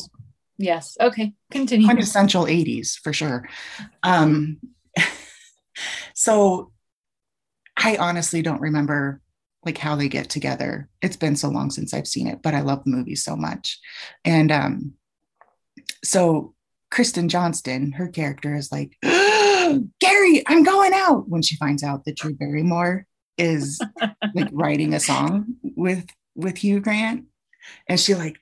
Yes. 0.58 0.98
Okay. 1.00 1.34
Continue. 1.50 1.88
quintessential 1.88 2.46
80s 2.46 3.00
for 3.00 3.14
sure. 3.14 3.48
Um 4.04 4.60
so 6.14 6.72
I 7.78 7.98
honestly 7.98 8.42
don't 8.42 8.62
remember 8.62 9.22
like 9.66 9.78
how 9.78 9.96
they 9.96 10.10
get 10.10 10.30
together. 10.30 10.90
It's 11.02 11.18
been 11.18 11.36
so 11.36 11.50
long 11.50 11.70
since 11.70 11.94
I've 11.94 12.08
seen 12.08 12.28
it, 12.28 12.42
but 12.42 12.54
I 12.54 12.62
love 12.62 12.84
the 12.84 12.92
movie 12.92 13.16
so 13.16 13.36
much. 13.36 13.80
And 14.26 14.52
um 14.52 14.94
so 16.04 16.54
Kristen 16.90 17.30
Johnston, 17.30 17.94
her 17.94 18.10
character 18.10 18.56
is 18.56 18.72
like, 18.72 18.98
Gary, 19.02 20.44
I'm 20.46 20.64
going 20.64 20.92
out 20.94 21.30
when 21.30 21.42
she 21.42 21.56
finds 21.56 21.84
out 21.84 22.06
that 22.06 22.18
Drew 22.18 22.36
Barrymore 22.36 23.06
is 23.38 23.82
like 24.36 24.50
writing 24.52 24.94
a 24.94 25.00
song 25.00 25.56
with 25.64 26.06
with 26.36 26.58
Hugh 26.58 26.82
Grant. 26.82 27.26
And 27.88 28.00
she 28.00 28.16
like 28.16 28.38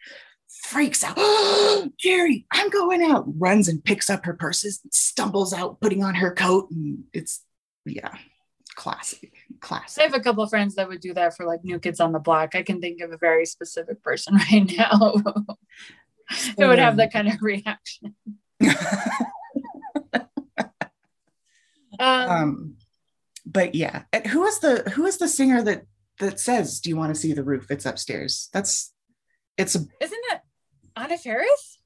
freaks 0.63 1.03
out. 1.03 1.17
Gary, 2.01 2.45
I'm 2.51 2.69
going 2.69 3.03
out. 3.03 3.25
Runs 3.27 3.67
and 3.67 3.83
picks 3.83 4.09
up 4.09 4.25
her 4.25 4.33
purses, 4.33 4.81
stumbles 4.91 5.53
out, 5.53 5.79
putting 5.81 6.03
on 6.03 6.15
her 6.15 6.33
coat. 6.33 6.69
And 6.71 7.03
it's 7.13 7.43
yeah, 7.85 8.15
classic. 8.75 9.33
Classic. 9.59 10.01
I 10.01 10.05
have 10.05 10.13
a 10.13 10.19
couple 10.19 10.43
of 10.43 10.49
friends 10.49 10.75
that 10.75 10.87
would 10.87 11.01
do 11.01 11.13
that 11.13 11.35
for 11.35 11.45
like 11.45 11.63
New 11.63 11.79
Kids 11.79 11.99
on 11.99 12.11
the 12.11 12.19
Block. 12.19 12.55
I 12.55 12.63
can 12.63 12.79
think 12.81 13.01
of 13.01 13.11
a 13.11 13.17
very 13.17 13.45
specific 13.45 14.01
person 14.03 14.35
right 14.51 14.71
now 14.77 15.13
who 16.57 16.67
would 16.67 16.79
have 16.79 16.97
that 16.97 17.13
kind 17.13 17.27
of 17.27 17.41
reaction. 17.41 18.15
Um, 22.01 22.29
um 22.29 22.75
but 23.45 23.75
yeah. 23.75 24.03
And 24.13 24.25
who 24.25 24.45
is 24.45 24.59
the 24.59 24.89
who 24.91 25.05
is 25.05 25.17
the 25.17 25.27
singer 25.27 25.61
that 25.63 25.83
that 26.19 26.39
says, 26.39 26.79
Do 26.79 26.89
you 26.89 26.95
want 26.95 27.13
to 27.13 27.19
see 27.19 27.33
the 27.33 27.43
roof? 27.43 27.69
It's 27.69 27.85
upstairs. 27.85 28.49
That's 28.53 28.93
it's 29.59 29.75
isn't 29.75 29.89
it 30.01 30.41
Anna 30.95 31.17
Faris? 31.17 31.79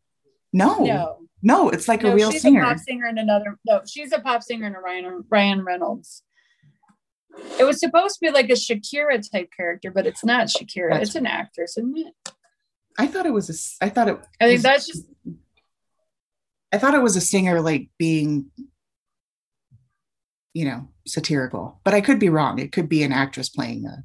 no, 0.53 0.79
No, 0.83 1.17
no, 1.41 1.69
it's 1.69 1.87
like 1.87 2.03
a 2.03 2.07
no, 2.07 2.13
real 2.15 2.31
she's 2.31 2.41
singer. 2.43 2.61
a 2.61 2.65
pop 2.65 2.77
singer 2.77 3.05
and 3.07 3.19
another. 3.19 3.57
No, 3.65 3.81
she's 3.85 4.11
a 4.13 4.19
pop 4.19 4.43
singer 4.43 4.67
and 4.67 4.75
a 4.75 4.79
Ryan 4.79 5.23
Ryan 5.29 5.63
Reynolds. 5.65 6.23
It 7.59 7.63
was 7.63 7.79
supposed 7.79 8.15
to 8.15 8.19
be 8.21 8.31
like 8.31 8.49
a 8.49 8.53
Shakira 8.53 9.19
type 9.31 9.49
character, 9.57 9.89
but 9.91 10.05
it's 10.05 10.23
not 10.23 10.47
Shakira. 10.47 10.89
That's- 10.91 11.07
it's 11.09 11.15
an 11.15 11.25
actress, 11.25 11.77
isn't 11.77 11.97
it? 11.97 12.13
I 12.99 13.07
thought 13.07 13.25
it 13.25 13.33
was 13.33 13.49
a. 13.49 13.85
I 13.85 13.89
thought 13.89 14.07
it 14.07 14.19
I 14.39 14.45
think 14.45 14.57
was- 14.57 14.63
that's 14.63 14.85
just 14.87 15.03
I 16.71 16.77
thought 16.77 16.93
it 16.93 17.01
was 17.01 17.15
a 17.15 17.21
singer 17.21 17.59
like 17.61 17.89
being, 17.97 18.51
you 20.53 20.65
know, 20.65 20.87
satirical, 21.07 21.81
but 21.83 21.93
I 21.95 22.01
could 22.01 22.19
be 22.19 22.29
wrong. 22.29 22.59
It 22.59 22.71
could 22.71 22.87
be 22.89 23.01
an 23.03 23.11
actress 23.11 23.49
playing 23.49 23.85
a 23.85 24.03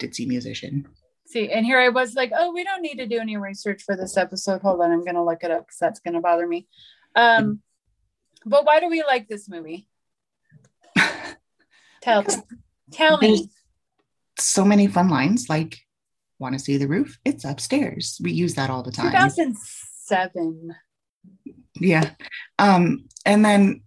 ditzy 0.00 0.26
musician. 0.26 0.86
See. 1.26 1.50
And 1.50 1.64
here 1.64 1.78
I 1.78 1.88
was 1.88 2.14
like, 2.14 2.32
oh, 2.36 2.52
we 2.52 2.64
don't 2.64 2.82
need 2.82 2.96
to 2.96 3.06
do 3.06 3.18
any 3.18 3.36
research 3.36 3.82
for 3.82 3.96
this 3.96 4.16
episode. 4.16 4.62
Hold 4.62 4.80
on, 4.80 4.90
I'm 4.90 5.04
gonna 5.04 5.24
look 5.24 5.42
it 5.42 5.50
up 5.50 5.66
because 5.66 5.78
that's 5.78 6.00
gonna 6.00 6.20
bother 6.20 6.46
me. 6.46 6.66
Um, 7.14 7.60
but 8.44 8.64
why 8.64 8.80
do 8.80 8.88
we 8.88 9.02
like 9.02 9.28
this 9.28 9.48
movie? 9.48 9.88
Tell 12.02 12.24
tell 12.92 13.18
me. 13.18 13.50
So 14.38 14.64
many 14.64 14.86
fun 14.86 15.08
lines 15.08 15.48
like, 15.48 15.78
want 16.38 16.52
to 16.52 16.58
see 16.58 16.76
the 16.76 16.86
roof? 16.86 17.18
It's 17.24 17.44
upstairs. 17.44 18.20
We 18.22 18.32
use 18.32 18.54
that 18.54 18.70
all 18.70 18.82
the 18.82 18.92
time. 18.92 19.10
2007. 19.10 20.74
Yeah. 21.80 22.10
Um, 22.58 23.06
and 23.24 23.44
then 23.44 23.82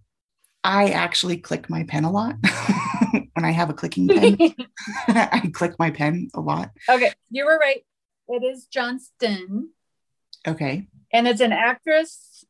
I 0.62 0.90
actually 0.90 1.38
click 1.38 1.70
my 1.70 1.84
pen 1.84 2.04
a 2.04 2.10
lot 2.10 2.34
when 3.34 3.44
I 3.44 3.50
have 3.52 3.70
a 3.70 3.74
clicking 3.74 4.08
pen. 4.08 4.36
I 5.08 5.50
click 5.52 5.78
my 5.78 5.90
pen 5.90 6.28
a 6.34 6.40
lot. 6.40 6.70
okay, 6.88 7.12
you 7.30 7.44
were 7.44 7.58
right. 7.58 7.84
It 8.28 8.42
is 8.44 8.66
Johnston. 8.66 9.70
Okay. 10.46 10.86
and 11.12 11.26
it's 11.28 11.40
an 11.40 11.52
actress 11.52 12.44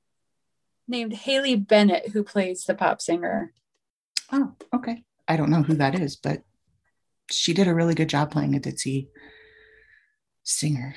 named 0.86 1.12
Haley 1.12 1.56
Bennett 1.56 2.08
who 2.08 2.22
plays 2.22 2.64
the 2.64 2.74
pop 2.74 3.00
singer. 3.00 3.52
Oh, 4.32 4.54
okay. 4.74 5.02
I 5.26 5.36
don't 5.36 5.50
know 5.50 5.62
who 5.62 5.74
that 5.74 5.94
is, 5.98 6.16
but 6.16 6.42
she 7.30 7.52
did 7.54 7.66
a 7.68 7.74
really 7.74 7.94
good 7.94 8.08
job 8.08 8.30
playing 8.30 8.54
a 8.54 8.60
ditzy 8.60 9.08
singer. 10.44 10.94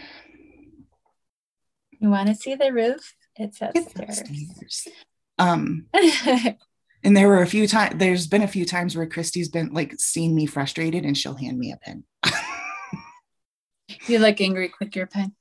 You 1.99 2.09
want 2.09 2.27
to 2.27 2.35
see 2.35 2.55
the 2.55 2.71
roof? 2.73 3.13
It's 3.35 3.59
It's 3.61 3.77
upstairs. 3.87 4.19
upstairs. 4.21 4.87
Um, 5.39 5.87
and 7.03 7.15
there 7.15 7.27
were 7.27 7.41
a 7.41 7.47
few 7.47 7.67
times. 7.67 7.95
There's 7.97 8.27
been 8.27 8.41
a 8.43 8.47
few 8.47 8.65
times 8.65 8.95
where 8.95 9.07
Christy's 9.07 9.49
been 9.49 9.73
like 9.73 9.99
seen 9.99 10.33
me 10.33 10.45
frustrated, 10.45 11.05
and 11.05 11.17
she'll 11.17 11.35
hand 11.35 11.57
me 11.59 11.71
a 11.71 11.77
pen. 11.77 12.03
you 14.07 14.19
like 14.19 14.39
angry, 14.41 14.69
click 14.69 14.95
your 14.95 15.07
pen. 15.07 15.33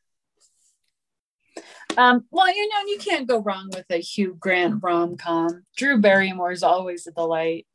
Um, 1.97 2.25
well, 2.31 2.49
you 2.55 2.69
know, 2.69 2.87
you 2.87 2.99
can't 2.99 3.29
go 3.29 3.39
wrong 3.39 3.69
with 3.73 3.85
a 3.91 3.99
Hugh 3.99 4.37
Grant 4.39 4.83
rom 4.83 5.17
com. 5.17 5.65
Drew 5.77 6.01
Barrymore 6.01 6.53
is 6.53 6.63
always 6.63 7.07
a 7.07 7.13
delight. 7.13 7.67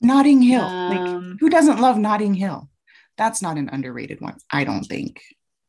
Notting 0.00 0.40
Hill. 0.40 0.62
like, 0.62 0.98
Um, 0.98 1.36
who 1.40 1.50
doesn't 1.50 1.80
love 1.80 1.98
Notting 1.98 2.34
Hill? 2.34 2.70
That's 3.18 3.42
not 3.42 3.58
an 3.58 3.68
underrated 3.70 4.20
one. 4.20 4.38
I 4.50 4.64
don't 4.64 4.84
think. 4.84 5.20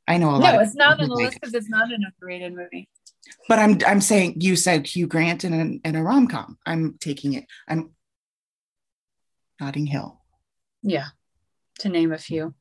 I 0.07 0.17
know 0.17 0.29
a 0.29 0.37
lot. 0.37 0.55
no, 0.55 0.59
it's 0.61 0.75
not 0.75 1.01
on 1.01 1.09
the 1.09 1.15
list 1.15 1.33
because 1.33 1.53
it's 1.53 1.69
not 1.69 1.91
an 1.91 2.03
underrated 2.05 2.53
movie. 2.55 2.89
But 3.47 3.59
I'm 3.59 3.77
I'm 3.85 4.01
saying 4.01 4.35
you 4.39 4.55
said 4.55 4.87
Hugh 4.87 5.07
Grant 5.07 5.43
in 5.43 5.53
a 5.53 5.87
in 5.87 5.95
a 5.95 6.03
rom 6.03 6.27
com. 6.27 6.57
I'm 6.65 6.97
taking 6.99 7.33
it. 7.33 7.45
I'm 7.67 7.91
Notting 9.59 9.85
Hill. 9.85 10.19
Yeah, 10.83 11.07
to 11.79 11.89
name 11.89 12.11
a 12.11 12.17
few. 12.17 12.53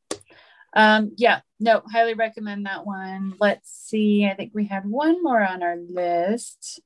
Um, 0.74 1.12
yeah, 1.16 1.40
no, 1.58 1.82
highly 1.90 2.14
recommend 2.14 2.66
that 2.66 2.86
one. 2.86 3.34
Let's 3.40 3.70
see. 3.70 4.26
I 4.26 4.34
think 4.34 4.52
we 4.54 4.66
had 4.66 4.86
one 4.86 5.22
more 5.22 5.42
on 5.42 5.62
our 5.62 5.76
list. 5.76 6.80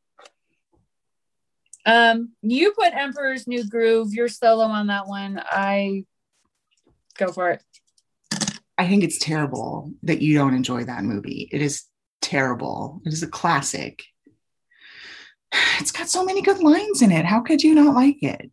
Um, 1.86 2.32
you 2.40 2.72
put 2.72 2.94
Emperor's 2.94 3.46
New 3.46 3.68
Groove. 3.68 4.14
You're 4.14 4.28
solo 4.28 4.64
on 4.64 4.86
that 4.86 5.06
one. 5.06 5.42
I 5.44 6.04
go 7.18 7.30
for 7.30 7.50
it. 7.50 7.62
I 8.78 8.88
think 8.88 9.04
it's 9.04 9.18
terrible 9.18 9.92
that 10.02 10.22
you 10.22 10.34
don't 10.34 10.54
enjoy 10.54 10.84
that 10.84 11.04
movie. 11.04 11.48
It 11.52 11.60
is 11.60 11.84
terrible. 12.24 13.02
It 13.04 13.12
is 13.12 13.22
a 13.22 13.28
classic. 13.28 14.04
It's 15.78 15.92
got 15.92 16.08
so 16.08 16.24
many 16.24 16.42
good 16.42 16.60
lines 16.60 17.02
in 17.02 17.12
it. 17.12 17.24
How 17.24 17.40
could 17.40 17.62
you 17.62 17.74
not 17.74 17.94
like 17.94 18.22
it? 18.22 18.50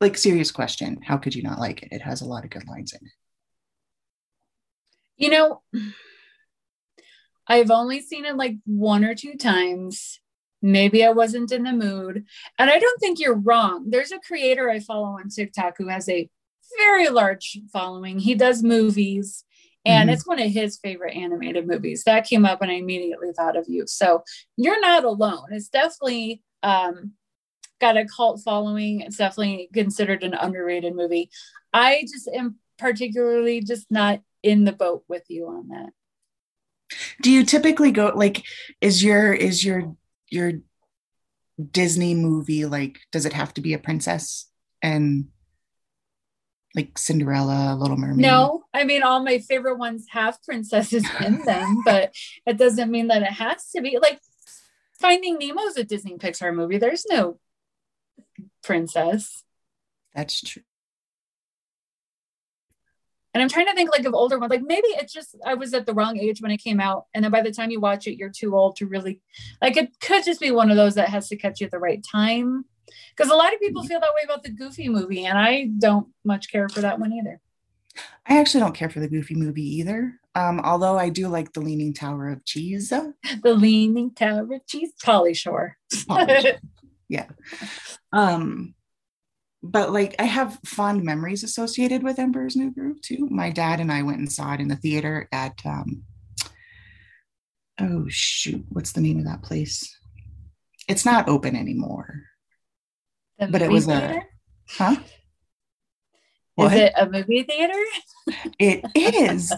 Like, 0.00 0.16
serious 0.16 0.50
question. 0.50 1.00
How 1.04 1.16
could 1.16 1.34
you 1.34 1.42
not 1.42 1.58
like 1.58 1.82
it? 1.82 1.90
It 1.92 2.02
has 2.02 2.22
a 2.22 2.26
lot 2.26 2.44
of 2.44 2.50
good 2.50 2.66
lines 2.66 2.92
in 2.92 3.06
it. 3.06 3.12
You 5.16 5.30
know, 5.30 5.62
I've 7.46 7.70
only 7.70 8.00
seen 8.00 8.24
it 8.24 8.36
like 8.36 8.56
one 8.64 9.04
or 9.04 9.14
two 9.14 9.34
times. 9.34 10.20
Maybe 10.62 11.04
I 11.04 11.10
wasn't 11.10 11.52
in 11.52 11.64
the 11.64 11.72
mood. 11.72 12.24
And 12.58 12.70
I 12.70 12.78
don't 12.78 13.00
think 13.00 13.20
you're 13.20 13.34
wrong. 13.34 13.90
There's 13.90 14.12
a 14.12 14.18
creator 14.18 14.70
I 14.70 14.80
follow 14.80 15.18
on 15.18 15.28
TikTok 15.28 15.74
who 15.78 15.88
has 15.88 16.08
a 16.08 16.28
very 16.78 17.08
large 17.08 17.58
following. 17.72 18.18
He 18.18 18.34
does 18.34 18.62
movies, 18.62 19.44
and 19.88 20.08
mm-hmm. 20.08 20.14
it's 20.14 20.26
one 20.26 20.38
of 20.38 20.50
his 20.50 20.78
favorite 20.78 21.16
animated 21.16 21.66
movies. 21.66 22.04
That 22.04 22.26
came 22.26 22.44
up, 22.44 22.60
and 22.60 22.70
I 22.70 22.74
immediately 22.74 23.30
thought 23.34 23.56
of 23.56 23.64
you. 23.68 23.86
So 23.86 24.22
you're 24.56 24.80
not 24.80 25.04
alone. 25.04 25.46
It's 25.50 25.68
definitely 25.68 26.42
um, 26.62 27.12
got 27.80 27.96
a 27.96 28.04
cult 28.04 28.42
following. 28.44 29.00
It's 29.00 29.16
definitely 29.16 29.70
considered 29.72 30.22
an 30.22 30.34
underrated 30.34 30.94
movie. 30.94 31.30
I 31.72 32.02
just 32.02 32.28
am 32.28 32.56
particularly 32.78 33.62
just 33.62 33.86
not 33.90 34.20
in 34.42 34.64
the 34.64 34.72
boat 34.72 35.04
with 35.08 35.24
you 35.28 35.48
on 35.48 35.68
that. 35.68 35.90
Do 37.22 37.30
you 37.30 37.44
typically 37.44 37.90
go 37.90 38.12
like 38.14 38.44
is 38.82 39.02
your 39.02 39.32
is 39.32 39.64
your 39.64 39.96
your 40.28 40.52
Disney 41.72 42.14
movie 42.14 42.66
like 42.66 43.00
does 43.10 43.24
it 43.24 43.32
have 43.32 43.54
to 43.54 43.60
be 43.60 43.72
a 43.72 43.78
princess 43.78 44.50
and 44.82 45.28
like 46.74 46.98
Cinderella, 46.98 47.76
Little 47.78 47.96
Mermaid? 47.96 48.18
No, 48.18 48.64
I 48.74 48.84
mean 48.84 49.02
all 49.02 49.22
my 49.22 49.38
favorite 49.38 49.78
ones 49.78 50.06
have 50.10 50.42
princesses 50.42 51.04
in 51.20 51.42
them, 51.44 51.82
but 51.84 52.14
it 52.46 52.58
doesn't 52.58 52.90
mean 52.90 53.08
that 53.08 53.22
it 53.22 53.32
has 53.32 53.70
to 53.70 53.80
be 53.80 53.98
like 54.00 54.20
Finding 54.98 55.38
Nemo 55.38 55.62
is 55.62 55.76
a 55.76 55.84
Disney 55.84 56.16
Pixar 56.16 56.54
movie. 56.54 56.78
There's 56.78 57.06
no 57.08 57.38
princess. 58.62 59.44
That's 60.14 60.40
true. 60.40 60.62
And 63.32 63.42
I'm 63.42 63.48
trying 63.48 63.66
to 63.66 63.74
think 63.74 63.92
like 63.92 64.04
of 64.04 64.14
older 64.14 64.38
ones. 64.38 64.50
Like 64.50 64.62
maybe 64.62 64.88
it's 64.88 65.12
just 65.12 65.36
I 65.46 65.54
was 65.54 65.72
at 65.72 65.86
the 65.86 65.94
wrong 65.94 66.18
age 66.18 66.40
when 66.40 66.50
it 66.50 66.56
came 66.56 66.80
out, 66.80 67.06
and 67.14 67.22
then 67.22 67.30
by 67.30 67.42
the 67.42 67.52
time 67.52 67.70
you 67.70 67.78
watch 67.78 68.08
it, 68.08 68.16
you're 68.16 68.30
too 68.30 68.56
old 68.56 68.76
to 68.76 68.86
really 68.86 69.20
like. 69.62 69.76
It 69.76 70.00
could 70.00 70.24
just 70.24 70.40
be 70.40 70.50
one 70.50 70.70
of 70.70 70.76
those 70.76 70.96
that 70.96 71.10
has 71.10 71.28
to 71.28 71.36
catch 71.36 71.60
you 71.60 71.66
at 71.66 71.70
the 71.70 71.78
right 71.78 72.04
time. 72.10 72.64
Because 73.16 73.30
a 73.30 73.36
lot 73.36 73.54
of 73.54 73.60
people 73.60 73.82
feel 73.84 74.00
that 74.00 74.14
way 74.14 74.22
about 74.24 74.42
the 74.42 74.50
Goofy 74.50 74.88
movie, 74.88 75.24
and 75.24 75.38
I 75.38 75.70
don't 75.78 76.08
much 76.24 76.50
care 76.50 76.68
for 76.68 76.80
that 76.80 76.98
one 76.98 77.12
either. 77.12 77.40
I 78.26 78.38
actually 78.38 78.60
don't 78.60 78.74
care 78.74 78.90
for 78.90 79.00
the 79.00 79.08
Goofy 79.08 79.34
movie 79.34 79.76
either. 79.78 80.14
Um, 80.34 80.60
although 80.60 80.98
I 80.98 81.08
do 81.08 81.28
like 81.28 81.52
the 81.52 81.60
Leaning 81.60 81.92
Tower 81.92 82.28
of 82.28 82.44
Cheese. 82.44 82.92
The 83.42 83.54
Leaning 83.54 84.12
Tower 84.12 84.42
of 84.42 84.66
Cheese, 84.66 84.92
Pauly 85.02 85.36
Shore. 85.36 85.76
Pauly 85.92 86.40
Shore. 86.40 86.60
yeah. 87.08 87.26
Um, 88.12 88.74
but 89.62 89.92
like 89.92 90.14
I 90.18 90.24
have 90.24 90.60
fond 90.64 91.02
memories 91.02 91.42
associated 91.42 92.02
with 92.02 92.18
Emperor's 92.18 92.56
New 92.56 92.70
Groove 92.70 93.00
too. 93.00 93.28
My 93.30 93.50
dad 93.50 93.80
and 93.80 93.90
I 93.90 94.02
went 94.02 94.18
and 94.18 94.30
saw 94.30 94.54
it 94.54 94.60
in 94.60 94.68
the 94.68 94.76
theater 94.76 95.28
at 95.32 95.58
um, 95.64 96.04
oh 97.80 98.04
shoot, 98.08 98.64
what's 98.68 98.92
the 98.92 99.00
name 99.00 99.18
of 99.18 99.24
that 99.24 99.42
place? 99.42 99.98
It's 100.88 101.04
not 101.04 101.28
open 101.28 101.56
anymore. 101.56 102.22
The 103.38 103.46
but 103.48 103.62
it 103.62 103.70
was 103.70 103.86
theater? 103.86 104.26
a 104.70 104.72
huh? 104.72 104.96
What? 106.54 106.72
Is 106.72 106.80
it 106.80 106.92
a 106.96 107.08
movie 107.08 107.44
theater? 107.44 107.78
it 108.58 109.14
is, 109.14 109.52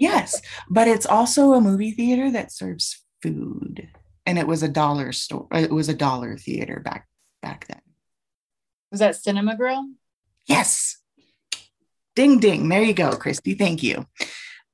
yes. 0.00 0.40
But 0.70 0.88
it's 0.88 1.04
also 1.04 1.52
a 1.52 1.60
movie 1.60 1.90
theater 1.90 2.30
that 2.30 2.50
serves 2.50 3.04
food. 3.22 3.88
And 4.24 4.38
it 4.38 4.46
was 4.46 4.62
a 4.62 4.68
dollar 4.68 5.12
store. 5.12 5.46
It 5.52 5.70
was 5.70 5.88
a 5.88 5.94
dollar 5.94 6.36
theater 6.36 6.80
back 6.80 7.08
back 7.42 7.66
then. 7.68 7.80
Was 8.90 9.00
that 9.00 9.16
Cinema 9.16 9.56
Grill? 9.56 9.84
Yes. 10.46 10.96
Ding 12.14 12.40
ding. 12.40 12.68
There 12.68 12.82
you 12.82 12.94
go, 12.94 13.12
Christy. 13.12 13.54
Thank 13.54 13.82
you. 13.82 14.06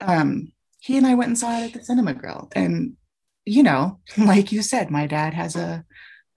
Um, 0.00 0.52
he 0.80 0.96
and 0.96 1.06
I 1.06 1.14
went 1.14 1.28
and 1.28 1.38
saw 1.38 1.58
it 1.58 1.66
at 1.66 1.72
the 1.72 1.84
Cinema 1.84 2.14
Grill. 2.14 2.48
And, 2.54 2.94
you 3.44 3.62
know, 3.62 4.00
like 4.16 4.52
you 4.52 4.62
said, 4.62 4.90
my 4.90 5.06
dad 5.06 5.34
has 5.34 5.56
a 5.56 5.84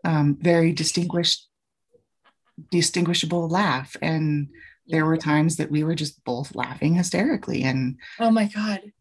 um, 0.04 0.38
very 0.40 0.72
distinguished, 0.72 1.48
distinguishable 2.72 3.48
laugh. 3.48 3.96
And 4.02 4.50
there 4.88 5.06
were 5.06 5.18
times 5.18 5.58
that 5.58 5.72
we 5.72 5.84
were 5.84 5.96
just 5.96 6.24
both 6.24 6.56
laughing 6.56 6.96
hysterically. 6.96 7.64
And 7.64 7.98
oh 8.20 8.32
my 8.32 8.46
God. 8.46 8.92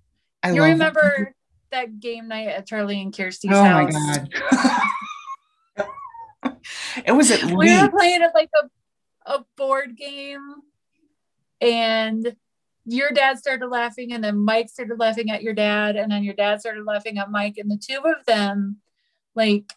I 0.42 0.52
you 0.52 0.62
remember 0.62 1.34
that 1.70 2.00
game 2.00 2.28
night 2.28 2.48
at 2.48 2.66
Charlie 2.66 3.00
and 3.00 3.14
Kirsty's 3.14 3.50
oh 3.52 3.62
house? 3.62 3.92
Oh 3.94 4.06
my 4.06 4.26
God. 5.76 6.56
it 7.06 7.12
was 7.12 7.30
at 7.30 7.44
we 7.44 7.54
least. 7.54 7.82
were 7.82 7.90
playing 7.90 8.22
it 8.22 8.30
like 8.34 8.50
a, 8.62 9.32
a 9.32 9.44
board 9.56 9.96
game 9.96 10.54
and 11.60 12.36
your 12.86 13.10
dad 13.10 13.38
started 13.38 13.66
laughing 13.68 14.12
and 14.12 14.22
then 14.22 14.36
mike 14.36 14.68
started 14.68 14.98
laughing 14.98 15.30
at 15.30 15.42
your 15.42 15.54
dad 15.54 15.96
and 15.96 16.12
then 16.12 16.22
your 16.22 16.34
dad 16.34 16.60
started 16.60 16.84
laughing 16.84 17.18
at 17.18 17.30
mike 17.30 17.54
and 17.56 17.70
the 17.70 17.78
two 17.78 18.00
of 18.04 18.24
them 18.26 18.76
like 19.34 19.72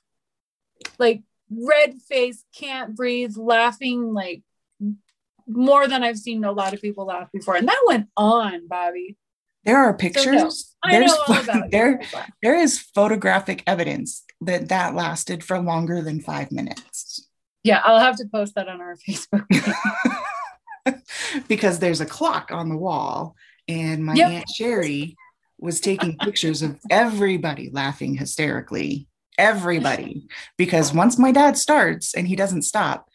like 0.99 1.21
red 1.49 1.95
face 2.01 2.43
can't 2.55 2.95
breathe 2.95 3.35
laughing 3.37 4.13
like 4.13 4.41
more 5.47 5.87
than 5.87 6.03
i've 6.03 6.17
seen 6.17 6.43
a 6.43 6.51
lot 6.51 6.73
of 6.73 6.81
people 6.81 7.05
laugh 7.05 7.29
before 7.31 7.55
and 7.55 7.67
that 7.67 7.83
went 7.87 8.07
on 8.17 8.67
bobby 8.67 9.15
there 9.63 9.77
are 9.77 9.93
pictures 9.93 10.75
so 10.85 10.89
no, 10.89 10.91
there's 10.91 11.71
there 11.71 12.01
there 12.41 12.55
is 12.55 12.79
photographic 12.79 13.63
evidence 13.67 14.23
that 14.41 14.69
that 14.69 14.95
lasted 14.95 15.43
for 15.43 15.59
longer 15.59 16.01
than 16.01 16.21
five 16.21 16.51
minutes. 16.51 17.27
Yeah, 17.63 17.81
I'll 17.83 17.99
have 17.99 18.17
to 18.17 18.25
post 18.31 18.55
that 18.55 18.67
on 18.67 18.81
our 18.81 18.95
Facebook. 19.07 19.45
because 21.47 21.79
there's 21.79 22.01
a 22.01 22.05
clock 22.05 22.51
on 22.51 22.69
the 22.69 22.77
wall, 22.77 23.35
and 23.67 24.05
my 24.05 24.13
yep. 24.13 24.31
Aunt 24.31 24.49
Sherry 24.49 25.15
was 25.59 25.81
taking 25.81 26.17
pictures 26.17 26.61
of 26.61 26.79
everybody 26.89 27.69
laughing 27.71 28.15
hysterically. 28.15 29.07
Everybody. 29.37 30.27
Because 30.57 30.93
once 30.93 31.17
my 31.17 31.31
dad 31.31 31.57
starts 31.57 32.13
and 32.13 32.27
he 32.27 32.35
doesn't 32.35 32.63
stop, 32.63 33.09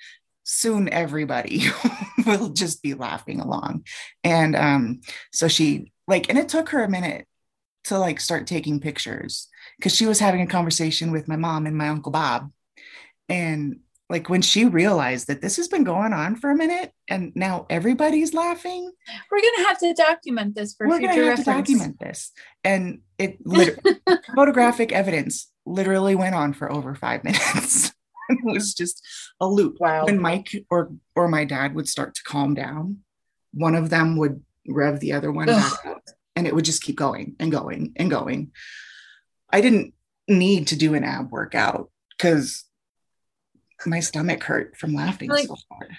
soon 0.45 0.89
everybody 0.89 1.64
will 2.27 2.51
just 2.51 2.83
be 2.83 2.95
laughing 2.95 3.41
along. 3.41 3.85
And 4.25 4.57
um, 4.57 5.01
so 5.33 5.49
she 5.49 5.93
like, 6.07 6.29
and 6.29 6.39
it 6.39 6.49
took 6.49 6.70
her 6.70 6.83
a 6.83 6.91
minute 6.91 7.27
to 7.85 7.99
like 7.99 8.20
start 8.20 8.47
taking 8.47 8.81
pictures 8.81 9.49
because 9.79 9.95
she 9.95 10.07
was 10.07 10.20
having 10.20 10.41
a 10.41 10.47
conversation 10.47 11.11
with 11.11 11.29
my 11.29 11.37
mom 11.37 11.66
and 11.66 11.77
my 11.77 11.89
uncle 11.89 12.12
Bob. 12.12 12.51
And 13.29 13.81
like 14.13 14.29
when 14.29 14.43
she 14.43 14.67
realized 14.67 15.27
that 15.29 15.41
this 15.41 15.57
has 15.57 15.69
been 15.69 15.85
going 15.85 16.13
on 16.13 16.37
for 16.37 16.51
a 16.51 16.55
minute 16.55 16.93
and 17.09 17.33
now 17.35 17.65
everybody's 17.71 18.35
laughing, 18.35 18.93
we're 19.31 19.41
gonna 19.41 19.67
have 19.69 19.79
to 19.79 19.95
document 19.95 20.55
this 20.55 20.75
for 20.75 20.87
we're 20.87 20.99
future 20.99 21.15
gonna 21.15 21.31
have 21.31 21.39
reference. 21.39 21.67
to 21.67 21.75
document 21.75 21.99
this. 21.99 22.31
And 22.63 23.01
it 23.19 23.39
photographic 24.37 24.93
evidence 24.93 25.51
literally 25.65 26.15
went 26.15 26.35
on 26.35 26.53
for 26.53 26.71
over 26.71 26.95
five 26.95 27.25
minutes. 27.25 27.91
it 28.29 28.45
was 28.45 28.75
just 28.75 29.03
a 29.41 29.47
loop. 29.47 29.79
Wow. 29.81 30.05
When 30.05 30.21
Mike 30.21 30.55
or 30.69 30.91
or 31.17 31.27
my 31.27 31.47
dad 31.47 31.75
would 31.75 31.89
start 31.89 32.15
to 32.17 32.23
calm 32.23 32.53
down, 32.53 32.99
one 33.55 33.75
of 33.75 33.89
them 33.89 34.19
would 34.19 34.45
rev 34.69 35.01
the 35.01 35.15
other 35.15 35.33
one 35.33 35.47
back 35.47 35.87
up 35.87 36.03
and 36.37 36.47
it 36.47 36.55
would 36.55 36.67
just 36.67 36.83
keep 36.83 36.97
going 36.97 37.35
and 37.41 37.51
going 37.51 37.95
and 37.97 38.11
going. 38.11 38.53
I 39.51 39.63
didn't 39.63 39.95
need 40.29 40.67
to 40.67 40.77
do 40.77 40.93
an 40.93 41.03
ab 41.03 41.31
workout 41.31 41.91
because 42.11 42.65
my 43.87 44.01
stomach 44.01 44.43
hurt 44.43 44.76
from 44.76 44.95
laughing 44.95 45.30
like, 45.30 45.47
so 45.47 45.57
hard. 45.70 45.97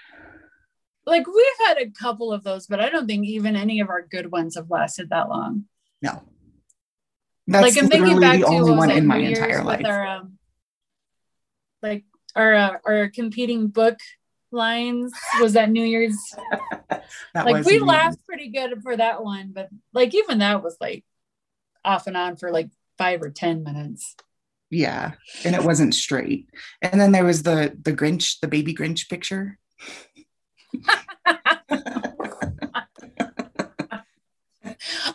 Like 1.06 1.28
we've 1.28 1.68
had 1.68 1.78
a 1.78 1.90
couple 1.90 2.32
of 2.32 2.44
those, 2.44 2.68
but 2.68 2.80
I 2.80 2.90
don't 2.90 3.08
think 3.08 3.26
even 3.26 3.56
any 3.56 3.80
of 3.80 3.90
our 3.90 4.02
good 4.02 4.32
ones 4.32 4.56
have 4.56 4.70
lasted 4.70 5.10
that 5.10 5.30
long. 5.30 5.66
No. 6.02 6.22
That's 7.48 7.64
like 7.64 7.84
I'm 7.84 7.90
thinking 7.90 8.20
back 8.20 8.40
the 8.40 8.46
to 8.46 8.52
only 8.52 8.72
one 8.72 8.92
in 8.92 9.06
my 9.06 9.18
entire 9.18 9.64
life. 9.64 9.86
Our, 9.86 10.08
um, 10.08 10.38
like 11.82 12.06
our 12.36 12.54
uh, 12.54 12.78
our 12.86 13.10
competing 13.10 13.68
book 13.68 14.00
lines 14.52 15.12
was 15.42 15.54
that 15.54 15.70
New 15.70 15.84
Year's. 15.84 16.18
like 17.36 17.66
we 17.66 17.80
laughed 17.80 18.26
pretty 18.26 18.50
good 18.50 18.82
for 18.82 18.96
that 18.96 19.24
one, 19.24 19.52
but 19.54 19.70
like 19.92 20.16
even 20.16 20.38
that 20.38 20.64
was 20.64 20.78
like 20.80 21.04
off 21.84 22.08
and 22.08 22.16
on 22.16 22.38
for 22.38 22.50
like 22.52 22.70
five 22.98 23.22
or 23.22 23.30
ten 23.30 23.64
minutes. 23.64 24.16
Yeah, 24.74 25.12
and 25.46 25.56
it 25.56 25.64
wasn't 25.64 25.94
straight. 25.94 26.50
And 26.82 27.00
then 27.00 27.12
there 27.12 27.26
was 27.26 27.44
the 27.44 27.78
the 27.80 27.94
Grinch, 27.94 28.40
the 28.40 28.48
baby 28.48 28.74
Grinch 28.74 29.08
picture. 29.08 29.60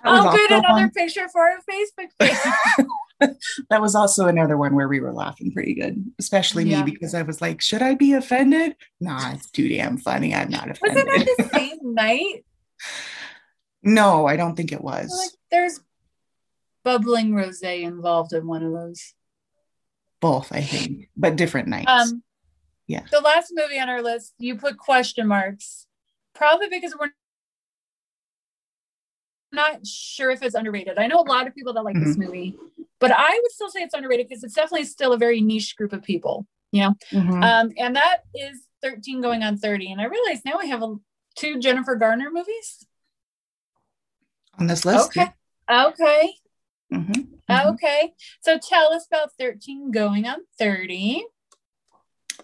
I'll 0.04 0.30
put 0.30 0.50
another 0.50 0.68
one. 0.68 0.90
picture 0.90 1.28
for 1.28 1.42
our 1.42 1.58
Facebook 1.68 2.08
page. 2.18 3.36
that 3.68 3.80
was 3.80 3.94
also 3.94 4.26
another 4.26 4.56
one 4.56 4.74
where 4.74 4.88
we 4.88 5.00
were 5.00 5.12
laughing 5.12 5.52
pretty 5.52 5.74
good, 5.74 6.04
especially 6.18 6.64
yeah. 6.64 6.84
me 6.84 6.90
because 6.90 7.14
I 7.14 7.22
was 7.22 7.40
like, 7.40 7.60
should 7.60 7.82
I 7.82 7.94
be 7.94 8.12
offended? 8.12 8.76
Nah, 9.00 9.32
it's 9.32 9.50
too 9.50 9.68
damn 9.68 9.98
funny. 9.98 10.34
I'm 10.34 10.50
not 10.50 10.70
offended. 10.70 11.04
Was 11.04 11.22
it 11.22 11.28
on 11.28 11.36
the 11.36 11.50
same 11.52 11.78
night? 11.94 12.44
No, 13.82 14.26
I 14.26 14.36
don't 14.36 14.54
think 14.54 14.72
it 14.72 14.82
was. 14.82 15.10
Like, 15.10 15.30
there's 15.50 15.80
bubbling 16.84 17.34
rose 17.34 17.60
involved 17.62 18.32
in 18.32 18.46
one 18.46 18.62
of 18.62 18.72
those. 18.72 19.14
Both, 20.20 20.52
I 20.52 20.62
think, 20.62 21.08
but 21.16 21.36
different 21.36 21.68
nights. 21.68 21.90
Um, 21.90 22.22
yeah. 22.86 23.02
The 23.10 23.20
last 23.20 23.52
movie 23.54 23.78
on 23.78 23.88
our 23.88 24.02
list, 24.02 24.34
you 24.38 24.56
put 24.56 24.78
question 24.78 25.28
marks, 25.28 25.86
probably 26.34 26.68
because 26.68 26.94
we're 26.98 27.10
not 29.52 29.86
sure 29.86 30.30
if 30.30 30.42
it's 30.42 30.54
underrated. 30.54 30.98
I 30.98 31.06
know 31.06 31.20
a 31.20 31.28
lot 31.28 31.46
of 31.46 31.54
people 31.54 31.74
that 31.74 31.84
like 31.84 31.96
mm-hmm. 31.96 32.04
this 32.04 32.16
movie, 32.16 32.56
but 32.98 33.12
I 33.12 33.38
would 33.42 33.52
still 33.52 33.70
say 33.70 33.80
it's 33.80 33.94
underrated 33.94 34.28
because 34.28 34.42
it's 34.42 34.54
definitely 34.54 34.86
still 34.86 35.12
a 35.12 35.18
very 35.18 35.40
niche 35.40 35.76
group 35.76 35.92
of 35.92 36.02
people, 36.02 36.46
you 36.72 36.82
know? 36.82 36.94
Mm-hmm. 37.12 37.42
Um, 37.42 37.72
and 37.78 37.96
that 37.96 38.22
is 38.34 38.62
13 38.82 39.20
going 39.20 39.42
on 39.42 39.58
30. 39.58 39.92
And 39.92 40.00
I 40.00 40.04
realize 40.04 40.44
now 40.44 40.58
I 40.58 40.66
have 40.66 40.82
a, 40.82 40.96
two 41.36 41.58
Jennifer 41.60 41.94
Garner 41.94 42.30
movies 42.32 42.86
on 44.58 44.66
this 44.66 44.84
list. 44.84 45.16
Okay. 45.16 45.28
Okay. 45.70 46.34
Mm-hmm. 46.92 47.34
Mm-hmm. 47.50 47.68
Okay. 47.70 48.12
So 48.42 48.58
tell 48.58 48.92
us 48.92 49.06
about 49.06 49.30
13 49.38 49.90
going 49.90 50.26
on 50.26 50.38
30. 50.58 51.24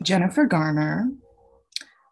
Jennifer 0.03 0.47
Garner, 0.47 1.11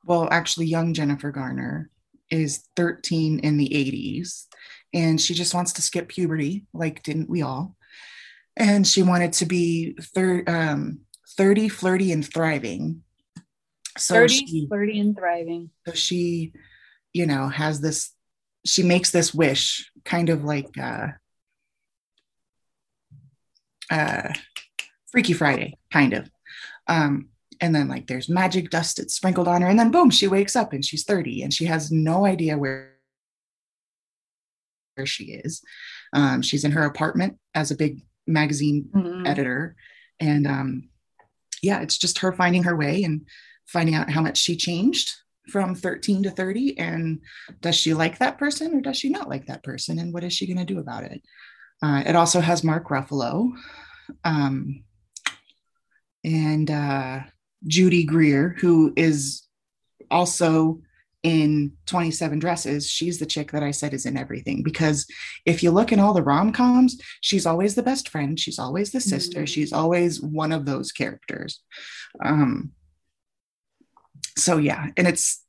well, 0.05 0.28
actually, 0.30 0.66
young 0.66 0.95
Jennifer 0.95 1.30
Garner 1.30 1.90
is 2.30 2.64
13 2.76 3.40
in 3.40 3.57
the 3.57 3.68
80s, 3.68 4.47
and 4.93 5.20
she 5.20 5.34
just 5.34 5.55
wants 5.55 5.72
to 5.74 5.82
skip 5.82 6.09
puberty, 6.09 6.66
like 6.72 7.03
didn't 7.03 7.30
we 7.30 7.43
all? 7.43 7.76
And 8.57 8.86
she 8.86 9.03
wanted 9.03 9.32
to 9.34 9.47
be 9.47 9.97
thir- 10.14 10.45
um, 10.47 11.01
30, 11.36 11.68
flirty, 11.68 12.12
and 12.12 12.26
thriving. 12.26 13.03
So 13.97 14.14
30, 14.14 14.34
she, 14.34 14.66
flirty, 14.68 15.01
and 15.01 15.16
thriving. 15.16 15.70
So 15.86 15.95
she, 15.95 16.53
you 17.12 17.26
know, 17.26 17.49
has 17.49 17.80
this, 17.80 18.12
she 18.66 18.82
makes 18.82 19.11
this 19.11 19.32
wish, 19.32 19.90
kind 20.05 20.28
of 20.28 20.45
like 20.45 20.76
uh, 20.78 21.09
uh, 23.93 24.32
Freaky 25.11 25.34
Friday, 25.34 25.78
kind 25.90 26.14
of. 26.14 26.30
Um, 26.88 27.28
and 27.61 27.74
then 27.74 27.88
like 27.88 28.07
there's 28.07 28.28
magic 28.28 28.70
dust 28.70 28.97
that's 28.97 29.14
sprinkled 29.14 29.47
on 29.47 29.62
her 29.62 29.68
and 29.68 29.78
then 29.78 29.93
boom 29.93 30.11
she 30.11 30.26
wakes 30.26 30.57
up 30.57 30.72
and 30.72 30.84
she's 30.84 31.05
30 31.05 31.43
and 31.43 31.55
she 31.55 31.66
has 31.66 31.93
no 31.93 32.26
idea 32.26 32.59
where 32.59 32.97
where 34.97 35.07
she 35.07 35.26
is 35.26 35.62
um, 36.12 36.43
she's 36.43 36.64
in 36.64 36.72
her 36.72 36.84
apartment 36.84 37.38
as 37.55 37.70
a 37.70 37.76
big 37.76 38.03
magazine 38.26 38.90
mm-hmm. 38.93 39.26
editor 39.26 39.76
and 40.18 40.47
um, 40.47 40.88
yeah 41.62 41.80
it's 41.80 41.97
just 41.97 42.18
her 42.18 42.32
finding 42.32 42.64
her 42.64 42.76
way 42.76 43.05
and 43.05 43.26
finding 43.66 43.95
out 43.95 44.11
how 44.11 44.20
much 44.20 44.38
she 44.38 44.57
changed 44.57 45.12
from 45.49 45.74
13 45.74 46.24
to 46.24 46.30
30 46.30 46.78
and 46.78 47.20
does 47.61 47.76
she 47.76 47.95
like 47.95 48.18
that 48.18 48.38
person 48.38 48.74
or 48.74 48.80
does 48.80 48.97
she 48.97 49.09
not 49.09 49.28
like 49.28 49.47
that 49.47 49.62
person 49.62 49.99
and 49.99 50.12
what 50.12 50.24
is 50.24 50.32
she 50.32 50.47
going 50.47 50.64
to 50.64 50.74
do 50.74 50.80
about 50.80 51.05
it 51.05 51.22
uh, 51.83 52.03
it 52.07 52.16
also 52.16 52.41
has 52.41 52.64
mark 52.64 52.89
ruffalo 52.89 53.51
um, 54.24 54.85
and 56.24 56.70
uh, 56.70 57.20
Judy 57.66 58.05
Greer, 58.05 58.57
who 58.61 58.93
is 58.97 59.43
also 60.11 60.80
in 61.22 61.72
27 61.87 62.39
dresses. 62.39 62.89
She's 62.89 63.18
the 63.18 63.26
chick 63.26 63.53
that 63.53 63.62
i 63.62 63.70
said 63.70 63.95
is 63.95 64.07
in 64.07 64.16
everything 64.16 64.62
because 64.64 65.07
if 65.47 65.62
you 65.62 65.70
look 65.70 65.93
in 65.93 66.01
all 66.01 66.14
the 66.14 66.22
rom-coms 66.22 67.01
she's 67.20 67.47
always 67.47 67.76
the 67.76 67.83
best 67.83 68.09
friend. 68.09 68.39
She's 68.39 68.59
always 68.59 68.91
the 68.91 69.01
sister. 69.01 69.39
Mm-hmm. 69.39 69.45
she's 69.45 69.72
always 69.72 70.20
one 70.20 70.51
of 70.51 70.66
those 70.66 70.91
characters. 70.91 71.62
Um 72.24 72.72
so 74.37 74.57
yeah 74.57 74.89
and 74.97 75.07
it's 75.07 75.45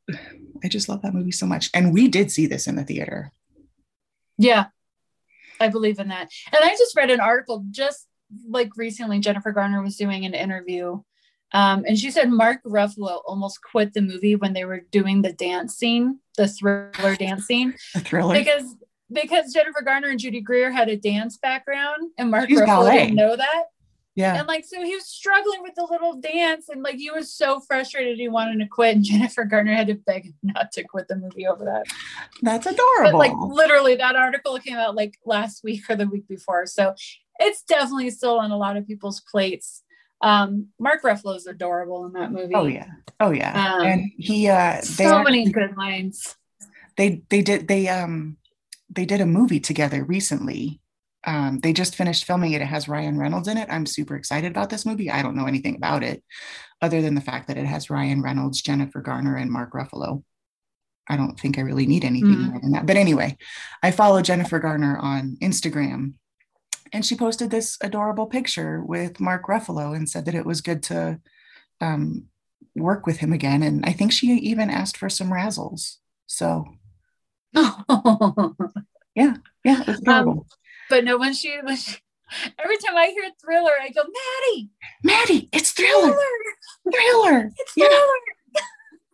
i 0.63 0.67
just 0.67 0.89
love 0.89 1.01
that 1.01 1.15
movie 1.15 1.31
so 1.31 1.47
much. 1.47 1.71
And 1.73 1.91
we 1.91 2.07
did 2.07 2.31
see 2.31 2.45
this 2.45 2.67
in 2.67 2.75
the 2.75 2.83
theater. 2.83 3.31
Yeah 4.37 4.65
i 5.63 5.69
believe 5.69 5.99
in 5.99 6.09
that 6.09 6.29
and 6.51 6.63
i 6.63 6.69
just 6.69 6.95
read 6.95 7.09
an 7.09 7.19
article 7.19 7.65
just 7.71 8.07
like 8.47 8.69
recently 8.77 9.19
jennifer 9.19 9.51
garner 9.51 9.81
was 9.81 9.95
doing 9.97 10.25
an 10.25 10.33
interview 10.33 10.99
um, 11.53 11.83
and 11.87 11.97
she 11.97 12.09
said 12.09 12.31
Mark 12.31 12.63
Ruffalo 12.63 13.21
almost 13.27 13.59
quit 13.61 13.93
the 13.93 14.01
movie 14.01 14.35
when 14.35 14.53
they 14.53 14.65
were 14.65 14.81
doing 14.91 15.21
the 15.21 15.31
dance 15.33 15.75
scene, 15.75 16.19
the 16.35 16.47
thriller 16.47 17.15
dance 17.15 17.45
scene. 17.45 17.75
The 17.93 17.99
thriller. 17.99 18.33
Because 18.33 18.75
because 19.11 19.53
Jennifer 19.53 19.83
Garner 19.83 20.09
and 20.09 20.19
Judy 20.19 20.41
Greer 20.41 20.71
had 20.71 20.89
a 20.89 20.97
dance 20.97 21.37
background 21.37 22.11
and 22.17 22.31
Mark 22.31 22.49
She's 22.49 22.59
Ruffalo 22.59 22.65
ballet. 22.65 22.97
didn't 23.03 23.15
know 23.15 23.35
that. 23.35 23.63
Yeah. 24.15 24.37
And 24.37 24.47
like, 24.47 24.63
so 24.65 24.83
he 24.83 24.93
was 24.93 25.07
struggling 25.07 25.63
with 25.63 25.73
the 25.75 25.87
little 25.89 26.13
dance 26.13 26.69
and 26.69 26.83
like 26.83 26.95
he 26.95 27.09
was 27.09 27.33
so 27.33 27.59
frustrated 27.59 28.17
he 28.17 28.27
wanted 28.27 28.59
to 28.59 28.67
quit. 28.67 28.95
And 28.95 29.03
Jennifer 29.05 29.43
Garner 29.43 29.73
had 29.73 29.87
to 29.87 29.95
beg 29.95 30.25
him 30.25 30.35
not 30.43 30.71
to 30.73 30.83
quit 30.83 31.07
the 31.07 31.15
movie 31.15 31.47
over 31.47 31.65
that. 31.65 31.85
That's 32.41 32.67
adorable. 32.67 33.11
But 33.11 33.17
like 33.17 33.33
literally 33.35 33.95
that 33.95 34.15
article 34.15 34.59
came 34.59 34.77
out 34.77 34.95
like 34.95 35.17
last 35.25 35.63
week 35.63 35.89
or 35.89 35.95
the 35.95 36.07
week 36.07 36.27
before. 36.27 36.67
So 36.67 36.93
it's 37.39 37.63
definitely 37.63 38.11
still 38.11 38.39
on 38.39 38.51
a 38.51 38.57
lot 38.57 38.77
of 38.77 38.87
people's 38.87 39.21
plates. 39.21 39.83
Um, 40.21 40.67
Mark 40.79 41.03
Ruffalo 41.03 41.35
is 41.35 41.47
adorable 41.47 42.05
in 42.05 42.13
that 42.13 42.31
movie. 42.31 42.55
Oh 42.55 42.65
yeah, 42.65 42.87
oh 43.19 43.31
yeah, 43.31 43.75
um, 43.75 43.85
and 43.85 44.11
he 44.17 44.47
uh, 44.47 44.79
so 44.79 45.03
actually, 45.03 45.23
many 45.23 45.51
good 45.51 45.75
lines. 45.75 46.37
They 46.95 47.23
they 47.29 47.41
did 47.41 47.67
they 47.67 47.89
um 47.89 48.37
they 48.89 49.05
did 49.05 49.19
a 49.19 49.25
movie 49.25 49.59
together 49.59 50.03
recently. 50.03 50.79
Um, 51.25 51.59
they 51.59 51.73
just 51.73 51.95
finished 51.95 52.25
filming 52.25 52.51
it. 52.51 52.61
It 52.61 52.65
has 52.65 52.87
Ryan 52.87 53.17
Reynolds 53.17 53.47
in 53.47 53.57
it. 53.57 53.69
I'm 53.71 53.85
super 53.85 54.15
excited 54.15 54.51
about 54.51 54.69
this 54.69 54.85
movie. 54.85 55.09
I 55.09 55.21
don't 55.21 55.35
know 55.35 55.45
anything 55.45 55.75
about 55.75 56.03
it, 56.03 56.23
other 56.81 57.01
than 57.01 57.15
the 57.15 57.21
fact 57.21 57.47
that 57.47 57.57
it 57.57 57.65
has 57.65 57.89
Ryan 57.89 58.21
Reynolds, 58.21 58.61
Jennifer 58.61 59.01
Garner, 59.01 59.35
and 59.35 59.49
Mark 59.51 59.71
Ruffalo. 59.73 60.23
I 61.09 61.17
don't 61.17 61.39
think 61.39 61.57
I 61.57 61.61
really 61.61 61.85
need 61.85 62.05
anything 62.05 62.35
mm. 62.35 62.51
more 62.51 62.61
than 62.61 62.71
that. 62.71 62.85
But 62.85 62.97
anyway, 62.97 63.37
I 63.81 63.91
follow 63.91 64.21
Jennifer 64.21 64.59
Garner 64.59 64.97
on 64.97 65.37
Instagram 65.41 66.13
and 66.93 67.03
she 67.03 67.15
posted 67.15 67.49
this 67.49 67.77
adorable 67.81 68.27
picture 68.27 68.81
with 68.81 69.19
Mark 69.19 69.47
Ruffalo 69.47 69.95
and 69.95 70.07
said 70.07 70.25
that 70.25 70.35
it 70.35 70.45
was 70.45 70.61
good 70.61 70.83
to 70.83 71.19
um, 71.81 72.27
work 72.75 73.07
with 73.07 73.17
him 73.17 73.33
again. 73.33 73.63
And 73.63 73.83
I 73.83 73.93
think 73.93 74.11
she 74.11 74.27
even 74.27 74.69
asked 74.69 74.97
for 74.97 75.09
some 75.09 75.31
razzles. 75.31 75.95
So, 76.27 76.65
yeah, 77.55 77.73
yeah, 79.15 79.83
it's 79.87 79.89
um, 79.89 80.03
adorable. 80.03 80.31
Um, 80.31 80.45
but 80.89 81.03
no, 81.03 81.17
when 81.17 81.33
she, 81.33 81.57
when 81.63 81.75
she, 81.75 81.97
every 82.59 82.77
time 82.77 82.95
I 82.95 83.07
hear 83.07 83.29
Thriller, 83.43 83.71
I 83.81 83.89
go, 83.89 84.01
Maddie, 84.01 84.69
Maddie, 85.03 85.49
it's 85.51 85.71
Thriller, 85.71 86.13
Thriller, 86.91 86.93
thriller. 86.93 87.51
it's 87.57 87.73
Thriller. 87.73 87.89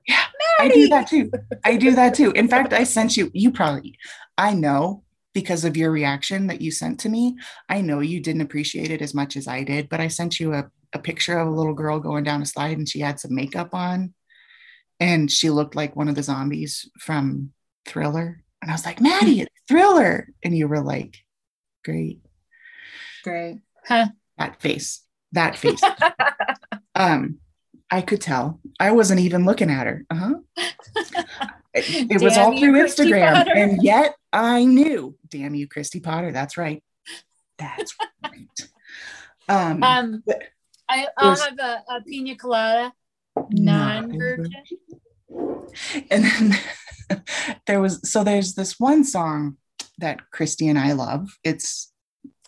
Yeah, 0.07 0.25
Maddie. 0.57 0.71
I 0.71 0.73
do 0.73 0.87
that 0.87 1.07
too. 1.07 1.31
I 1.63 1.77
do 1.77 1.91
that 1.91 2.15
too. 2.15 2.31
In 2.31 2.47
fact, 2.47 2.73
I 2.73 2.83
sent 2.83 3.15
you. 3.15 3.29
You 3.31 3.51
probably, 3.51 3.95
I 4.39 4.55
know 4.55 5.03
because 5.33 5.65
of 5.65 5.77
your 5.77 5.91
reaction 5.91 6.47
that 6.47 6.61
you 6.61 6.71
sent 6.71 6.99
to 7.01 7.09
me. 7.09 7.37
I 7.67 7.81
know 7.81 7.99
you 7.99 8.19
didn't 8.19 8.41
appreciate 8.41 8.91
it 8.91 9.01
as 9.01 9.13
much 9.13 9.37
as 9.37 9.47
I 9.47 9.63
did, 9.63 9.89
but 9.89 9.99
I 9.99 10.07
sent 10.07 10.39
you 10.39 10.53
a, 10.53 10.69
a 10.93 10.99
picture 10.99 11.37
of 11.37 11.47
a 11.47 11.51
little 11.51 11.73
girl 11.73 11.99
going 11.99 12.23
down 12.23 12.41
a 12.41 12.45
slide 12.45 12.77
and 12.77 12.89
she 12.89 12.99
had 12.99 13.19
some 13.19 13.35
makeup 13.35 13.73
on 13.73 14.13
and 14.99 15.31
she 15.31 15.49
looked 15.49 15.75
like 15.75 15.95
one 15.95 16.09
of 16.09 16.15
the 16.15 16.23
zombies 16.23 16.89
from 16.99 17.51
Thriller. 17.85 18.43
And 18.61 18.69
I 18.69 18.73
was 18.73 18.85
like, 18.85 18.99
Maddie, 18.99 19.41
it's 19.41 19.51
Thriller. 19.67 20.27
And 20.43 20.57
you 20.57 20.67
were 20.67 20.81
like, 20.81 21.17
great. 21.83 22.19
Great. 23.23 23.61
Huh. 23.85 24.07
That 24.37 24.61
face, 24.61 25.03
that 25.31 25.57
face. 25.57 25.81
um, 26.95 27.39
I 27.91 28.01
could 28.01 28.21
tell. 28.21 28.59
I 28.79 28.91
wasn't 28.91 29.19
even 29.21 29.45
looking 29.45 29.69
at 29.69 29.87
her. 29.87 30.05
Uh-huh. 30.09 30.35
It, 31.73 32.11
it 32.11 32.21
was 32.21 32.37
all 32.37 32.57
through 32.57 32.73
Instagram. 32.73 33.47
And 33.53 33.83
yet 33.83 34.15
I 34.31 34.65
knew, 34.65 35.15
damn 35.27 35.55
you, 35.55 35.67
Christy 35.67 35.99
Potter. 35.99 36.31
That's 36.31 36.57
right. 36.57 36.83
That's 37.57 37.95
right. 38.23 38.47
Um, 39.47 39.83
um 39.83 40.23
I, 40.87 41.07
will 41.21 41.35
have 41.35 41.59
a, 41.59 41.83
a 41.89 42.01
pina 42.03 42.35
colada 42.35 42.93
non 43.49 44.17
virgin. 44.17 44.51
And 46.09 46.23
then 46.23 47.23
there 47.67 47.81
was, 47.81 48.09
so 48.09 48.23
there's 48.23 48.53
this 48.53 48.79
one 48.79 49.03
song 49.03 49.57
that 49.99 50.31
Christy 50.31 50.67
and 50.67 50.79
I 50.79 50.93
love. 50.93 51.29
It's 51.43 51.91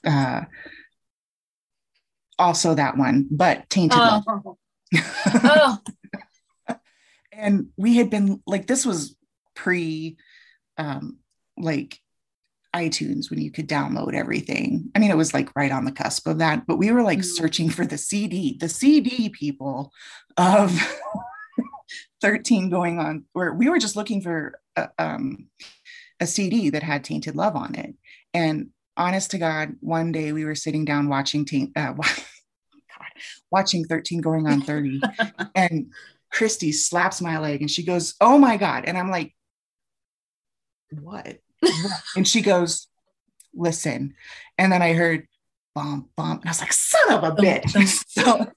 uh, 0.06 0.42
also 2.40 2.76
that 2.76 2.98
one, 2.98 3.28
but 3.32 3.70
Tainted 3.70 4.00
oh. 4.00 4.24
Love. 4.28 4.58
oh. 5.44 5.78
and 7.32 7.68
we 7.78 7.98
had 7.98 8.10
been 8.10 8.42
like, 8.46 8.68
this 8.68 8.86
was 8.86 9.16
pre 9.56 10.18
um, 10.78 11.18
like 11.58 12.00
iTunes 12.76 13.30
when 13.30 13.40
you 13.40 13.52
could 13.52 13.68
download 13.68 14.14
everything. 14.14 14.90
I 14.96 15.00
mean, 15.00 15.12
it 15.12 15.18
was 15.18 15.34
like 15.34 15.56
right 15.56 15.72
on 15.72 15.86
the 15.86 15.92
cusp 15.92 16.28
of 16.28 16.40
that, 16.40 16.66
but 16.66 16.78
we 16.78 16.92
were 16.92 17.04
like 17.04 17.20
mm-hmm. 17.20 17.36
searching 17.36 17.70
for 17.70 17.86
the 17.86 17.98
CD, 17.98 18.58
the 18.60 18.70
CD 18.70 19.30
people 19.30 19.92
of 20.38 20.74
13 22.22 22.70
going 22.70 23.00
on, 23.00 23.26
where 23.34 23.54
we 23.54 23.70
were 23.70 23.80
just 23.80 23.96
looking 23.96 24.22
for 24.22 24.60
a, 24.76 24.90
um, 24.98 25.48
a 26.22 26.28
CD 26.28 26.70
that 26.70 26.84
had 26.84 27.04
Tainted 27.04 27.36
Love 27.36 27.56
on 27.56 27.76
it. 27.76 27.96
And 28.34 28.70
honest 28.96 29.32
to 29.32 29.40
God, 29.40 29.76
one 29.82 30.12
day 30.12 30.32
we 30.32 30.46
were 30.46 30.56
sitting 30.56 30.86
down 30.86 31.10
watching 31.10 31.44
teen, 31.44 31.74
uh, 31.76 31.94
God, 31.94 32.06
watching 33.50 33.84
13 33.84 34.22
going 34.22 34.48
on 34.48 34.62
30, 34.62 35.02
and 35.56 35.92
Christy 36.32 36.72
slaps 36.72 37.22
my 37.22 37.40
leg 37.40 37.62
and 37.62 37.70
she 37.70 37.84
goes, 37.84 38.16
Oh 38.22 38.38
my 38.38 38.56
God. 38.56 38.86
And 38.86 38.98
I'm 38.98 39.10
like, 39.10 39.34
What? 41.02 41.40
and 42.16 42.28
she 42.28 42.42
goes, 42.42 42.88
Listen. 43.54 44.14
And 44.58 44.72
then 44.72 44.82
I 44.82 44.94
heard 44.94 45.28
bump, 45.74 46.10
bump. 46.16 46.42
And 46.42 46.50
I 46.50 46.52
was 46.52 46.62
like, 46.62 46.72
Son 46.72 47.12
of 47.12 47.24
a 47.24 47.32
bitch. 47.32 47.72
so, 48.08 48.52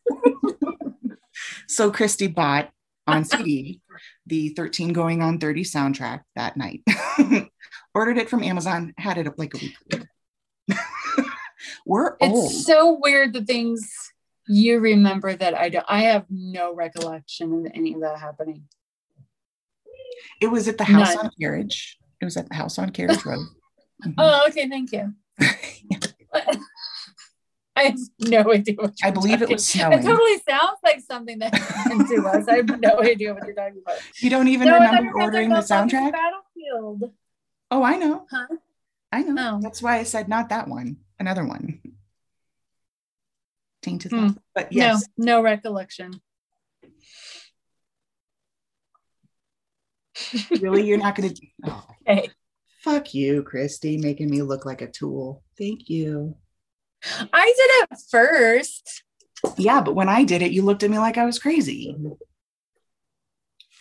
so 1.66 1.90
Christy 1.90 2.26
bought 2.26 2.70
on 3.06 3.24
CD 3.24 3.80
the 4.26 4.50
13 4.50 4.92
going 4.92 5.22
on 5.22 5.38
30 5.38 5.64
soundtrack 5.64 6.20
that 6.36 6.56
night. 6.56 6.82
Ordered 7.94 8.18
it 8.18 8.28
from 8.28 8.42
Amazon, 8.42 8.92
had 8.98 9.18
it 9.18 9.26
up 9.28 9.38
like 9.38 9.54
a 9.54 9.58
week. 9.58 9.76
We're 11.86 12.16
old. 12.20 12.50
It's 12.50 12.66
so 12.66 12.98
weird 13.00 13.32
the 13.32 13.44
things 13.44 13.88
you 14.48 14.80
remember 14.80 15.34
that 15.34 15.54
I 15.54 15.68
don't. 15.68 15.86
I 15.88 16.00
have 16.00 16.26
no 16.28 16.74
recollection 16.74 17.66
of 17.66 17.72
any 17.74 17.94
of 17.94 18.00
that 18.00 18.18
happening. 18.18 18.64
It 20.40 20.48
was 20.48 20.66
at 20.68 20.78
the 20.78 20.84
house 20.84 21.14
None. 21.14 21.26
on 21.26 21.30
Carriage. 21.40 21.98
It 22.20 22.24
was 22.24 22.36
at 22.36 22.48
the 22.48 22.54
house 22.54 22.78
on 22.78 22.90
Carriage 22.90 23.24
Road. 23.24 23.46
Mm-hmm. 24.04 24.14
Oh, 24.18 24.46
okay. 24.48 24.68
Thank 24.68 24.90
you. 24.90 25.14
I 27.76 27.82
have 27.84 27.98
no 28.18 28.52
idea 28.52 28.74
what 28.76 28.92
I 29.02 29.10
believe 29.12 29.40
it 29.40 29.48
was 29.48 29.66
snowing. 29.66 30.00
It 30.00 30.02
totally 30.02 30.38
sounds 30.46 30.78
like 30.82 31.00
something 31.00 31.38
that 31.38 31.54
happened 31.54 32.08
to 32.08 32.26
us. 32.26 32.48
I 32.48 32.56
have 32.56 32.80
no 32.80 33.00
idea 33.00 33.32
what 33.32 33.46
you're 33.46 33.54
talking 33.54 33.80
about. 33.86 33.98
You 34.20 34.30
don't 34.30 34.48
even 34.48 34.66
no, 34.66 34.74
remember 34.74 35.12
ordering 35.14 35.48
the 35.48 35.56
soundtrack? 35.56 36.12
Battlefield. 36.12 37.12
Oh, 37.74 37.82
I 37.82 37.96
know. 37.96 38.24
Huh? 38.30 38.46
I 39.10 39.22
know. 39.22 39.56
Oh. 39.56 39.60
That's 39.60 39.82
why 39.82 39.98
I 39.98 40.04
said 40.04 40.28
not 40.28 40.50
that 40.50 40.68
one. 40.68 40.98
Another 41.18 41.44
one. 41.44 41.80
Tainted 43.82 44.12
hmm. 44.12 44.18
Love. 44.18 44.38
But 44.54 44.72
yes. 44.72 45.08
No, 45.18 45.38
no 45.38 45.42
recollection. 45.42 46.20
really? 50.60 50.86
You're 50.86 50.98
not 50.98 51.16
going 51.16 51.34
to. 51.34 51.46
Oh. 51.64 51.84
Hey. 52.06 52.30
Fuck 52.82 53.12
you, 53.12 53.42
Christy, 53.42 53.96
making 53.96 54.30
me 54.30 54.42
look 54.42 54.64
like 54.64 54.80
a 54.80 54.86
tool. 54.88 55.42
Thank 55.58 55.88
you. 55.88 56.36
I 57.32 57.44
did 57.56 57.96
it 57.96 57.98
first. 58.08 59.02
Yeah, 59.56 59.80
but 59.80 59.96
when 59.96 60.08
I 60.08 60.22
did 60.22 60.42
it, 60.42 60.52
you 60.52 60.62
looked 60.62 60.84
at 60.84 60.90
me 60.90 60.98
like 61.00 61.18
I 61.18 61.24
was 61.24 61.40
crazy. 61.40 61.96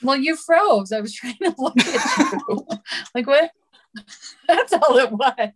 Well, 0.01 0.17
you 0.17 0.35
froze. 0.35 0.91
I 0.91 0.99
was 0.99 1.13
trying 1.13 1.37
to 1.43 1.53
look 1.59 1.77
at 1.77 2.17
you. 2.17 2.67
like, 3.15 3.27
what? 3.27 3.51
That's 4.47 4.73
all 4.73 4.97
it 4.97 5.11
was. 5.11 5.49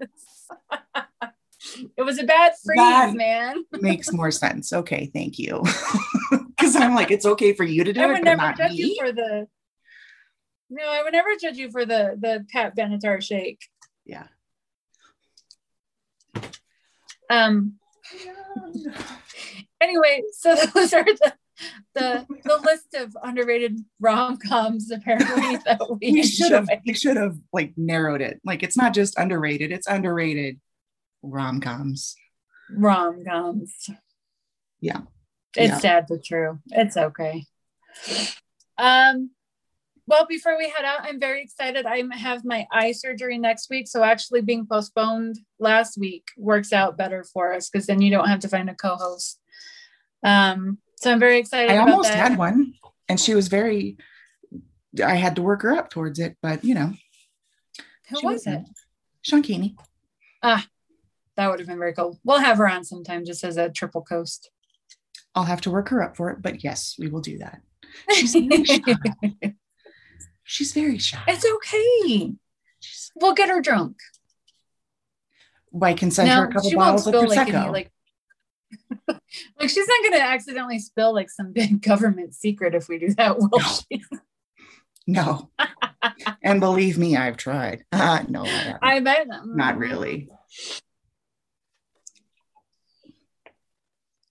it 1.97 2.03
was 2.03 2.19
a 2.19 2.23
bad 2.23 2.53
freeze, 2.63 2.77
that 2.77 3.15
man. 3.15 3.63
makes 3.81 4.11
more 4.11 4.31
sense. 4.31 4.73
Okay, 4.73 5.09
thank 5.13 5.39
you. 5.39 5.63
Because 6.31 6.75
I'm 6.75 6.95
like, 6.95 7.11
it's 7.11 7.25
okay 7.25 7.53
for 7.53 7.63
you 7.63 7.83
to 7.83 7.93
do 7.93 8.01
I 8.01 8.05
it, 8.05 8.07
would 8.13 8.23
never 8.23 8.53
judge 8.53 8.71
me. 8.71 8.77
you 8.77 8.97
for 8.99 9.11
the. 9.11 9.47
No, 10.69 10.83
I 10.83 11.03
would 11.03 11.13
never 11.13 11.29
judge 11.41 11.57
you 11.57 11.71
for 11.71 11.85
the 11.85 12.17
the 12.19 12.45
Pat 12.51 12.75
Benatar 12.75 13.21
shake. 13.21 13.61
Yeah. 14.05 14.27
Um. 17.29 17.75
Anyway, 19.79 20.23
so 20.31 20.55
those 20.55 20.93
are 20.93 21.03
the 21.03 21.33
the 21.93 22.25
the 22.43 22.57
list 22.63 22.93
of 22.93 23.17
underrated 23.23 23.79
rom 23.99 24.37
coms 24.37 24.91
apparently 24.91 25.57
that 25.65 25.81
we, 26.01 26.11
we 26.11 26.23
should 26.23 26.51
have 26.51 26.69
we 26.85 26.93
should 26.93 27.17
have 27.17 27.37
like 27.53 27.73
narrowed 27.77 28.21
it. 28.21 28.39
Like 28.43 28.63
it's 28.63 28.77
not 28.77 28.93
just 28.93 29.17
underrated; 29.17 29.71
it's 29.71 29.87
underrated 29.87 30.59
rom 31.21 31.61
coms. 31.61 32.15
Rom 32.69 33.23
coms. 33.25 33.89
Yeah. 34.79 35.01
It's 35.55 35.71
yeah. 35.71 35.77
sad 35.79 36.05
but 36.07 36.23
true. 36.23 36.59
It's 36.67 36.97
okay. 36.97 37.45
Um 38.77 39.31
well, 40.09 40.25
before 40.25 40.57
we 40.57 40.69
head 40.69 40.85
out, 40.85 41.01
I'm 41.01 41.19
very 41.19 41.41
excited. 41.41 41.85
I 41.85 42.01
have 42.13 42.45
my 42.45 42.65
eye 42.71 42.93
surgery 42.93 43.37
next 43.37 43.69
week. 43.69 43.89
So 43.89 44.03
actually 44.03 44.41
being 44.41 44.65
postponed 44.65 45.37
last 45.59 45.97
week 45.97 46.29
works 46.37 46.71
out 46.71 46.97
better 46.97 47.25
for 47.25 47.53
us 47.53 47.69
because 47.69 47.87
then 47.87 48.01
you 48.01 48.09
don't 48.09 48.29
have 48.29 48.39
to 48.39 48.47
find 48.47 48.69
a 48.69 48.75
co-host. 48.75 49.41
Um, 50.23 50.77
so 50.97 51.11
I'm 51.11 51.19
very 51.19 51.39
excited. 51.39 51.71
I 51.71 51.77
almost 51.77 52.09
that. 52.09 52.17
had 52.17 52.37
one 52.37 52.73
and 53.09 53.19
she 53.19 53.33
was 53.33 53.47
very 53.47 53.97
I 55.03 55.15
had 55.15 55.35
to 55.35 55.41
work 55.41 55.61
her 55.61 55.73
up 55.73 55.89
towards 55.89 56.19
it, 56.19 56.37
but 56.41 56.63
you 56.63 56.73
know. 56.73 56.93
Who 58.09 58.15
was, 58.23 58.45
was 58.45 58.47
it? 58.47 58.61
Sean 59.21 59.41
Keeney. 59.41 59.75
Ah, 60.41 60.65
that 61.35 61.49
would 61.49 61.59
have 61.59 61.67
been 61.67 61.77
very 61.77 61.93
cool. 61.93 62.19
We'll 62.23 62.39
have 62.39 62.57
her 62.57 62.69
on 62.69 62.83
sometime 62.83 63.25
just 63.25 63.43
as 63.43 63.57
a 63.57 63.69
triple 63.69 64.01
coast. 64.01 64.49
I'll 65.35 65.43
have 65.43 65.61
to 65.61 65.71
work 65.71 65.89
her 65.89 66.01
up 66.01 66.15
for 66.15 66.31
it, 66.31 66.41
but 66.41 66.63
yes, 66.63 66.95
we 66.97 67.09
will 67.09 67.21
do 67.21 67.37
that. 67.39 67.61
She's 68.11 68.33
very 68.33 68.63
shy. 68.63 68.81
She's 70.43 70.71
very 70.71 70.97
shy. 70.97 71.21
It's 71.27 71.45
okay. 71.45 72.33
We'll 73.15 73.33
get 73.33 73.49
her 73.49 73.61
drunk. 73.61 73.97
I 75.79 75.93
can 75.93 76.09
send 76.09 76.29
no, 76.29 76.35
her 76.37 76.45
a 76.47 76.53
couple 76.53 76.71
bottles 76.71 77.05
of 77.05 77.13
prosecco. 77.13 77.65
Like, 77.65 77.71
like, 77.71 77.91
like 79.59 79.69
she's 79.69 79.87
not 79.87 80.01
going 80.01 80.13
to 80.13 80.21
accidentally 80.21 80.79
spill 80.79 81.13
like 81.13 81.29
some 81.29 81.53
big 81.53 81.81
government 81.87 82.33
secret 82.33 82.75
if 82.75 82.87
we 82.87 82.97
do 82.99 83.13
that, 83.15 83.37
will 83.37 83.49
no. 83.51 83.59
she? 83.59 84.03
No. 85.09 85.49
and 86.43 86.59
believe 86.59 86.97
me, 86.97 87.15
I've 87.15 87.37
tried. 87.37 87.85
Uh, 87.93 88.23
no, 88.27 88.43
I, 88.43 88.75
I 88.81 88.99
bet. 88.99 89.29
Them. 89.29 89.55
Not 89.55 89.77
really. 89.77 90.27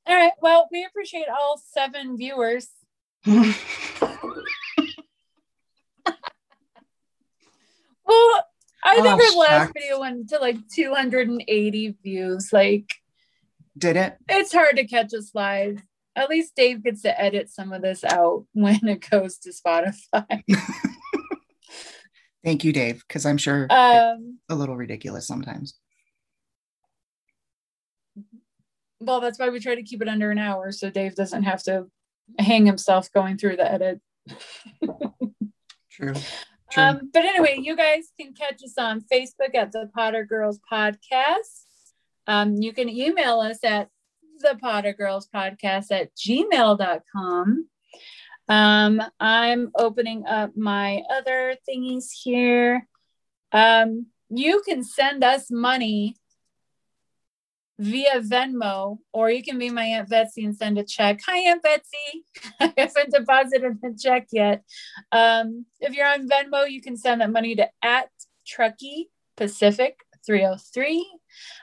All 0.06 0.14
right. 0.14 0.32
Well, 0.42 0.68
we 0.70 0.84
appreciate 0.84 1.28
all 1.30 1.58
seven 1.72 2.18
viewers. 2.18 2.68
well, 3.26 3.54
I 8.84 9.00
think 9.00 9.20
oh, 9.20 9.40
our 9.40 9.58
last 9.58 9.72
video 9.72 10.00
went 10.00 10.28
to 10.28 10.38
like 10.38 10.56
280 10.68 11.96
views. 12.02 12.52
Like, 12.52 12.88
did 13.76 13.96
it? 13.96 14.16
It's 14.28 14.52
hard 14.52 14.76
to 14.76 14.86
catch 14.86 15.12
us 15.14 15.30
live. 15.34 15.82
At 16.14 16.30
least 16.30 16.56
Dave 16.56 16.82
gets 16.82 17.02
to 17.02 17.20
edit 17.20 17.50
some 17.50 17.72
of 17.72 17.82
this 17.82 18.02
out 18.04 18.46
when 18.52 18.86
it 18.88 19.08
goes 19.08 19.38
to 19.38 19.50
Spotify. 19.50 20.42
Thank 22.44 22.64
you, 22.64 22.72
Dave, 22.72 23.02
because 23.06 23.26
I'm 23.26 23.38
sure 23.38 23.66
um, 23.70 24.38
a 24.48 24.54
little 24.54 24.76
ridiculous 24.76 25.26
sometimes. 25.26 25.74
well, 29.00 29.20
that's 29.20 29.38
why 29.38 29.50
we 29.50 29.60
try 29.60 29.74
to 29.74 29.82
keep 29.82 30.02
it 30.02 30.08
under 30.08 30.30
an 30.30 30.38
hour 30.38 30.72
so 30.72 30.90
Dave 30.90 31.14
doesn't 31.14 31.42
have 31.42 31.62
to 31.64 31.86
hang 32.38 32.66
himself 32.66 33.10
going 33.12 33.36
through 33.36 33.56
the 33.56 33.70
edit. 33.70 34.00
True. 35.90 36.14
True. 36.70 36.82
Um, 36.82 37.10
but 37.12 37.24
anyway, 37.24 37.58
you 37.60 37.76
guys 37.76 38.10
can 38.18 38.34
catch 38.34 38.62
us 38.64 38.74
on 38.76 39.00
Facebook 39.00 39.54
at 39.54 39.72
the 39.72 39.88
Potter 39.94 40.24
Girls 40.24 40.58
Podcast. 40.70 41.65
Um, 42.26 42.56
you 42.56 42.72
can 42.72 42.88
email 42.88 43.40
us 43.40 43.62
at 43.64 43.88
the 44.40 44.56
Potter 44.60 44.92
Girls 44.92 45.28
Podcast 45.32 45.90
at 45.90 46.14
gmail.com. 46.16 47.68
Um, 48.48 49.02
I'm 49.18 49.70
opening 49.76 50.26
up 50.26 50.56
my 50.56 51.02
other 51.10 51.56
thingies 51.68 52.10
here. 52.12 52.86
Um, 53.52 54.06
you 54.28 54.62
can 54.66 54.84
send 54.84 55.24
us 55.24 55.50
money 55.50 56.16
via 57.78 58.20
Venmo, 58.20 58.98
or 59.12 59.30
you 59.30 59.42
can 59.42 59.58
be 59.58 59.70
my 59.70 59.84
Aunt 59.84 60.08
Betsy 60.08 60.44
and 60.44 60.56
send 60.56 60.78
a 60.78 60.84
check. 60.84 61.20
Hi, 61.26 61.38
Aunt 61.50 61.62
Betsy. 61.62 62.24
I 62.60 62.72
haven't 62.76 63.12
deposited 63.12 63.78
the 63.82 63.98
check 64.00 64.28
yet. 64.32 64.64
Um, 65.12 65.66
if 65.80 65.94
you're 65.94 66.06
on 66.06 66.28
Venmo, 66.28 66.70
you 66.70 66.80
can 66.80 66.96
send 66.96 67.20
that 67.20 67.30
money 67.30 67.54
to 67.56 67.68
at 67.82 68.10
Truckee 68.46 69.10
Pacific 69.36 69.98
303. 70.24 71.06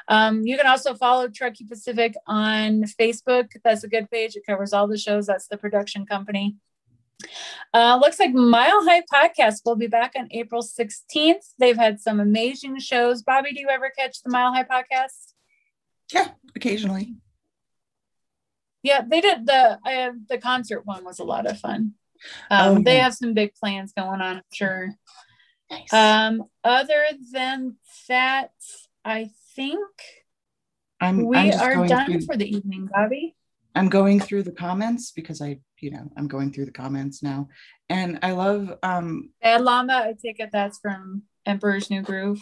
Um, 0.07 0.41
you 0.43 0.57
can 0.57 0.67
also 0.67 0.95
follow 0.95 1.27
Truckee 1.27 1.65
Pacific 1.65 2.15
on 2.27 2.83
Facebook. 2.83 3.49
That's 3.63 3.83
a 3.83 3.87
good 3.87 4.09
page. 4.09 4.35
It 4.35 4.45
covers 4.45 4.73
all 4.73 4.87
the 4.87 4.97
shows. 4.97 5.27
That's 5.27 5.47
the 5.47 5.57
production 5.57 6.05
company. 6.05 6.55
Uh, 7.73 7.97
looks 8.01 8.19
like 8.19 8.33
Mile 8.33 8.83
High 8.83 9.03
Podcast 9.11 9.61
will 9.65 9.75
be 9.75 9.87
back 9.87 10.13
on 10.17 10.27
April 10.31 10.61
16th. 10.61 11.53
They've 11.57 11.77
had 11.77 11.99
some 11.99 12.19
amazing 12.19 12.79
shows. 12.79 13.23
Bobby, 13.23 13.53
do 13.53 13.61
you 13.61 13.69
ever 13.69 13.91
catch 13.97 14.21
the 14.21 14.29
Mile 14.29 14.53
High 14.53 14.65
Podcast? 14.65 15.33
Yeah, 16.11 16.29
occasionally. 16.55 17.15
Yeah, 18.83 19.01
they 19.07 19.21
did 19.21 19.45
the 19.45 19.79
uh, 19.85 20.11
the 20.27 20.37
concert 20.37 20.85
one 20.85 21.05
was 21.05 21.19
a 21.19 21.23
lot 21.23 21.45
of 21.45 21.57
fun. 21.57 21.93
Um, 22.49 22.77
oh, 22.77 22.81
They 22.83 22.97
have 22.97 23.13
some 23.13 23.33
big 23.33 23.55
plans 23.55 23.93
going 23.93 24.21
on, 24.21 24.37
I'm 24.37 24.43
sure. 24.51 24.93
Nice. 25.71 25.93
Um, 25.93 26.43
other 26.63 27.05
than 27.31 27.77
that, 28.09 28.51
I 29.03 29.31
think 29.55 29.87
I'm, 30.99 31.25
we 31.25 31.37
I'm 31.37 31.59
are 31.59 31.87
done 31.87 32.05
through, 32.05 32.21
for 32.21 32.37
the 32.37 32.49
evening, 32.49 32.89
Bobby. 32.91 33.35
I'm 33.75 33.89
going 33.89 34.19
through 34.19 34.43
the 34.43 34.51
comments 34.51 35.11
because 35.11 35.41
I, 35.41 35.59
you 35.79 35.91
know, 35.91 36.09
I'm 36.15 36.27
going 36.27 36.53
through 36.53 36.65
the 36.65 36.71
comments 36.71 37.23
now, 37.23 37.49
and 37.89 38.19
I 38.21 38.31
love 38.31 38.77
um 38.83 39.31
Bad 39.41 39.61
Llama. 39.61 39.93
I 39.93 40.13
take 40.21 40.39
it 40.39 40.49
that's 40.51 40.79
from 40.79 41.23
Emperor's 41.45 41.89
New 41.89 42.01
Groove. 42.01 42.41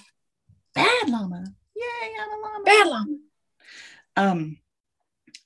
Bad 0.76 1.10
Llama. 1.10 1.44
Yay, 1.76 2.12
I'm 2.22 2.30
a 2.30 2.42
llama. 2.42 2.64
Bad 2.66 2.88
llama. 2.88 3.18
Um, 4.18 4.58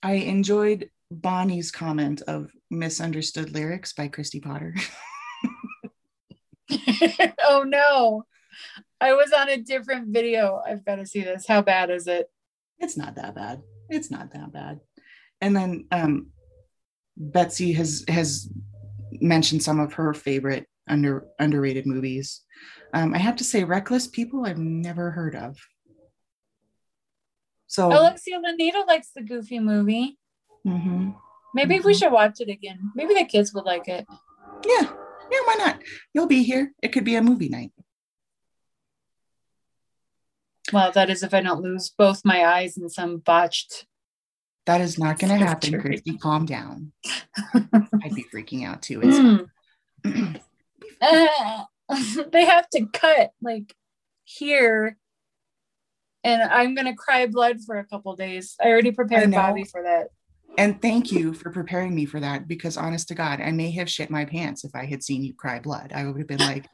I 0.02 0.14
enjoyed 0.14 0.90
Bonnie's 1.12 1.72
comment 1.72 2.22
of 2.28 2.52
misunderstood 2.70 3.54
lyrics 3.54 3.94
by 3.94 4.08
Christy 4.08 4.40
Potter. 4.40 4.76
oh 7.44 7.64
no. 7.66 8.26
I 9.06 9.14
was 9.14 9.32
on 9.32 9.50
a 9.50 9.58
different 9.58 10.08
video. 10.08 10.62
I've 10.66 10.84
got 10.84 10.96
to 10.96 11.06
see 11.06 11.22
this. 11.22 11.46
How 11.48 11.62
bad 11.62 11.92
is 11.92 12.08
it? 12.08 12.28
it's 12.80 12.98
not 12.98 13.16
that 13.16 13.36
bad. 13.36 13.62
It's 13.90 14.10
not 14.10 14.34
that 14.34 14.52
bad. 14.52 14.80
And 15.42 15.56
then 15.56 15.86
um, 15.92 16.32
Betsy 17.16 17.72
has 17.74 18.04
has 18.08 18.50
mentioned 19.22 19.62
some 19.64 19.80
of 19.80 19.94
her 19.94 20.14
favorite 20.14 20.66
under 20.90 21.26
underrated 21.40 21.86
movies. 21.86 22.42
Um, 22.94 23.14
I 23.14 23.20
have 23.20 23.36
to 23.38 23.44
say, 23.44 23.64
Reckless 23.64 24.08
People 24.08 24.46
I've 24.46 24.58
never 24.58 25.12
heard 25.12 25.36
of. 25.36 25.56
So 27.68 27.90
Alexia 27.90 28.40
Lanita 28.40 28.84
likes 28.88 29.12
the 29.16 29.22
Goofy 29.22 29.60
movie. 29.60 30.18
Mm-hmm. 30.66 31.12
Maybe 31.54 31.80
we 31.80 31.94
Mhm. 31.94 32.00
should 32.00 32.12
watch 32.12 32.42
it 32.42 32.50
again. 32.50 32.92
Maybe 32.96 33.14
the 33.14 33.26
kids 33.26 33.54
would 33.54 33.66
like 33.66 33.88
it. 33.88 34.06
yeah, 34.68 34.82
yeah, 35.32 35.42
why 35.46 35.56
not? 35.60 35.82
You'll 36.14 36.28
be 36.28 36.44
here. 36.44 36.74
It 36.82 36.90
could 36.90 37.06
be 37.06 37.16
a 37.16 37.22
movie 37.22 37.50
night. 37.50 37.72
Well, 40.74 40.92
that 40.92 41.10
is 41.10 41.24
if 41.24 41.34
I 41.34 41.42
don't 41.42 41.62
lose 41.62 41.94
both 41.98 42.26
my 42.26 42.46
eyes 42.46 42.78
in 42.78 42.90
some 42.90 43.18
botched. 43.18 43.86
That 44.66 44.82
is 44.82 44.98
not 44.98 45.20
going 45.20 45.38
to 45.38 45.46
happen, 45.46 45.80
Christy. 45.80 46.18
Calm 46.18 46.46
down. 46.46 46.92
I'd 47.54 48.16
be 48.16 48.26
freaking 48.34 48.66
out 48.66 48.82
too. 48.82 49.00
Mm. 50.04 50.42
They 52.32 52.46
have 52.46 52.68
to 52.70 52.88
cut 52.88 53.32
like 53.42 53.74
here. 54.24 54.98
And 56.24 56.42
I'm 56.42 56.74
gonna 56.74 56.96
cry 56.96 57.28
blood 57.28 57.58
for 57.64 57.78
a 57.78 57.86
couple 57.86 58.16
days. 58.16 58.56
I 58.60 58.70
already 58.70 58.92
prepared 58.92 59.30
know. 59.30 59.38
Bobby 59.38 59.64
for 59.66 59.84
that. 59.84 60.08
And 60.58 60.82
thank 60.82 61.12
you 61.12 61.34
for 61.34 61.52
preparing 61.52 61.94
me 61.94 62.06
for 62.06 62.20
that 62.20 62.48
because 62.48 62.78
honest 62.78 63.10
to 63.10 63.16
God, 63.16 63.42
I 63.42 63.52
may 63.52 63.72
have 63.72 63.90
shit 63.90 64.10
my 64.10 64.26
pants 64.26 64.64
if 64.64 64.74
I 64.74 64.86
had 64.86 65.04
seen 65.04 65.24
you 65.24 65.34
cry 65.34 65.60
blood. 65.60 65.92
I 65.94 66.06
would 66.06 66.18
have 66.18 66.28
been 66.28 66.40
like, 66.40 66.68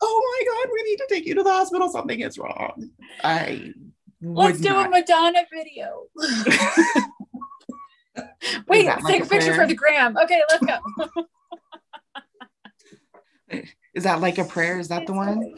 oh 0.00 0.44
my 0.46 0.52
God, 0.52 0.72
we 0.72 0.82
need 0.90 0.96
to 0.96 1.06
take 1.08 1.26
you 1.26 1.34
to 1.36 1.42
the 1.42 1.50
hospital. 1.50 1.88
Something 1.88 2.20
is 2.20 2.38
wrong. 2.38 2.90
I 3.22 3.72
Let's 4.20 4.60
do 4.60 4.76
a. 4.76 4.88
Madonna 4.88 5.44
video. 5.52 6.04
Wait, 8.66 8.88
take 9.06 9.24
a 9.24 9.26
picture 9.26 9.52
prayer? 9.52 9.54
for 9.54 9.66
the 9.66 9.74
gram. 9.74 10.16
Okay, 10.16 10.42
let's 10.48 10.64
go. 10.64 10.78
Is 13.94 14.04
that 14.04 14.20
like 14.20 14.38
a 14.38 14.44
prayer? 14.44 14.78
Is 14.78 14.88
that 14.88 15.06
the 15.06 15.12
one? 15.12 15.54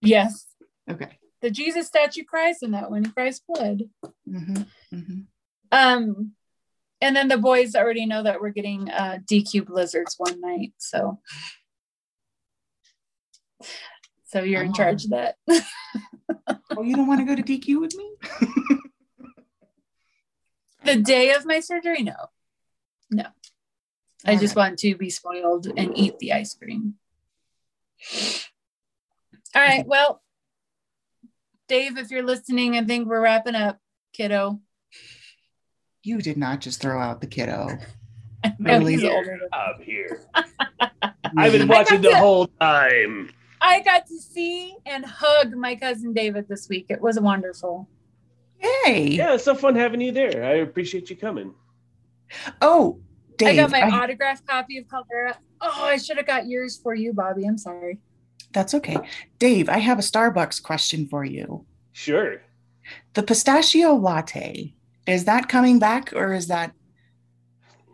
Yes. 0.00 0.46
Okay. 0.88 1.18
The 1.42 1.50
Jesus 1.50 1.86
statue 1.86 2.24
cries 2.24 2.62
in 2.62 2.72
that 2.72 2.90
one. 2.90 3.04
Cries 3.12 3.40
blood. 3.40 3.84
hmm 4.26 4.62
hmm 4.90 5.20
Um, 5.72 6.32
and 7.00 7.16
then 7.16 7.28
the 7.28 7.38
boys 7.38 7.74
already 7.74 8.06
know 8.06 8.22
that 8.22 8.40
we're 8.40 8.50
getting 8.50 8.90
uh 8.90 9.18
DQ 9.24 9.66
blizzards 9.66 10.14
one 10.18 10.40
night. 10.40 10.72
So 10.78 11.18
so 14.26 14.42
you're 14.42 14.62
in 14.62 14.70
Oh. 14.70 14.74
charge 14.74 15.04
of 15.06 15.12
oh. 15.12 15.16
that. 15.48 15.64
Oh, 16.76 16.82
you 16.82 16.94
don't 16.94 17.08
want 17.08 17.20
to 17.20 17.26
go 17.26 17.34
to 17.34 17.42
DQ 17.42 17.80
with 17.80 17.96
me? 17.96 18.12
the 20.84 20.96
day 20.96 21.32
of 21.32 21.44
my 21.44 21.58
surgery, 21.58 22.02
no. 22.04 22.14
No. 23.10 23.24
I 24.24 24.36
just 24.36 24.54
want 24.54 24.78
to 24.80 24.94
be 24.96 25.10
spoiled 25.10 25.66
and 25.76 25.98
eat 25.98 26.18
the 26.20 26.32
ice 26.32 26.54
cream. 26.54 26.94
All 29.54 29.62
right. 29.62 29.84
Well, 29.86 30.22
Dave, 31.68 31.98
if 31.98 32.10
you're 32.12 32.22
listening, 32.22 32.76
I 32.76 32.84
think 32.84 33.08
we're 33.08 33.20
wrapping 33.20 33.56
up, 33.56 33.78
kiddo. 34.12 34.60
You 36.04 36.18
did 36.22 36.36
not 36.36 36.60
just 36.60 36.80
throw 36.80 37.00
out 37.00 37.20
the 37.20 37.26
kiddo. 37.26 37.78
I 38.44 38.54
know 38.58 38.78
Really? 38.78 38.92
he's 38.94 39.04
older 39.04 39.38
than- 39.40 39.48
I'm 39.52 39.82
here. 39.82 40.22
I've 41.36 41.52
been 41.52 41.68
watching 41.68 42.00
the 42.00 42.10
to- 42.10 42.16
whole 42.16 42.46
time. 42.60 43.32
I 43.60 43.80
got 43.82 44.06
to 44.06 44.18
see 44.18 44.74
and 44.86 45.04
hug 45.04 45.54
my 45.54 45.74
cousin 45.76 46.12
David 46.12 46.48
this 46.48 46.68
week. 46.68 46.86
It 46.88 47.00
was 47.00 47.18
wonderful. 47.20 47.88
Yay. 48.62 49.08
Yeah, 49.12 49.34
it's 49.34 49.44
so 49.44 49.54
fun 49.54 49.74
having 49.74 50.00
you 50.00 50.12
there. 50.12 50.44
I 50.44 50.56
appreciate 50.56 51.10
you 51.10 51.16
coming. 51.16 51.54
Oh, 52.62 53.00
Dave. 53.36 53.48
I 53.48 53.56
got 53.56 53.70
my 53.70 53.80
I- 53.80 54.02
autographed 54.02 54.46
copy 54.46 54.78
of 54.78 54.88
Caldera. 54.88 55.36
Oh, 55.60 55.82
I 55.84 55.96
should 55.98 56.16
have 56.16 56.26
got 56.26 56.46
yours 56.46 56.78
for 56.82 56.94
you, 56.94 57.12
Bobby. 57.12 57.44
I'm 57.46 57.58
sorry. 57.58 57.98
that's 58.52 58.74
okay. 58.74 58.96
Dave, 59.38 59.68
I 59.68 59.78
have 59.78 59.98
a 59.98 60.02
Starbucks 60.02 60.62
question 60.62 61.06
for 61.06 61.24
you. 61.24 61.64
Sure. 61.92 62.42
The 63.14 63.22
pistachio 63.22 63.94
latte, 63.94 64.74
is 65.06 65.24
that 65.26 65.48
coming 65.48 65.78
back 65.78 66.12
or 66.14 66.32
is 66.32 66.46
that 66.48 66.72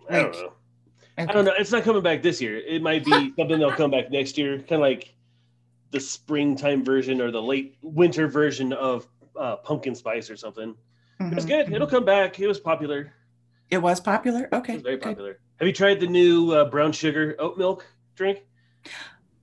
I 0.08 0.16
don't 0.22 0.32
Like- 0.32 0.42
know. 0.42 0.52
I 1.18 1.24
don't 1.26 1.44
know. 1.46 1.54
It's 1.58 1.72
not 1.72 1.82
coming 1.82 2.02
back 2.02 2.22
this 2.22 2.40
year. 2.42 2.58
It 2.58 2.82
might 2.82 3.04
be 3.04 3.10
something 3.38 3.48
that'll 3.58 3.72
come 3.72 3.90
back 3.90 4.10
next 4.10 4.36
year, 4.38 4.58
kind 4.58 4.72
of 4.72 4.80
like 4.80 5.14
the 5.90 6.00
springtime 6.00 6.84
version 6.84 7.20
or 7.20 7.30
the 7.30 7.40
late 7.42 7.76
winter 7.82 8.26
version 8.28 8.72
of 8.72 9.06
uh, 9.36 9.56
pumpkin 9.56 9.94
spice 9.94 10.30
or 10.30 10.36
something. 10.36 10.74
It 11.20 11.34
was 11.34 11.44
Mhm, 11.44 11.48
good. 11.48 11.72
It'll 11.72 11.86
come 11.86 12.04
back. 12.04 12.38
It 12.40 12.46
was 12.46 12.60
popular. 12.60 13.12
It 13.70 13.78
was 13.78 14.00
popular. 14.00 14.44
It 14.44 14.54
Okay. 14.54 14.74
was 14.74 14.82
very 14.82 14.96
good. 14.96 15.02
popular. 15.04 15.38
Have 15.58 15.66
you 15.66 15.72
tried 15.72 16.00
the 16.00 16.06
new 16.06 16.52
uh, 16.52 16.64
brown 16.70 16.92
sugar 16.92 17.34
oat 17.38 17.56
milk 17.56 17.86
drink? 18.14 18.44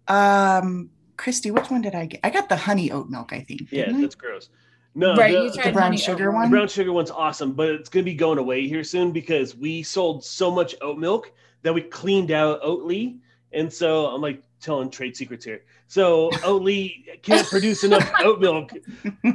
Um, 0.07 0.89
Christy, 1.17 1.51
which 1.51 1.69
one 1.69 1.81
did 1.81 1.95
I 1.95 2.05
get? 2.05 2.19
I 2.23 2.29
got 2.29 2.49
the 2.49 2.55
honey 2.55 2.91
oat 2.91 3.09
milk. 3.09 3.33
I 3.33 3.41
think. 3.41 3.71
Yeah, 3.71 3.91
I? 3.95 4.01
that's 4.01 4.15
gross. 4.15 4.49
No, 4.95 5.15
right, 5.15 5.31
the, 5.31 5.43
you 5.45 5.51
the 5.51 5.57
tried 5.57 5.73
brown 5.73 5.97
sugar 5.97 6.29
oat 6.29 6.35
one? 6.35 6.43
The 6.49 6.55
brown 6.55 6.67
sugar 6.67 6.91
one's 6.93 7.09
awesome, 7.09 7.53
but 7.53 7.69
it's 7.69 7.89
going 7.89 8.05
to 8.05 8.11
be 8.11 8.15
going 8.15 8.37
away 8.37 8.67
here 8.67 8.83
soon 8.83 9.11
because 9.11 9.55
we 9.55 9.81
sold 9.81 10.23
so 10.23 10.51
much 10.51 10.75
oat 10.81 10.97
milk 10.99 11.31
that 11.63 11.73
we 11.73 11.81
cleaned 11.81 12.31
out 12.31 12.61
Oatly. 12.61 13.17
And 13.53 13.71
so 13.71 14.07
I'm 14.07 14.21
like 14.21 14.43
telling 14.59 14.89
trade 14.91 15.15
secrets 15.15 15.45
here. 15.45 15.61
So 15.93 16.31
Oatly 16.41 17.21
can't 17.21 17.47
produce 17.47 17.83
enough 17.83 18.11
oat 18.21 18.41
milk 18.41 18.71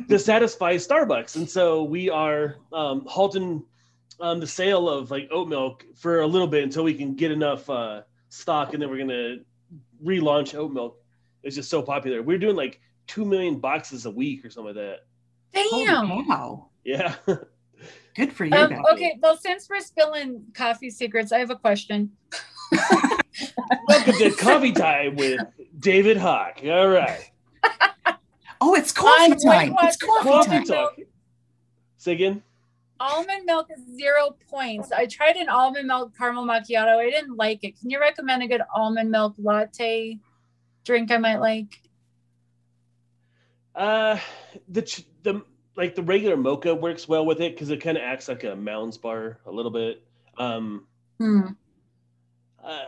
to 0.08 0.18
satisfy 0.18 0.74
Starbucks. 0.74 1.36
And 1.36 1.48
so 1.48 1.84
we 1.84 2.10
are 2.10 2.56
um, 2.72 3.04
halting 3.06 3.62
um, 4.18 4.40
the 4.40 4.46
sale 4.48 4.88
of 4.88 5.12
like 5.12 5.28
oat 5.30 5.46
milk 5.46 5.84
for 5.94 6.22
a 6.22 6.26
little 6.26 6.48
bit 6.48 6.64
until 6.64 6.82
we 6.82 6.94
can 6.94 7.14
get 7.14 7.30
enough 7.30 7.70
uh, 7.70 8.02
stock. 8.28 8.72
And 8.72 8.82
then 8.82 8.90
we're 8.90 8.96
going 8.96 9.08
to 9.08 9.44
relaunch 10.04 10.58
oat 10.58 10.72
milk. 10.72 11.00
It's 11.44 11.54
just 11.54 11.70
so 11.70 11.80
popular. 11.80 12.24
We're 12.24 12.38
doing 12.38 12.56
like 12.56 12.80
2 13.06 13.24
million 13.24 13.60
boxes 13.60 14.06
a 14.06 14.10
week 14.10 14.44
or 14.44 14.50
something 14.50 14.74
like 14.74 14.84
that. 14.84 15.06
Damn. 15.52 16.08
Holy 16.08 16.26
cow. 16.26 16.70
Yeah. 16.84 17.14
Good 18.16 18.32
for 18.32 18.46
you. 18.46 18.56
Um, 18.56 18.84
okay, 18.94 19.16
well, 19.22 19.36
since 19.36 19.68
we're 19.70 19.78
spilling 19.78 20.42
coffee 20.54 20.90
secrets, 20.90 21.30
I 21.30 21.38
have 21.38 21.50
a 21.50 21.56
question. 21.56 22.10
Welcome 22.72 24.14
to 24.18 24.30
Coffee 24.32 24.72
Time 24.72 25.16
with 25.16 25.40
David 25.78 26.16
Hawk. 26.16 26.60
All 26.64 26.88
right. 26.88 27.30
Oh, 28.60 28.74
it's 28.74 28.92
coffee 28.92 29.32
On 29.32 29.38
time. 29.38 29.68
Weight 29.70 29.76
It's 29.82 29.96
coffee 29.96 30.28
Watchers 30.28 30.50
time. 30.50 30.64
Talk. 30.64 30.96
Say 31.96 32.12
again. 32.12 32.42
Almond 33.00 33.44
milk 33.44 33.68
is 33.70 33.80
zero 33.96 34.36
points. 34.50 34.90
I 34.90 35.06
tried 35.06 35.36
an 35.36 35.48
almond 35.48 35.86
milk 35.86 36.16
caramel 36.18 36.44
macchiato. 36.44 36.96
I 36.98 37.08
didn't 37.10 37.36
like 37.36 37.62
it. 37.62 37.78
Can 37.78 37.90
you 37.90 38.00
recommend 38.00 38.42
a 38.42 38.48
good 38.48 38.62
almond 38.74 39.10
milk 39.12 39.34
latte 39.38 40.18
drink 40.84 41.12
I 41.12 41.18
might 41.18 41.36
like? 41.38 41.80
Uh, 43.76 44.18
the 44.68 44.82
ch- 44.82 45.04
the 45.22 45.42
like 45.76 45.94
the 45.94 46.02
regular 46.02 46.36
mocha 46.36 46.74
works 46.74 47.06
well 47.06 47.24
with 47.24 47.40
it 47.40 47.54
because 47.54 47.70
it 47.70 47.76
kind 47.80 47.96
of 47.96 48.02
acts 48.02 48.26
like 48.26 48.42
a 48.42 48.56
Mounds 48.56 48.98
bar 48.98 49.38
a 49.46 49.50
little 49.52 49.70
bit. 49.70 50.02
Um, 50.36 50.84
Hmm. 51.18 51.50
Uh, 52.68 52.84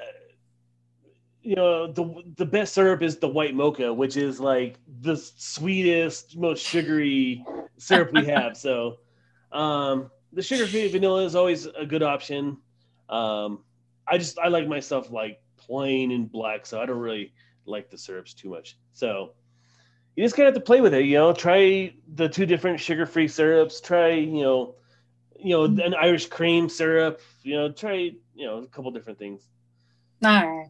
you 1.42 1.56
know 1.56 1.90
the 1.90 2.22
the 2.36 2.44
best 2.44 2.74
syrup 2.74 3.02
is 3.02 3.16
the 3.16 3.28
white 3.28 3.54
mocha, 3.54 3.92
which 3.92 4.16
is 4.16 4.38
like 4.38 4.78
the 5.00 5.16
sweetest, 5.16 6.36
most 6.36 6.64
sugary 6.64 7.44
syrup 7.78 8.12
we 8.12 8.26
have. 8.26 8.56
So, 8.56 8.98
um, 9.50 10.10
the 10.32 10.42
sugar-free 10.42 10.88
vanilla 10.88 11.24
is 11.24 11.34
always 11.34 11.66
a 11.66 11.86
good 11.86 12.02
option. 12.02 12.58
Um, 13.08 13.64
I 14.06 14.18
just 14.18 14.38
I 14.38 14.48
like 14.48 14.68
myself 14.68 15.10
like 15.10 15.40
plain 15.56 16.12
and 16.12 16.30
black, 16.30 16.66
so 16.66 16.80
I 16.80 16.86
don't 16.86 16.98
really 16.98 17.32
like 17.64 17.90
the 17.90 17.98
syrups 17.98 18.34
too 18.34 18.50
much. 18.50 18.76
So 18.92 19.32
you 20.14 20.24
just 20.24 20.36
kind 20.36 20.46
of 20.46 20.54
have 20.54 20.62
to 20.62 20.66
play 20.66 20.82
with 20.82 20.92
it. 20.92 21.04
You 21.06 21.16
know, 21.16 21.32
try 21.32 21.94
the 22.14 22.28
two 22.28 22.44
different 22.44 22.80
sugar-free 22.80 23.28
syrups. 23.28 23.80
Try 23.80 24.10
you 24.10 24.42
know, 24.42 24.74
you 25.38 25.56
know 25.56 25.64
an 25.64 25.94
Irish 25.94 26.26
cream 26.26 26.68
syrup. 26.68 27.20
You 27.42 27.56
know, 27.56 27.72
try 27.72 28.12
you 28.34 28.46
know 28.46 28.58
a 28.58 28.66
couple 28.66 28.90
different 28.90 29.18
things. 29.18 29.48
All 30.24 30.30
right. 30.58 30.68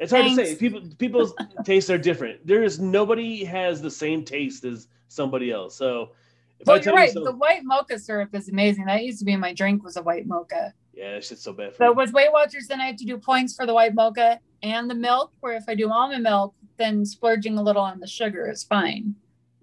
It's 0.00 0.10
hard 0.12 0.24
to 0.26 0.34
say. 0.34 0.56
People 0.56 0.82
people's 0.98 1.34
tastes 1.64 1.88
are 1.90 1.98
different. 1.98 2.46
There 2.46 2.62
is 2.62 2.80
nobody 2.80 3.44
has 3.44 3.80
the 3.80 3.90
same 3.90 4.24
taste 4.24 4.64
as 4.64 4.88
somebody 5.08 5.50
else. 5.52 5.76
So 5.76 6.10
if 6.58 6.66
Well, 6.66 6.78
I 6.78 6.80
you're 6.82 6.94
right. 6.94 7.14
you 7.14 7.24
The 7.24 7.32
white 7.36 7.62
mocha 7.64 7.98
syrup 7.98 8.34
is 8.34 8.48
amazing. 8.48 8.86
That 8.86 9.04
used 9.04 9.20
to 9.20 9.24
be 9.24 9.36
my 9.36 9.52
drink 9.54 9.84
was 9.84 9.96
a 9.96 10.02
white 10.02 10.26
mocha. 10.26 10.72
yeah, 10.92 11.10
it's 11.16 11.28
just 11.28 11.42
so 11.44 11.52
bad 11.52 11.72
for 11.72 11.84
So 11.84 11.88
me. 11.90 11.94
with 11.96 12.12
Weight 12.12 12.32
Watchers, 12.32 12.66
then 12.66 12.80
I 12.80 12.86
have 12.86 12.96
to 12.96 13.04
do 13.04 13.18
points 13.18 13.54
for 13.54 13.66
the 13.66 13.74
white 13.74 13.94
mocha 13.94 14.40
and 14.62 14.90
the 14.90 14.94
milk. 14.94 15.32
Where 15.40 15.54
if 15.56 15.64
I 15.68 15.74
do 15.76 15.88
almond 15.90 16.24
milk, 16.24 16.54
then 16.76 17.04
splurging 17.06 17.56
a 17.58 17.62
little 17.62 17.82
on 17.82 18.00
the 18.00 18.06
sugar 18.08 18.50
is 18.50 18.64
fine. 18.64 19.14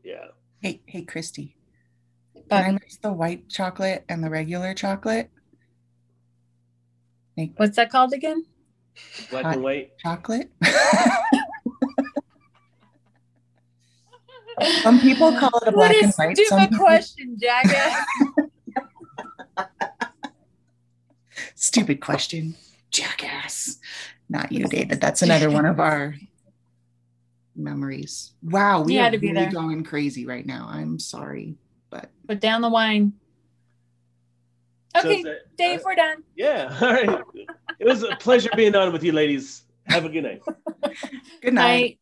Yeah. 0.04 0.28
Hey, 0.62 0.82
hey, 0.86 1.02
Christy. 1.02 1.56
Can 2.34 2.44
But 2.48 2.64
I 2.66 2.72
mix 2.72 2.96
the 2.98 3.12
white 3.12 3.50
chocolate 3.50 4.06
and 4.08 4.24
the 4.24 4.30
regular 4.30 4.74
chocolate? 4.74 5.30
Make 7.36 7.54
what's 7.58 7.76
that 7.76 7.90
called 7.92 8.14
again? 8.14 8.46
Black 9.30 9.44
Hot. 9.46 9.54
and 9.56 9.64
white. 9.64 9.98
chocolate. 10.00 10.52
Some 14.84 15.00
people 15.00 15.32
call 15.38 15.50
it 15.62 15.68
a 15.68 15.72
black 15.72 15.90
what 15.92 15.96
a 15.96 16.04
and 16.04 16.14
white. 16.14 16.38
Some 16.38 16.46
stupid 16.60 16.70
people- 16.72 16.86
question, 16.86 17.38
Jagga. 17.42 18.04
Stupid 21.56 22.02
question. 22.02 22.56
Jackass. 22.92 23.78
Not 24.30 24.52
you, 24.52 24.66
David. 24.66 25.00
That's 25.00 25.22
another 25.22 25.50
one 25.50 25.66
of 25.66 25.80
our 25.80 26.16
memories. 27.56 28.32
Wow, 28.44 28.82
we 28.84 28.94
You 28.96 29.00
are 29.00 29.04
had 29.04 29.14
to 29.14 29.18
be 29.20 29.28
really 29.32 29.42
there. 29.44 29.52
going 29.52 29.84
crazy 29.84 30.26
right 30.26 30.46
now. 30.46 30.68
I'm 30.70 31.00
sorry, 31.00 31.56
but 31.90 32.10
Put 32.28 32.40
down 32.40 32.62
the 32.62 32.70
wine. 32.70 33.14
Okay, 34.98 35.18
is 35.20 35.24
that- 35.24 35.56
Dave, 35.58 35.80
uh, 35.80 35.84
we're 35.86 35.96
done. 35.96 36.24
Yeah. 36.36 36.78
All 36.82 36.92
right. 36.94 37.20
It 37.82 37.88
was 37.88 38.04
a 38.04 38.16
pleasure 38.18 38.52
being 38.56 38.76
on 38.76 38.94
with 38.94 39.04
you, 39.04 39.12
ladies. 39.12 39.64
Have 39.88 40.06
a 40.06 40.10
good 40.10 40.24
night. 40.24 40.44
good 41.42 41.56
night. 41.56 41.98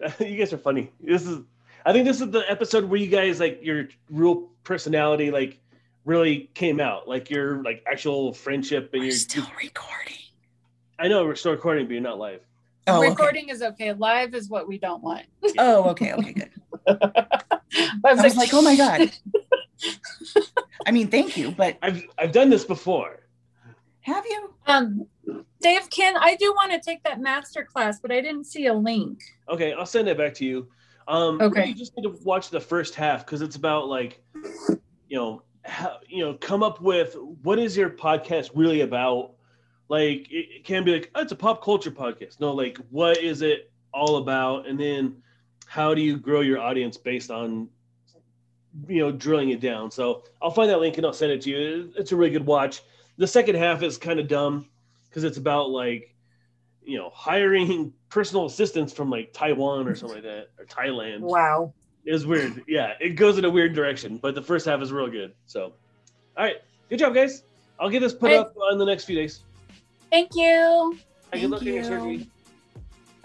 Night. 0.00 0.18
you 0.26 0.38
guys 0.38 0.54
are 0.54 0.58
funny. 0.58 0.90
This 1.00 1.26
is. 1.26 1.40
I 1.84 1.92
think 1.92 2.06
this 2.06 2.22
is 2.22 2.30
the 2.30 2.50
episode 2.50 2.84
where 2.84 2.98
you 2.98 3.08
guys 3.08 3.38
like 3.40 3.60
your 3.62 3.88
real 4.08 4.48
personality 4.64 5.30
like 5.30 5.60
really 6.06 6.50
came 6.54 6.80
out, 6.80 7.06
like 7.06 7.28
your 7.28 7.62
like 7.62 7.84
actual 7.86 8.32
friendship 8.32 8.88
and 8.94 9.02
you're 9.02 9.10
your. 9.10 9.18
still 9.18 9.46
recording. 9.62 10.16
I 10.98 11.08
know 11.08 11.26
we're 11.26 11.34
still 11.34 11.52
recording, 11.52 11.84
but 11.84 11.92
you're 11.92 12.00
not 12.00 12.18
live. 12.18 12.40
Oh, 12.86 13.00
okay. 13.00 13.10
Recording 13.10 13.48
is 13.50 13.60
okay. 13.60 13.92
Live 13.92 14.34
is 14.34 14.48
what 14.48 14.66
we 14.66 14.78
don't 14.78 15.02
want. 15.02 15.26
Oh, 15.58 15.90
okay, 15.90 16.14
okay, 16.14 16.32
good. 16.32 16.50
I 16.86 17.98
I 18.02 18.14
was 18.14 18.34
like, 18.34 18.54
oh 18.54 18.62
my 18.62 18.76
god. 18.76 19.12
I 20.86 20.90
mean, 20.90 21.08
thank 21.08 21.36
you, 21.36 21.50
but 21.50 21.76
I've 21.82 22.02
I've 22.18 22.32
done 22.32 22.50
this 22.50 22.64
before. 22.64 23.20
have 24.00 24.24
you? 24.26 24.54
Um, 24.66 25.06
Dave, 25.60 25.88
Ken, 25.90 26.14
I 26.18 26.36
do 26.36 26.52
want 26.52 26.72
to 26.72 26.80
take 26.80 27.02
that 27.04 27.20
master 27.20 27.64
class, 27.64 28.00
but 28.00 28.10
I 28.12 28.20
didn't 28.20 28.44
see 28.44 28.66
a 28.66 28.74
link. 28.74 29.20
Okay, 29.48 29.72
I'll 29.72 29.86
send 29.86 30.08
it 30.08 30.16
back 30.16 30.34
to 30.34 30.44
you. 30.44 30.68
Um, 31.08 31.40
Okay. 31.40 31.66
You 31.66 31.74
just 31.74 31.96
need 31.96 32.04
to 32.04 32.16
watch 32.22 32.50
the 32.50 32.60
first 32.60 32.94
half 32.94 33.24
because 33.24 33.42
it's 33.42 33.56
about 33.56 33.88
like, 33.88 34.22
you 35.08 35.16
know, 35.16 35.42
how, 35.64 35.98
you 36.06 36.24
know, 36.24 36.34
come 36.34 36.62
up 36.62 36.80
with 36.80 37.16
what 37.42 37.58
is 37.58 37.76
your 37.76 37.90
podcast 37.90 38.50
really 38.54 38.82
about. 38.82 39.32
Like, 39.88 40.30
it, 40.30 40.46
it 40.56 40.64
can 40.64 40.84
be 40.84 40.92
like, 40.92 41.10
oh, 41.14 41.22
it's 41.22 41.32
a 41.32 41.36
pop 41.36 41.62
culture 41.64 41.90
podcast. 41.90 42.40
No, 42.40 42.52
like, 42.52 42.78
what 42.90 43.18
is 43.18 43.40
it 43.42 43.70
all 43.92 44.16
about? 44.16 44.66
And 44.66 44.78
then, 44.78 45.22
how 45.66 45.94
do 45.94 46.00
you 46.02 46.16
grow 46.18 46.40
your 46.40 46.58
audience 46.60 46.96
based 46.96 47.30
on, 47.30 47.68
you 48.86 48.98
know, 49.00 49.10
drilling 49.12 49.50
it 49.50 49.60
down? 49.60 49.90
So 49.90 50.24
I'll 50.40 50.50
find 50.50 50.70
that 50.70 50.80
link 50.80 50.96
and 50.96 51.06
I'll 51.06 51.12
send 51.12 51.32
it 51.32 51.42
to 51.42 51.50
you. 51.50 51.92
It's 51.96 52.12
a 52.12 52.16
really 52.16 52.30
good 52.32 52.46
watch. 52.46 52.82
The 53.16 53.26
second 53.26 53.56
half 53.56 53.82
is 53.82 53.96
kind 53.98 54.20
of 54.20 54.28
dumb 54.28 54.66
because 55.08 55.24
it's 55.24 55.38
about 55.38 55.70
like 55.70 56.14
you 56.88 56.96
know, 56.96 57.10
hiring 57.10 57.92
personal 58.08 58.46
assistants 58.46 58.92
from 58.94 59.10
like 59.10 59.32
Taiwan 59.34 59.86
or 59.86 59.94
something 59.94 60.16
like 60.16 60.24
that, 60.24 60.48
or 60.58 60.64
Thailand. 60.64 61.20
Wow. 61.20 61.74
It 62.06 62.12
was 62.12 62.26
weird. 62.26 62.64
Yeah, 62.66 62.94
it 62.98 63.10
goes 63.10 63.36
in 63.36 63.44
a 63.44 63.50
weird 63.50 63.74
direction, 63.74 64.16
but 64.16 64.34
the 64.34 64.40
first 64.40 64.64
half 64.64 64.80
is 64.80 64.90
real 64.90 65.10
good. 65.10 65.34
So, 65.44 65.74
all 66.36 66.44
right, 66.44 66.56
good 66.88 66.98
job, 66.98 67.12
guys. 67.12 67.42
I'll 67.78 67.90
get 67.90 68.00
this 68.00 68.14
put 68.14 68.30
Hey. 68.30 68.38
up 68.38 68.54
in 68.72 68.78
the 68.78 68.86
next 68.86 69.04
few 69.04 69.14
days. 69.14 69.40
Thank 70.10 70.30
you. 70.34 70.96
Good 71.30 71.40
Thank 71.40 71.50
luck 71.52 71.60
in 71.60 71.66
your 71.68 71.76
you. 71.76 71.84
surgery. 71.84 72.28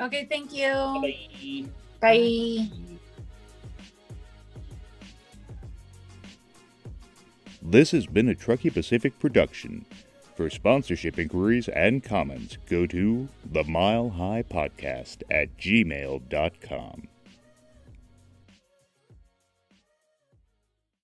Okay, 0.02 0.26
thank 0.30 0.54
you. 0.54 1.64
Bye. 2.02 2.68
Bye. 2.70 2.83
This 7.66 7.92
has 7.92 8.08
been 8.08 8.28
a 8.28 8.36
Truckee 8.36 8.70
Pacific 8.70 9.18
production. 9.20 9.86
For 10.36 10.50
sponsorship 10.50 11.18
inquiries 11.18 11.70
and 11.70 12.04
comments, 12.04 12.58
go 12.70 12.86
to 12.88 13.30
the 13.46 13.64
Mile 13.64 14.10
High 14.10 14.44
Podcast 14.44 15.24
at 15.32 15.58
gmail.com. 15.58 17.08